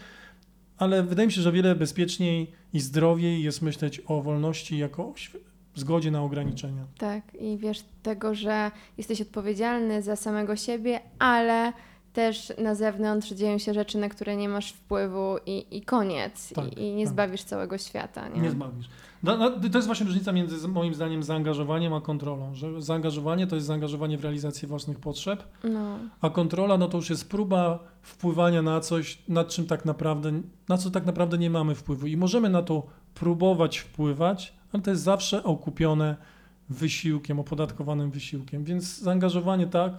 ale 0.78 1.02
wydaje 1.02 1.26
mi 1.26 1.32
się, 1.32 1.42
że 1.42 1.48
o 1.48 1.52
wiele 1.52 1.74
bezpieczniej 1.74 2.52
i 2.72 2.80
zdrowiej 2.80 3.42
jest 3.42 3.62
myśleć 3.62 4.02
o 4.06 4.22
wolności 4.22 4.78
jako 4.78 5.02
o 5.02 5.14
zgodzie 5.74 6.10
na 6.10 6.22
ograniczenia. 6.22 6.84
Tak, 6.98 7.34
i 7.40 7.58
wiesz 7.58 7.84
tego, 8.02 8.34
że 8.34 8.70
jesteś 8.98 9.20
odpowiedzialny 9.20 10.02
za 10.02 10.16
samego 10.16 10.56
siebie, 10.56 11.00
ale 11.18 11.72
też 12.16 12.52
na 12.58 12.74
zewnątrz 12.74 13.30
dzieją 13.30 13.58
się 13.58 13.74
rzeczy, 13.74 13.98
na 13.98 14.08
które 14.08 14.36
nie 14.36 14.48
masz 14.48 14.72
wpływu 14.72 15.36
i, 15.46 15.66
i 15.70 15.82
koniec. 15.82 16.52
Tak, 16.54 16.78
I, 16.78 16.80
I 16.82 16.94
nie 16.94 17.04
tak. 17.04 17.12
zbawisz 17.12 17.42
całego 17.42 17.78
świata. 17.78 18.28
Nie? 18.28 18.40
Nie 18.40 18.50
zbawisz. 18.50 18.88
No, 19.22 19.36
no, 19.36 19.50
to 19.50 19.78
jest 19.78 19.86
właśnie 19.86 20.06
różnica 20.06 20.32
między 20.32 20.68
moim 20.68 20.94
zdaniem 20.94 21.22
zaangażowaniem 21.22 21.92
a 21.92 22.00
kontrolą, 22.00 22.54
że 22.54 22.82
zaangażowanie 22.82 23.46
to 23.46 23.54
jest 23.54 23.66
zaangażowanie 23.66 24.18
w 24.18 24.22
realizację 24.22 24.68
własnych 24.68 25.00
potrzeb, 25.00 25.44
No, 25.64 25.98
A 26.20 26.30
kontrola, 26.30 26.78
no 26.78 26.88
to 26.88 26.96
już 26.96 27.10
jest 27.10 27.28
próba 27.30 27.78
wpływania 28.02 28.62
na 28.62 28.80
coś, 28.80 29.18
nad 29.28 29.48
czym 29.48 29.66
tak 29.66 29.84
naprawdę, 29.84 30.32
na 30.68 30.78
co 30.78 30.90
tak 30.90 31.06
naprawdę 31.06 31.38
nie 31.38 31.50
mamy 31.50 31.74
wpływu. 31.74 32.06
I 32.06 32.16
możemy 32.16 32.48
na 32.48 32.62
to 32.62 32.86
próbować 33.14 33.78
wpływać, 33.78 34.52
ale 34.72 34.82
to 34.82 34.90
jest 34.90 35.02
zawsze 35.02 35.44
okupione 35.44 36.16
wysiłkiem, 36.68 37.40
opodatkowanym 37.40 38.10
wysiłkiem. 38.10 38.64
Więc 38.64 38.98
zaangażowanie 38.98 39.66
tak, 39.66 39.92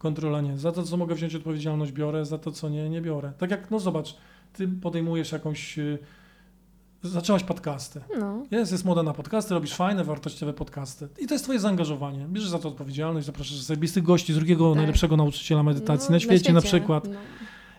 kontrola 0.00 0.40
nie. 0.40 0.58
Za 0.58 0.72
to, 0.72 0.82
co 0.82 0.96
mogę 0.96 1.14
wziąć 1.14 1.34
odpowiedzialność, 1.34 1.92
biorę, 1.92 2.24
za 2.24 2.38
to, 2.38 2.52
co 2.52 2.68
nie, 2.68 2.90
nie 2.90 3.00
biorę. 3.00 3.32
Tak 3.38 3.50
jak, 3.50 3.70
no 3.70 3.78
zobacz, 3.78 4.16
ty 4.52 4.68
podejmujesz 4.68 5.32
jakąś, 5.32 5.78
y, 5.78 5.98
zaczęłaś 7.02 7.44
podcasty. 7.44 8.00
no. 8.18 8.42
Jest, 8.50 8.72
jest 8.72 8.84
moda 8.84 9.02
na 9.02 9.12
podcasty, 9.14 9.54
robisz 9.54 9.74
fajne, 9.74 10.04
wartościowe 10.04 10.52
podcasty. 10.52 11.08
I 11.18 11.26
to 11.26 11.34
jest 11.34 11.44
twoje 11.44 11.58
zaangażowanie. 11.60 12.26
Bierzesz 12.28 12.50
za 12.50 12.58
to 12.58 12.68
odpowiedzialność, 12.68 13.26
zapraszasz 13.26 13.56
zajebistych 13.56 14.02
gości, 14.02 14.34
drugiego 14.34 14.70
Tak. 14.70 14.76
najlepszego 14.76 15.16
nauczyciela 15.16 15.62
medytacji 15.62 16.06
No, 16.10 16.16
na, 16.16 16.20
świecie, 16.20 16.52
na 16.52 16.60
przykład. 16.60 17.04
No. 17.04 17.14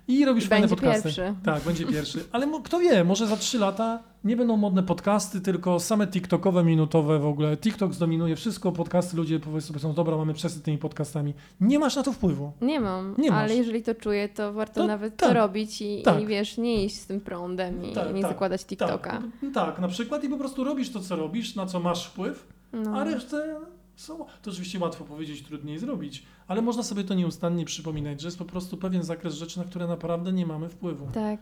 I 0.08 0.26
robisz 0.26 0.46
I 0.46 0.48
fajne 0.48 0.68
będzie 0.68 0.76
podcasty. 0.82 1.04
pierwszy. 1.04 1.34
Tak, 1.46 1.64
będzie 1.64 1.86
pierwszy. 1.86 2.24
Ale 2.32 2.48
kto 2.64 2.80
wie, 2.80 3.04
może 3.04 3.28
za 3.28 3.38
trzy 3.38 3.60
lata 3.60 4.00
nie 4.24 4.36
będą 4.38 4.58
modne 4.58 4.84
podcasty, 4.84 5.42
tylko 5.42 5.80
same 5.80 6.08
TikTokowe, 6.08 6.64
minutowe 6.64 7.20
w 7.20 7.26
ogóle. 7.26 7.58
TikTok 7.58 7.94
zdominuje 7.94 8.36
wszystko, 8.36 8.72
podcasty, 8.72 9.18
ludzie 9.18 9.40
powiedzą 9.40 9.74
sobie, 9.80 9.94
dobra, 9.94 10.18
mamy 10.18 10.34
przesyt 10.34 10.64
tymi 10.64 10.78
podcastami. 10.78 11.34
Nie 11.62 11.80
masz 11.80 11.96
na 11.96 12.04
to 12.04 12.12
wpływu. 12.14 12.52
Nie 12.62 12.80
mam, 12.80 13.16
Nie 13.18 13.34
ale 13.34 13.56
jeżeli 13.56 13.84
to 13.84 13.96
czuję, 13.96 14.30
to 14.30 14.54
warto 14.54 14.82
To 14.82 14.88
nawet 14.88 15.16
tak. 15.18 15.30
to 15.30 15.36
robić 15.36 15.82
i, 15.82 16.02
Tak. 16.02 16.22
i 16.22 16.26
wiesz, 16.28 16.58
nie 16.58 16.86
iść 16.86 17.00
z 17.00 17.06
tym 17.08 17.22
prądem 17.22 17.86
i 17.86 17.94
Tak, 17.94 18.14
nie 18.14 18.22
tak, 18.22 18.32
zakładać 18.32 18.66
TikToka. 18.66 19.10
Tak, 19.12 19.22
tak, 19.54 19.80
na 19.80 19.88
przykład 19.88 20.24
i 20.24 20.30
po 20.30 20.38
prostu 20.38 20.64
robisz 20.64 20.90
to, 20.92 21.00
co 21.00 21.16
robisz, 21.16 21.56
na 21.56 21.66
co 21.66 21.80
masz 21.80 22.08
wpływ, 22.08 22.48
No. 22.74 22.96
a 23.00 23.04
resztę 23.04 23.56
są. 23.96 24.26
To 24.42 24.52
oczywiście 24.52 24.80
łatwo 24.80 25.06
powiedzieć, 25.06 25.44
trudniej 25.44 25.80
zrobić, 25.80 26.24
ale 26.48 26.62
można 26.62 26.84
sobie 26.84 27.04
to 27.04 27.14
nieustannie 27.14 27.66
przypominać, 27.66 28.22
że 28.22 28.28
jest 28.28 28.38
po 28.38 28.46
prostu 28.46 28.78
pewien 28.78 29.04
zakres 29.04 29.34
rzeczy, 29.34 29.60
na 29.60 29.66
które 29.66 29.88
naprawdę 29.88 30.34
nie 30.34 30.46
mamy 30.46 30.70
wpływu. 30.70 31.08
Tak. 31.14 31.40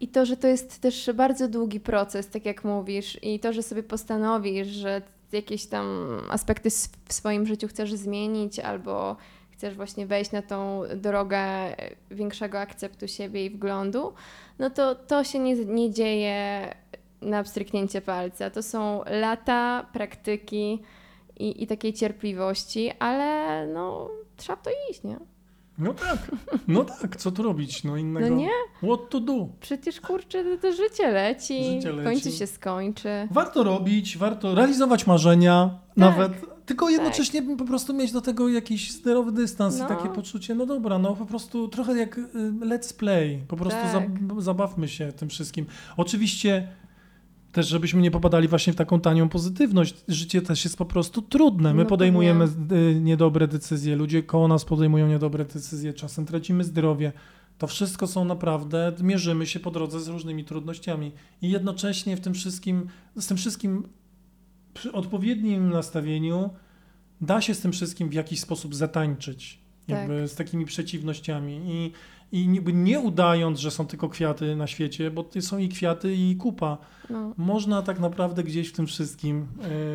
I 0.00 0.08
to, 0.08 0.26
że 0.26 0.36
to 0.36 0.46
jest 0.48 0.80
też 0.80 1.10
bardzo 1.14 1.48
długi 1.48 1.80
proces, 1.80 2.28
tak 2.28 2.44
jak 2.44 2.64
mówisz, 2.64 3.18
i 3.22 3.40
to, 3.40 3.52
że 3.52 3.62
sobie 3.62 3.82
postanowisz, 3.82 4.68
że 4.68 5.02
jakieś 5.32 5.66
tam 5.66 5.86
aspekty 6.30 6.70
w 7.08 7.12
swoim 7.12 7.46
życiu 7.46 7.68
chcesz 7.68 7.92
zmienić 7.92 8.58
albo 8.58 9.16
chcesz 9.50 9.74
właśnie 9.74 10.06
wejść 10.06 10.32
na 10.32 10.42
tą 10.42 10.82
drogę 10.96 11.40
większego 12.10 12.60
akceptu 12.60 13.08
siebie 13.08 13.46
i 13.46 13.50
wglądu, 13.50 14.12
no 14.58 14.70
to 14.70 14.94
to 14.94 15.24
się 15.24 15.38
nie, 15.38 15.56
nie 15.56 15.90
dzieje 15.90 16.74
na 17.22 17.42
pstryknięcie 17.42 18.00
palca. 18.00 18.50
To 18.50 18.62
są 18.62 19.02
lata 19.06 19.86
praktyki 19.92 20.82
i, 21.40 21.62
i 21.62 21.66
takiej 21.66 21.92
cierpliwości, 21.92 22.90
ale 22.98 23.66
no 23.66 24.08
trzeba 24.36 24.56
to 24.56 24.70
iść, 24.90 25.02
nie? 25.02 25.18
No 25.78 25.94
tak, 25.94 26.30
no 26.68 26.84
tak, 26.84 27.16
co 27.16 27.30
tu 27.32 27.42
robić, 27.42 27.84
no 27.84 27.96
innego. 27.96 28.30
No 28.30 28.36
nie? 28.36 28.50
What 28.82 29.10
to 29.10 29.20
do? 29.20 29.48
Przecież 29.60 30.00
kurczę, 30.00 30.56
to, 30.58 30.72
życie 30.72 31.10
leci, 31.10 31.64
Życie 31.64 31.92
w 31.92 32.04
końcu 32.04 32.28
leci. 32.28 32.38
się 32.38 32.46
skończy. 32.46 33.08
Warto 33.30 33.64
robić, 33.64 34.18
warto 34.18 34.54
realizować 34.54 35.06
marzenia, 35.06 35.78
nawet, 35.96 36.32
tylko 36.66 36.90
jednocześnie 36.90 37.42
po 37.42 37.64
prostu 37.64 37.94
mieć 37.94 38.12
do 38.12 38.20
tego 38.20 38.48
jakiś 38.48 38.90
zdrowy 38.92 39.32
dystans 39.32 39.78
No. 39.78 39.84
i 39.84 39.88
takie 39.88 40.08
poczucie, 40.08 40.54
no 40.54 40.66
dobra, 40.66 40.98
no 40.98 41.16
po 41.16 41.26
prostu 41.26 41.68
trochę 41.68 41.98
jak 41.98 42.18
y, 42.18 42.22
let's 42.60 42.96
play, 42.96 43.44
po 43.48 43.56
prostu 43.56 43.80
Tak. 43.80 43.92
zab- 43.92 44.40
zabawmy 44.40 44.88
się 44.88 45.12
tym 45.12 45.28
wszystkim. 45.28 45.66
Oczywiście 45.96 46.68
też, 47.52 47.68
żebyśmy 47.68 48.02
nie 48.02 48.10
popadali 48.10 48.48
właśnie 48.48 48.72
w 48.72 48.76
taką 48.76 49.00
tanią 49.00 49.28
pozytywność. 49.28 49.94
Życie 50.08 50.42
też 50.42 50.64
jest 50.64 50.76
po 50.76 50.84
prostu 50.84 51.22
trudne. 51.22 51.74
My 51.74 51.82
No 51.82 51.88
podejmujemy 51.88 52.48
y, 52.72 53.00
niedobre 53.00 53.48
decyzje, 53.48 53.96
ludzie 53.96 54.22
koło 54.22 54.48
nas 54.48 54.64
podejmują 54.64 55.08
niedobre 55.08 55.44
decyzje, 55.44 55.94
czasem 55.94 56.26
tracimy 56.26 56.64
zdrowie. 56.64 57.12
To 57.58 57.66
wszystko 57.66 58.06
są 58.06 58.24
naprawdę, 58.24 58.92
mierzymy 59.02 59.46
się 59.46 59.60
po 59.60 59.70
drodze 59.70 60.00
z 60.00 60.08
różnymi 60.08 60.44
trudnościami. 60.44 61.12
I 61.42 61.50
jednocześnie 61.50 62.16
w 62.16 62.20
tym 62.20 62.34
wszystkim, 62.34 62.86
z 63.18 63.26
tym 63.26 63.36
wszystkim 63.36 63.88
przy 64.74 64.92
odpowiednim 64.92 65.70
nastawieniu 65.70 66.50
da 67.20 67.40
się 67.40 67.54
z 67.54 67.60
tym 67.60 67.72
wszystkim 67.72 68.08
w 68.08 68.12
jakiś 68.12 68.40
sposób 68.40 68.74
zatańczyć. 68.74 69.60
Tak. 69.86 69.98
Jakby 69.98 70.28
z 70.28 70.34
takimi 70.34 70.64
przeciwnościami. 70.64 71.60
I, 71.66 71.92
i 72.32 72.54
jakby 72.54 72.72
nie 72.72 73.00
udając, 73.00 73.58
że 73.58 73.70
są 73.70 73.86
tylko 73.86 74.08
kwiaty 74.08 74.56
na 74.56 74.66
świecie, 74.66 75.10
bo 75.10 75.24
to 75.24 75.42
są 75.42 75.58
i 75.58 75.68
kwiaty, 75.68 76.14
i 76.14 76.36
kupa. 76.36 76.78
No. 77.10 77.34
Można 77.36 77.82
tak 77.82 78.00
naprawdę 78.00 78.44
gdzieś 78.44 78.68
w 78.68 78.72
tym 78.72 78.86
wszystkim 78.86 79.46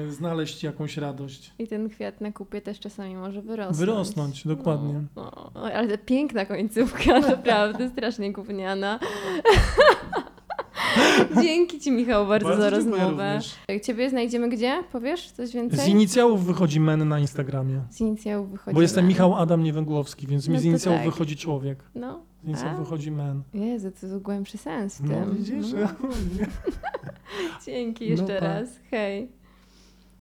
e, 0.07 0.11
znaleźć 0.11 0.63
jakąś 0.63 0.97
radość. 0.97 1.53
I 1.59 1.67
ten 1.67 1.89
kwiat 1.89 2.21
na 2.21 2.31
kupie 2.31 2.61
też 2.61 2.79
czasami 2.79 3.15
może 3.15 3.41
wyrosnąć. 3.41 3.77
Wyrosnąć, 3.77 4.47
dokładnie. 4.47 4.93
No, 5.15 5.51
no. 5.55 5.61
Ale 5.61 5.97
to 5.97 6.03
piękna 6.05 6.45
końcówka, 6.45 7.19
naprawdę, 7.29 7.89
strasznie 7.89 8.33
gówniana. 8.33 8.99
Dzięki 11.43 11.79
Ci, 11.79 11.91
Michał, 11.91 12.27
bardzo, 12.27 12.47
za 12.47 12.53
dziękuję 12.55 12.69
rozmowę. 12.69 13.09
również. 13.33 13.55
Ciebie 13.83 14.09
znajdziemy 14.09 14.49
gdzie? 14.49 14.83
Powiesz 14.91 15.31
coś 15.31 15.53
więcej? 15.53 15.79
Z 15.79 15.87
inicjałów 15.87 16.45
wychodzi 16.45 16.79
men 16.79 17.07
na 17.07 17.19
Instagramie. 17.19 17.81
Z 17.89 18.01
inicjałów 18.01 18.51
wychodzi. 18.51 18.75
Bo 18.75 18.81
jestem 18.81 19.03
men. 19.03 19.09
Michał 19.09 19.35
Adam 19.35 19.63
Niewęgłowski, 19.63 20.27
więc 20.27 20.47
mi 20.47 20.53
No 20.53 20.59
z 20.59 20.63
to 20.63 20.69
inicjałów 20.69 20.99
tak. 21.01 21.09
wychodzi 21.09 21.35
człowiek. 21.37 21.83
No, 21.95 22.23
Z 22.43 22.47
inicjałów 22.47 22.79
wychodzi 22.79 23.11
men. 23.11 23.43
Jezu, 23.53 23.91
to 24.01 24.07
jest 24.07 24.19
głębszy 24.21 24.57
sens 24.57 24.97
w 25.01 25.03
No 25.09 25.15
tym. 25.15 25.35
widzisz? 25.35 25.73
No. 25.73 25.87
Dzięki 27.65 28.09
jeszcze 28.09 28.33
No 28.33 28.39
pa. 28.39 28.45
raz. 28.47 28.69
Hej. 28.91 29.31